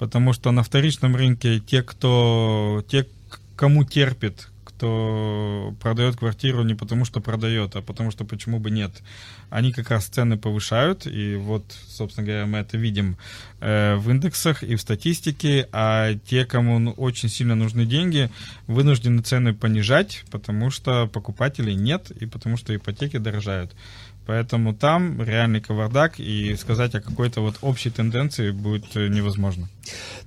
Потому 0.00 0.32
что 0.32 0.50
на 0.50 0.62
вторичном 0.62 1.14
рынке 1.14 1.60
те, 1.60 1.82
кто, 1.82 2.82
те, 2.88 3.06
кому 3.54 3.84
терпит 3.84 4.48
кто 4.80 5.74
продает 5.78 6.16
квартиру 6.16 6.62
не 6.62 6.74
потому, 6.74 7.04
что 7.04 7.20
продает, 7.20 7.76
а 7.76 7.82
потому 7.82 8.10
что 8.10 8.24
почему 8.24 8.58
бы 8.58 8.70
нет. 8.70 9.02
Они 9.50 9.72
как 9.72 9.90
раз 9.90 10.06
цены 10.06 10.38
повышают, 10.38 11.06
и 11.06 11.36
вот, 11.36 11.64
собственно 11.86 12.26
говоря, 12.26 12.46
мы 12.46 12.58
это 12.58 12.78
видим 12.78 13.18
э, 13.60 13.96
в 13.96 14.10
индексах 14.10 14.62
и 14.62 14.76
в 14.76 14.80
статистике, 14.80 15.68
а 15.72 16.14
те, 16.24 16.46
кому 16.46 16.78
ну, 16.78 16.92
очень 16.92 17.28
сильно 17.28 17.54
нужны 17.54 17.84
деньги, 17.84 18.30
вынуждены 18.68 19.20
цены 19.20 19.52
понижать, 19.52 20.24
потому 20.30 20.70
что 20.70 21.06
покупателей 21.08 21.74
нет 21.74 22.10
и 22.12 22.24
потому 22.24 22.56
что 22.56 22.74
ипотеки 22.74 23.18
дорожают. 23.18 23.72
Поэтому 24.30 24.72
там 24.72 25.20
реальный 25.20 25.60
кавардак, 25.60 26.20
и 26.20 26.54
сказать 26.54 26.94
о 26.94 27.00
какой-то 27.00 27.40
вот 27.40 27.56
общей 27.62 27.90
тенденции 27.90 28.52
будет 28.52 28.84
э, 28.94 29.08
невозможно. 29.08 29.68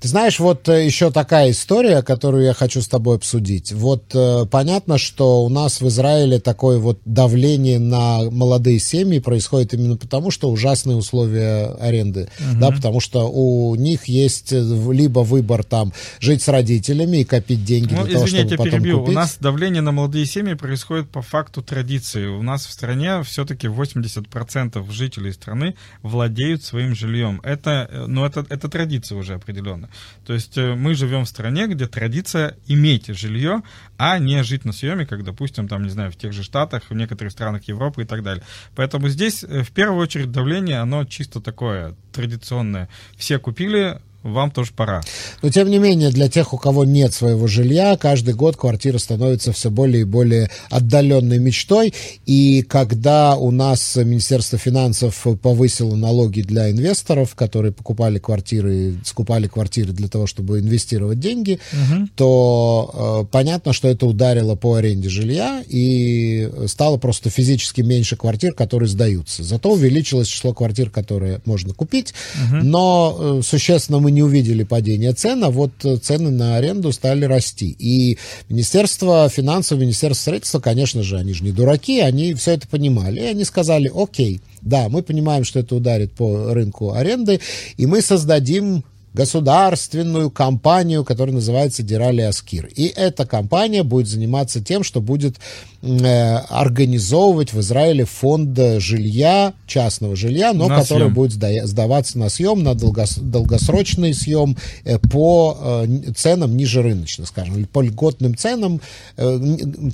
Ты 0.02 0.10
знаешь, 0.10 0.40
вот 0.40 0.68
э, 0.68 0.86
еще 0.86 1.10
такая 1.10 1.52
история, 1.52 2.02
которую 2.02 2.44
я 2.44 2.54
хочу 2.54 2.82
с 2.82 2.90
тобой 2.90 3.16
обсудить. 3.16 3.72
Вот 3.72 4.04
э, 4.14 4.46
понятно, 4.52 4.98
что 4.98 5.46
у 5.46 5.48
нас 5.48 5.80
в 5.80 5.88
Израиле 5.88 6.42
такое 6.42 6.80
вот 6.80 7.00
давление 7.06 7.80
на 7.80 8.30
молодые 8.30 8.80
семьи 8.80 9.20
происходит 9.20 9.74
именно 9.74 9.96
потому, 9.96 10.32
что 10.32 10.52
ужасные 10.52 10.98
условия 10.98 11.68
аренды, 11.80 12.28
угу. 12.40 12.60
да, 12.60 12.72
потому 12.72 13.00
что 13.00 13.32
у 13.32 13.74
них 13.76 14.10
есть 14.10 14.52
либо 14.52 15.22
выбор 15.22 15.64
там 15.64 15.94
жить 16.20 16.42
с 16.42 16.50
родителями 16.50 17.22
и 17.22 17.24
копить 17.24 17.64
деньги 17.64 17.94
ну, 17.94 18.04
для 18.04 18.16
того, 18.16 18.26
извините, 18.26 18.56
чтобы 18.56 18.66
потом 18.66 18.82
перебью. 18.82 19.00
купить. 19.00 19.16
У 19.16 19.18
нас 19.18 19.38
давление 19.40 19.82
на 19.82 19.94
молодые 19.94 20.26
семьи 20.26 20.56
происходит 20.56 21.10
по 21.10 21.22
факту 21.22 21.62
традиции. 21.62 22.26
У 22.26 22.42
нас 22.42 22.66
в 22.66 22.72
стране 22.74 23.24
все-таки 23.24 23.70
80% 23.96 24.92
жителей 24.92 25.32
страны 25.32 25.76
владеют 26.02 26.64
своим 26.64 26.96
жильем. 26.96 27.40
Это, 27.44 27.88
э, 27.90 28.06
ну, 28.08 28.26
это, 28.26 28.46
это 28.50 28.70
традиция 28.70 29.18
уже 29.18 29.36
определенно. 29.36 29.90
То 30.26 30.34
есть 30.34 30.58
э, 30.58 30.76
мы 30.76 30.96
живем 30.96 31.26
в 31.26 31.30
стране, 31.30 31.68
где 31.68 31.88
традиция 31.88 32.58
иметь 32.68 33.08
жилье, 33.08 33.62
а 33.98 34.20
не 34.20 34.44
жить 34.44 34.66
на 34.66 34.74
съеме, 34.74 35.06
как, 35.06 35.24
допустим, 35.24 35.68
там, 35.68 35.84
не 35.84 35.90
знаю, 35.90 36.12
в 36.12 36.16
тех 36.16 36.34
же 36.34 36.44
Штатах, 36.44 36.84
в 36.90 36.94
некоторых 36.94 37.32
странах 37.32 37.64
Европы 37.68 38.04
и 38.04 38.06
так 38.06 38.24
далее. 38.24 38.44
Поэтому 38.76 39.10
здесь, 39.10 39.44
э, 39.44 39.64
в 39.64 39.72
первую 39.72 40.02
очередь, 40.02 40.32
давление, 40.32 40.80
оно 40.80 41.06
чисто 41.06 41.42
такое 41.42 41.96
традиционное. 42.12 42.90
Все 43.18 43.40
купили, 43.40 44.00
вам 44.24 44.52
тоже 44.52 44.72
пора. 44.76 45.02
Но, 45.42 45.50
тем 45.50 45.70
не 45.70 45.80
менее, 45.80 46.10
для 46.10 46.30
тех, 46.30 46.54
у 46.54 46.58
кого 46.58 46.86
нет 46.86 47.14
своего 47.14 47.48
жилья, 47.48 47.98
каждый 47.98 48.34
год 48.34 48.56
квартира 48.56 48.98
становится 48.98 49.52
все 49.52 49.70
более 49.70 50.02
и 50.02 50.06
более 50.06 50.50
отдаленной 50.70 51.40
мечтой. 51.40 51.94
И 52.26 52.64
когда 52.64 53.36
у 53.36 53.52
нас 53.52 53.98
Министерство 53.98 54.58
финансов 54.58 55.28
повысило 55.42 55.96
налоги 55.96 56.42
для 56.42 56.72
инвесторов, 56.72 57.36
которые 57.36 57.74
покупали 57.74 58.18
квартиры, 58.18 58.96
скупали 59.04 59.48
квартиры 59.48 59.92
для 59.92 60.08
того, 60.08 60.26
чтобы 60.26 60.60
инвестировать 60.60 61.20
деньги, 61.20 61.60
угу. 61.74 62.08
то 62.16 63.24
э, 63.24 63.32
понятно, 63.32 63.74
что 63.74 63.90
это 63.90 64.06
ударило 64.06 64.56
по 64.56 64.76
аренде 64.76 65.10
жилья, 65.10 65.64
и 65.68 66.50
стало 66.68 66.98
просто 66.98 67.30
физически 67.30 67.82
меньше 67.82 68.16
квартир, 68.16 68.54
которые 68.54 68.88
сдаются. 68.88 69.44
Зато 69.44 69.72
увеличилось 69.72 70.30
число 70.30 70.54
квартир, 70.54 70.90
которые 70.90 71.42
можно 71.44 71.74
купить, 71.74 72.14
угу. 72.36 72.64
но 72.64 73.18
э, 73.20 73.42
существенно 73.44 74.00
мы 74.00 74.13
не 74.14 74.24
увидели 74.24 74.64
падение 74.64 75.14
цен, 75.14 75.44
а 75.44 75.50
вот 75.50 75.72
э, 75.84 75.98
цены 75.98 76.32
на 76.32 76.56
аренду 76.56 76.92
стали 76.92 77.26
расти. 77.26 77.76
И 77.78 78.18
Министерство 78.50 79.28
финансов, 79.30 79.80
Министерство 79.80 80.22
строительства, 80.22 80.60
конечно 80.60 81.04
же, 81.04 81.18
они 81.18 81.34
же 81.34 81.44
не 81.44 81.52
дураки, 81.52 82.00
они 82.00 82.34
все 82.34 82.52
это 82.52 82.68
понимали. 82.68 83.20
И 83.20 83.26
они 83.26 83.44
сказали, 83.44 83.92
окей, 83.94 84.42
да, 84.62 84.90
мы 84.90 85.04
понимаем, 85.04 85.44
что 85.44 85.60
это 85.60 85.76
ударит 85.76 86.14
по 86.14 86.54
рынку 86.54 86.94
аренды, 86.94 87.42
и 87.78 87.86
мы 87.86 88.02
создадим 88.02 88.84
государственную 89.14 90.30
компанию, 90.32 91.04
которая 91.04 91.36
называется 91.36 91.84
Дирали 91.84 92.22
Аскир. 92.22 92.66
И 92.76 92.88
эта 92.88 93.26
компания 93.26 93.84
будет 93.84 94.08
заниматься 94.08 94.64
тем, 94.64 94.84
что 94.84 95.02
будет 95.02 95.38
э, 95.82 96.36
организовывать 96.50 97.54
в 97.54 97.60
Израиле 97.60 98.06
фонд 98.06 98.58
жилья, 98.80 99.54
частного 99.68 100.16
жилья, 100.16 100.54
но 100.54 100.68
на 100.68 100.78
который 100.80 101.04
съем. 101.04 101.14
будет 101.14 101.32
сда- 101.32 101.66
сдаваться 101.66 102.18
на 102.18 102.30
съем, 102.30 102.64
на 102.64 102.74
долгос- 102.74 103.22
долгосрочный 103.22 104.14
съем 104.14 104.58
э, 104.84 104.98
по 104.98 105.58
э, 105.60 106.12
ценам 106.16 106.58
ниже 106.58 106.82
рыночных, 106.82 107.28
скажем, 107.28 107.58
или 107.58 107.66
по 107.66 107.82
льготным 107.82 108.36
ценам. 108.36 108.82
Э, 109.18 109.40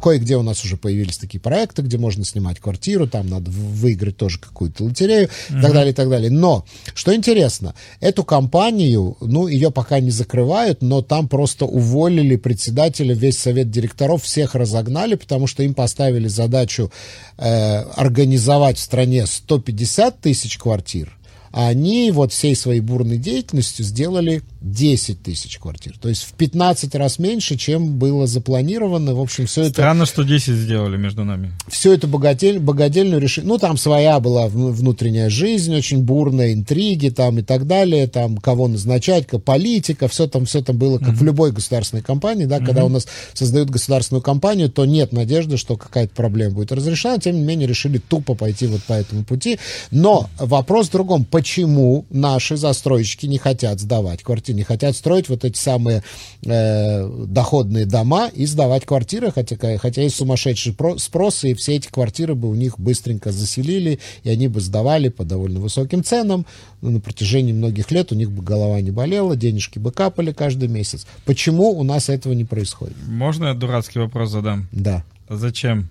кое-где 0.01 0.37
у 0.37 0.43
нас 0.43 0.63
уже 0.63 0.77
появились 0.77 1.17
такие 1.17 1.39
проекты, 1.39 1.81
где 1.81 1.97
можно 1.97 2.23
снимать 2.23 2.59
квартиру, 2.59 3.07
там 3.07 3.27
надо 3.27 3.51
выиграть 3.51 4.17
тоже 4.17 4.39
какую-то 4.39 4.83
лотерею 4.83 5.29
и 5.49 5.61
так 5.61 5.73
далее, 5.73 5.91
и 5.91 5.95
так 5.95 6.09
далее. 6.09 6.31
Но, 6.31 6.65
что 6.93 7.13
интересно, 7.13 7.73
эту 7.99 8.23
компанию, 8.23 9.08
ну, 9.21 9.47
ее 9.47 9.71
пока 9.71 9.99
не 9.99 10.11
закрывают, 10.11 10.81
но 10.81 11.01
там 11.01 11.27
просто 11.27 11.65
уволили 11.65 12.35
председателя, 12.35 13.13
весь 13.13 13.37
совет 13.37 13.69
директоров, 13.69 14.23
всех 14.23 14.55
разогнали, 14.55 15.15
потому 15.15 15.47
что 15.47 15.63
им 15.63 15.73
поставили 15.73 16.27
задачу 16.27 16.91
э, 17.37 17.81
организовать 17.95 18.77
в 18.77 18.81
стране 18.81 19.25
150 19.25 20.19
тысяч 20.19 20.57
квартир, 20.57 21.17
а 21.51 21.67
они 21.67 22.11
вот 22.11 22.31
всей 22.31 22.55
своей 22.55 22.81
бурной 22.81 23.17
деятельностью 23.17 23.85
сделали 23.85 24.41
10 24.61 25.23
тысяч 25.23 25.57
квартир. 25.57 25.97
То 25.99 26.09
есть 26.09 26.23
в 26.23 26.33
15 26.33 26.93
раз 26.95 27.17
меньше, 27.19 27.55
чем 27.55 27.97
было 27.97 28.27
запланировано. 28.27 29.15
В 29.15 29.21
общем, 29.21 29.45
все 29.45 29.61
это 29.61 29.71
Странно, 29.71 30.05
что 30.05 30.23
10 30.23 30.53
сделали 30.53 30.97
между 30.97 31.23
нами. 31.23 31.53
всю 31.69 31.93
эту 31.93 32.07
богатель, 32.07 32.59
богадельную 32.59 33.21
решили. 33.21 33.45
Ну, 33.45 33.57
там 33.57 33.77
своя 33.77 34.19
была 34.19 34.47
вну- 34.47 34.71
внутренняя 34.71 35.29
жизнь, 35.29 35.73
очень 35.73 36.03
бурная, 36.03 36.53
интриги 36.53 37.09
там 37.09 37.39
и 37.39 37.41
так 37.41 37.67
далее, 37.67 38.07
там 38.07 38.37
кого 38.37 38.67
назначать, 38.67 39.27
как 39.27 39.43
политика, 39.43 40.07
все 40.07 40.27
там, 40.27 40.45
все 40.45 40.61
там 40.61 40.77
было, 40.77 40.97
как 40.99 41.15
в 41.15 41.23
любой 41.23 41.51
государственной 41.51 42.03
компании, 42.03 42.45
да, 42.45 42.59
когда 42.59 42.83
у 42.85 42.89
нас 42.89 43.07
создают 43.33 43.69
государственную 43.69 44.21
компанию, 44.21 44.69
то 44.69 44.85
нет 44.85 45.13
надежды, 45.13 45.57
что 45.57 45.77
какая-то 45.77 46.13
проблема 46.13 46.55
будет 46.55 46.71
разрешена, 46.71 47.17
тем 47.17 47.35
не 47.35 47.43
менее 47.43 47.67
решили 47.67 47.97
тупо 47.97 48.35
пойти 48.35 48.67
вот 48.67 48.83
по 48.83 48.93
этому 48.93 49.23
пути. 49.23 49.57
Но 49.91 50.29
вопрос 50.37 50.89
в 50.89 50.91
другом, 50.91 51.23
почему 51.23 52.05
наши 52.09 52.57
застройщики 52.57 53.25
не 53.25 53.37
хотят 53.37 53.79
сдавать 53.79 54.21
квартиры, 54.23 54.48
не 54.53 54.63
хотят 54.63 54.95
строить 54.95 55.29
вот 55.29 55.45
эти 55.45 55.57
самые 55.57 56.03
э, 56.43 57.25
доходные 57.27 57.85
дома 57.85 58.27
и 58.27 58.45
сдавать 58.45 58.85
квартиры, 58.85 59.31
хотя, 59.31 59.55
хотя 59.77 60.01
есть 60.01 60.15
сумасшедший 60.15 60.73
про- 60.73 60.97
спрос, 60.97 61.43
и 61.43 61.53
все 61.53 61.75
эти 61.75 61.87
квартиры 61.87 62.35
бы 62.35 62.49
у 62.49 62.55
них 62.55 62.79
быстренько 62.79 63.31
заселили, 63.31 63.99
и 64.23 64.29
они 64.29 64.47
бы 64.47 64.61
сдавали 64.61 65.09
по 65.09 65.23
довольно 65.23 65.59
высоким 65.59 66.03
ценам, 66.03 66.45
ну, 66.81 66.91
на 66.91 66.99
протяжении 66.99 67.53
многих 67.53 67.91
лет 67.91 68.11
у 68.11 68.15
них 68.15 68.31
бы 68.31 68.43
голова 68.43 68.79
не 68.81 68.91
болела, 68.91 69.35
денежки 69.35 69.79
бы 69.79 69.91
капали 69.91 70.31
каждый 70.31 70.69
месяц. 70.69 71.05
Почему 71.25 71.71
у 71.71 71.83
нас 71.83 72.09
этого 72.09 72.33
не 72.33 72.45
происходит? 72.45 72.95
Можно 73.07 73.47
я 73.47 73.53
дурацкий 73.53 73.99
вопрос 73.99 74.31
задам? 74.31 74.67
Да. 74.71 75.03
Зачем? 75.29 75.89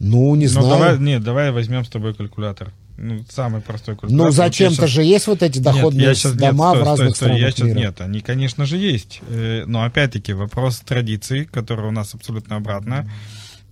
Ну, 0.00 0.34
не 0.36 0.46
ну, 0.46 0.52
знаю. 0.52 0.68
давай, 0.68 0.98
нет, 0.98 1.22
давай 1.22 1.50
возьмем 1.50 1.84
с 1.84 1.88
тобой 1.88 2.14
калькулятор. 2.14 2.72
Ну, 3.00 3.24
самый 3.30 3.60
простой 3.60 3.94
калькулятор. 3.94 4.26
Ну, 4.26 4.30
зачем-то 4.32 4.82
щас- 4.82 4.90
же 4.90 5.02
есть 5.04 5.28
вот 5.28 5.42
эти 5.42 5.60
доходные 5.60 6.08
Нет, 6.08 6.16
я 6.16 6.30
нет, 6.30 6.38
дома 6.38 6.70
стой, 6.70 6.82
в 6.82 6.84
разных 6.84 6.96
стой, 6.96 7.14
стой, 7.14 7.14
странах 7.14 7.40
я 7.40 7.50
щас- 7.50 7.60
мира. 7.60 7.78
Нет, 7.78 8.00
они, 8.00 8.20
конечно 8.20 8.66
же, 8.66 8.76
есть. 8.76 9.20
Э, 9.28 9.64
Но 9.66 9.84
опять-таки 9.84 10.32
вопрос 10.32 10.80
традиций, 10.80 11.44
который 11.44 11.86
у 11.86 11.92
нас 11.92 12.14
абсолютно 12.14 12.56
обратно. 12.56 13.08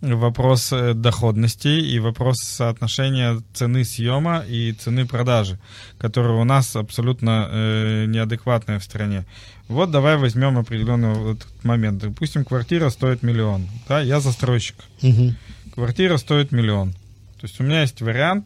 Вопрос 0.01 0.73
э, 0.73 0.93
доходности 0.95 1.69
и 1.69 1.99
вопрос 1.99 2.37
соотношения 2.39 3.43
цены 3.55 3.83
съема 3.85 4.45
и 4.47 4.73
цены 4.73 5.07
продажи, 5.07 5.59
которая 5.99 6.35
у 6.35 6.45
нас 6.45 6.77
абсолютно 6.77 7.49
э, 7.51 8.05
неадекватная 8.07 8.79
в 8.79 8.85
стране. 8.85 9.25
Вот 9.69 9.91
давай 9.91 10.19
возьмем 10.19 10.59
определенный 10.59 11.15
вот 11.15 11.47
момент. 11.65 12.03
Допустим, 12.03 12.45
квартира 12.45 12.91
стоит 12.91 13.23
миллион. 13.23 13.67
Да, 13.89 14.01
я 14.01 14.21
застройщик. 14.21 14.77
Мгм. 15.03 15.35
Квартира 15.75 16.19
стоит 16.19 16.53
миллион. 16.53 16.93
То 17.41 17.47
есть 17.47 17.59
у 17.61 17.65
меня 17.65 17.81
есть 17.81 18.01
вариант 18.03 18.45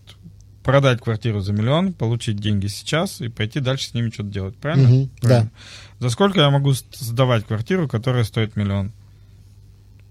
продать 0.62 1.00
квартиру 1.00 1.40
за 1.40 1.52
миллион, 1.52 1.92
получить 1.92 2.36
деньги 2.36 2.66
сейчас 2.66 3.20
и 3.20 3.28
пойти 3.28 3.61
дальше 3.61 3.88
с 3.88 3.94
ними 3.94 4.11
что-то 4.11 4.28
делать. 4.30 4.56
Правильно? 4.56 4.88
Мгм, 4.88 5.11
Правильно. 5.20 5.50
За 5.98 6.11
сколько 6.11 6.40
я 6.40 6.50
могу 6.50 6.72
сдавать 6.72 7.46
квартиру, 7.46 7.88
которая 7.88 8.24
стоит 8.24 8.56
миллион? 8.56 8.92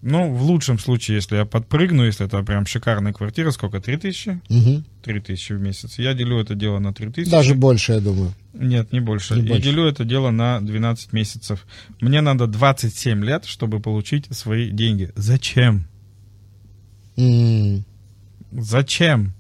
Ну, 0.02 0.34
в 0.34 0.44
лучшем 0.44 0.80
случае, 0.80 1.16
если 1.16 1.36
я 1.36 1.44
подпрыгну, 1.46 2.06
если 2.06 2.26
это 2.26 2.42
прям 2.44 2.66
шикарная 2.66 3.12
квартира, 3.12 3.52
сколько? 3.52 3.82
Три 3.82 3.98
тысячи? 3.98 4.40
Три 5.04 5.20
тысячи 5.20 5.52
в 5.52 5.60
месяц. 5.60 6.00
Я 6.00 6.14
делю 6.14 6.40
это 6.40 6.56
дело 6.56 6.80
на 6.80 6.94
три 6.94 7.10
тысячи. 7.12 7.30
Даже 7.30 7.54
больше, 7.54 7.94
я 7.94 8.00
думаю. 8.00 8.34
Нет, 8.54 8.94
не 8.94 9.02
больше. 9.02 9.36
Не 9.36 9.42
больше. 9.42 9.62
делю 9.62 9.84
это 9.86 10.06
дело 10.06 10.32
на 10.32 10.62
12 10.62 11.12
месяцев. 11.12 11.66
Мне 12.00 12.22
надо 12.22 12.48
27 12.48 13.26
лет, 13.26 13.44
чтобы 13.46 13.82
получить 13.82 14.26
свои 14.34 14.70
деньги. 14.70 15.12
Зачем? 15.16 15.86
М. 17.18 17.84
Зачем? 18.52 19.34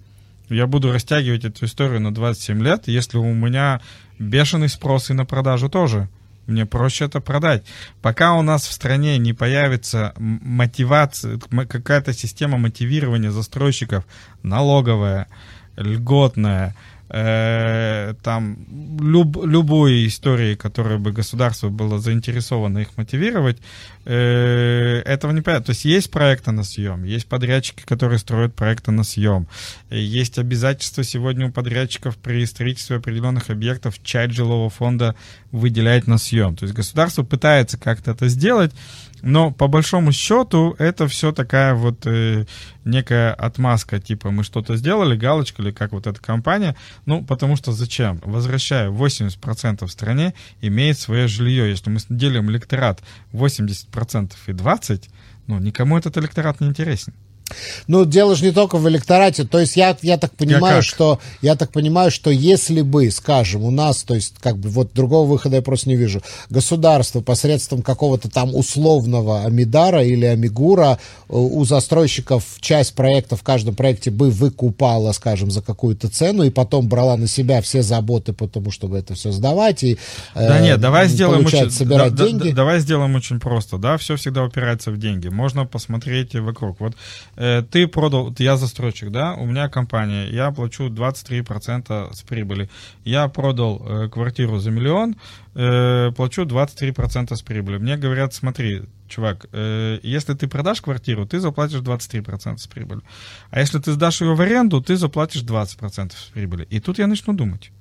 Я 0.49 0.67
буду 0.67 0.91
растягивать 0.91 1.45
эту 1.45 1.65
историю 1.65 2.01
на 2.01 2.13
27 2.13 2.61
лет, 2.63 2.87
если 2.87 3.17
у 3.17 3.33
меня 3.33 3.81
бешеный 4.17 4.69
спрос 4.69 5.09
и 5.09 5.13
на 5.13 5.25
продажу 5.25 5.69
тоже. 5.69 6.09
Мне 6.47 6.65
проще 6.65 7.05
это 7.05 7.21
продать. 7.21 7.63
Пока 8.01 8.33
у 8.33 8.41
нас 8.41 8.67
в 8.67 8.73
стране 8.73 9.19
не 9.19 9.33
появится 9.33 10.13
мотивация, 10.17 11.37
какая-то 11.37 12.11
система 12.11 12.57
мотивирования 12.57 13.29
застройщиков, 13.29 14.03
налоговая, 14.41 15.27
льготная, 15.77 16.75
э, 17.09 18.13
там 18.23 18.57
люб, 18.99 19.37
любой 19.45 20.07
истории, 20.07 20.55
которой 20.55 20.97
бы 20.97 21.11
государство 21.11 21.69
было 21.69 21.99
заинтересовано 21.99 22.79
их 22.79 22.97
мотивировать, 22.97 23.57
э, 24.05 25.01
этого 25.05 25.31
не 25.31 25.41
понятно. 25.41 25.65
То 25.65 25.71
есть 25.71 25.85
есть 25.85 26.11
проекты 26.11 26.51
на 26.51 26.63
съем, 26.63 27.03
есть 27.03 27.27
подрядчики, 27.27 27.83
которые 27.85 28.19
строят 28.19 28.55
проекты 28.55 28.91
на 28.91 29.03
съем, 29.03 29.47
есть 29.89 30.39
обязательства 30.39 31.03
сегодня 31.03 31.47
у 31.47 31.51
подрядчиков 31.51 32.17
при 32.17 32.45
строительстве 32.45 32.97
определенных 32.97 33.49
объектов 33.49 34.01
часть 34.03 34.33
жилого 34.35 34.69
фонда 34.69 35.15
выделять 35.51 36.07
на 36.07 36.17
съем. 36.17 36.55
То 36.55 36.65
есть 36.65 36.75
государство 36.75 37.23
пытается 37.23 37.77
как-то 37.77 38.11
это 38.11 38.27
сделать, 38.27 38.71
но 39.21 39.51
по 39.51 39.67
большому 39.67 40.11
счету 40.11 40.75
это 40.79 41.07
все 41.07 41.31
такая 41.31 41.73
вот 41.73 42.05
э, 42.05 42.45
некая 42.85 43.33
отмазка, 43.33 43.99
типа 43.99 44.31
мы 44.31 44.43
что-то 44.43 44.75
сделали, 44.75 45.17
галочка 45.17 45.61
или 45.61 45.71
как 45.71 45.91
вот 45.91 46.07
эта 46.07 46.19
компания. 46.19 46.75
Ну, 47.05 47.23
потому 47.23 47.55
что 47.55 47.71
зачем? 47.71 48.19
Возвращаю, 48.23 48.91
80% 48.91 49.85
в 49.85 49.91
стране 49.91 50.33
имеет 50.61 50.99
свое 50.99 51.27
жилье. 51.27 51.69
Если 51.69 51.89
мы 51.89 51.99
делим 52.09 52.49
электорат 52.49 53.01
80% 53.33 54.33
и 54.47 54.51
20%, 54.51 55.03
ну, 55.47 55.59
никому 55.59 55.97
этот 55.97 56.17
электорат 56.17 56.61
не 56.61 56.67
интересен. 56.67 57.13
Ну, 57.87 58.05
дело 58.05 58.35
же 58.35 58.45
не 58.45 58.51
только 58.51 58.77
в 58.77 58.87
электорате. 58.89 59.43
То 59.43 59.59
есть 59.59 59.75
я, 59.75 59.97
я 60.01 60.17
так 60.17 60.35
понимаю, 60.35 60.77
как? 60.77 60.85
что 60.85 61.19
я 61.41 61.55
так 61.55 61.71
понимаю, 61.71 62.11
что 62.11 62.29
если 62.29 62.81
бы, 62.81 63.09
скажем, 63.11 63.63
у 63.63 63.71
нас, 63.71 64.03
то 64.03 64.15
есть 64.15 64.35
как 64.39 64.57
бы 64.57 64.69
вот 64.69 64.93
другого 64.93 65.27
выхода 65.27 65.57
я 65.57 65.61
просто 65.61 65.89
не 65.89 65.95
вижу, 65.95 66.21
государство 66.49 67.21
посредством 67.21 67.81
какого-то 67.81 68.29
там 68.29 68.55
условного 68.55 69.43
Амидара 69.45 70.03
или 70.03 70.25
Амигура 70.25 70.99
э, 71.29 71.33
у 71.33 71.63
застройщиков 71.65 72.43
часть 72.59 72.95
проекта 72.95 73.35
в 73.35 73.43
каждом 73.43 73.75
проекте 73.75 74.11
бы 74.11 74.29
выкупала, 74.29 75.11
скажем, 75.11 75.51
за 75.51 75.61
какую-то 75.61 76.09
цену 76.09 76.43
и 76.43 76.49
потом 76.49 76.87
брала 76.87 77.17
на 77.17 77.27
себя 77.27 77.61
все 77.61 77.81
заботы 77.81 78.33
по 78.33 78.47
тому, 78.47 78.71
чтобы 78.71 78.97
это 78.97 79.13
все 79.15 79.31
сдавать 79.31 79.83
и 79.83 79.97
э, 80.35 80.47
Да 80.47 80.59
нет, 80.59 80.79
давай 80.79 81.07
сделаем 81.07 81.45
очень, 81.45 81.71
собирать 81.71 82.15
да- 82.15 82.25
деньги. 82.25 82.49
да- 82.49 82.55
давай 82.55 82.79
сделаем 82.79 83.15
очень 83.15 83.39
просто, 83.39 83.77
да, 83.77 83.97
все 83.97 84.15
всегда 84.15 84.43
упирается 84.43 84.91
в 84.91 84.97
деньги. 84.97 85.27
Можно 85.27 85.65
посмотреть 85.65 86.35
вокруг. 86.35 86.79
Вот 86.79 86.93
э, 87.35 87.38
ты 87.71 87.87
продал, 87.87 88.35
я 88.37 88.57
застройщик, 88.57 89.11
да, 89.11 89.33
у 89.33 89.45
меня 89.45 89.69
компания, 89.69 90.27
я 90.29 90.51
плачу 90.51 90.89
23% 90.89 92.13
с 92.13 92.21
прибыли. 92.23 92.69
Я 93.05 93.29
продал 93.29 93.81
э, 93.81 94.09
квартиру 94.09 94.59
за 94.59 94.71
миллион, 94.71 95.15
э, 95.55 96.11
плачу 96.15 96.43
23% 96.43 97.35
с 97.35 97.41
прибыли. 97.41 97.77
Мне 97.77 97.95
говорят, 97.95 98.33
смотри, 98.33 98.81
чувак, 99.07 99.45
э, 99.53 99.99
если 100.03 100.33
ты 100.33 100.47
продашь 100.47 100.81
квартиру, 100.81 101.25
ты 101.25 101.39
заплатишь 101.39 101.79
23% 101.79 102.57
с 102.57 102.67
прибыли. 102.67 103.01
А 103.51 103.61
если 103.61 103.79
ты 103.79 103.93
сдашь 103.93 104.21
ее 104.21 104.35
в 104.35 104.41
аренду, 104.41 104.81
ты 104.81 104.97
заплатишь 104.97 105.43
20% 105.43 106.11
с 106.11 106.31
прибыли. 106.33 106.67
И 106.69 106.79
тут 106.79 106.99
я 106.99 107.07
начну 107.07 107.33
думать. 107.33 107.71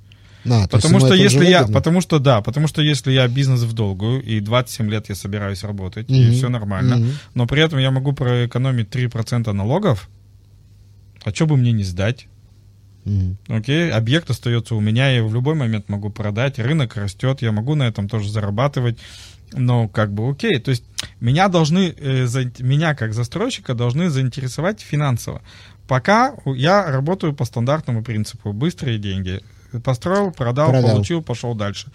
А, 0.44 0.68
Потому 0.68 1.00
что 1.00 1.14
если 1.14 1.44
я, 1.44 1.58
выгодно. 1.60 1.74
потому 1.80 2.00
что 2.00 2.18
да, 2.18 2.40
потому 2.40 2.68
что 2.68 2.80
если 2.80 3.10
я 3.12 3.26
бизнес 3.28 3.62
в 3.62 3.72
долгую 3.72 4.22
и 4.22 4.40
27 4.40 4.88
лет 4.90 5.08
я 5.08 5.14
собираюсь 5.14 5.64
работать 5.64 6.08
и 6.10 6.20
Мгм. 6.26 6.32
все 6.32 6.48
нормально, 6.48 6.96
Мгм. 6.96 7.10
но 7.34 7.46
при 7.46 7.62
этом 7.62 7.78
я 7.80 7.90
могу 7.90 8.12
проэкономить 8.12 8.88
3% 8.90 9.52
налогов, 9.52 10.08
а 11.24 11.30
что 11.34 11.46
бы 11.46 11.56
мне 11.56 11.72
не 11.72 11.84
сдать? 11.84 12.28
Окей, 13.48 13.90
объект 13.90 14.28
остается 14.28 14.74
у 14.74 14.80
меня, 14.80 15.10
я 15.10 15.24
в 15.24 15.32
любой 15.32 15.54
момент 15.54 15.88
могу 15.88 16.10
продать, 16.10 16.58
рынок 16.58 16.96
растет, 16.96 17.40
я 17.40 17.52
могу 17.52 17.74
на 17.74 17.84
этом 17.84 18.08
тоже 18.08 18.30
зарабатывать. 18.30 18.98
Но 19.54 19.88
как 19.88 20.12
бы 20.12 20.28
окей, 20.30 20.58
то 20.58 20.70
есть 20.70 20.84
меня 21.20 21.48
должны, 21.48 21.94
э, 21.96 22.26
меня 22.58 22.94
как 22.94 23.14
застройщика 23.14 23.72
должны 23.74 24.10
заинтересовать 24.10 24.82
финансово. 24.82 25.40
Пока 25.86 26.34
я 26.44 26.84
работаю 26.84 27.32
по 27.34 27.46
стандартному 27.46 28.04
принципу, 28.04 28.52
быстрые 28.52 28.98
деньги. 28.98 29.40
Построил, 29.84 30.30
продал, 30.30 30.70
Продал. 30.70 30.92
получил, 30.92 31.22
пошел 31.22 31.54
дальше. 31.54 31.88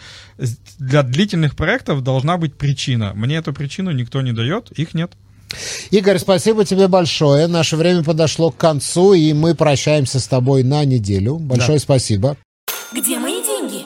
Для 0.78 1.02
длительных 1.04 1.56
проектов 1.56 2.04
должна 2.04 2.38
быть 2.38 2.56
причина. 2.56 3.14
Мне 3.16 3.38
эту 3.38 3.52
причину 3.54 3.92
никто 3.92 4.22
не 4.22 4.32
дает, 4.32 4.72
их 4.72 4.94
нет. 4.94 5.14
Игорь, 5.92 6.20
спасибо 6.20 6.66
тебе 6.66 6.88
большое. 6.88 7.48
Наше 7.48 7.76
время 7.76 8.04
подошло 8.04 8.52
к 8.52 8.58
концу, 8.58 9.14
и 9.14 9.34
мы 9.34 9.56
прощаемся 9.56 10.20
с 10.20 10.28
тобой 10.28 10.64
на 10.64 10.86
неделю. 10.86 11.38
Большое 11.38 11.80
спасибо. 11.80 12.38
Где 12.92 13.18
мои 13.18 13.44
деньги? 13.44 13.86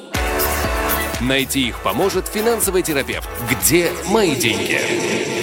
Найти 1.21 1.69
их 1.69 1.81
поможет 1.81 2.27
финансовый 2.27 2.83
терапевт. 2.83 3.27
Где 3.49 3.89
мои 4.09 4.35
деньги? 4.35 5.36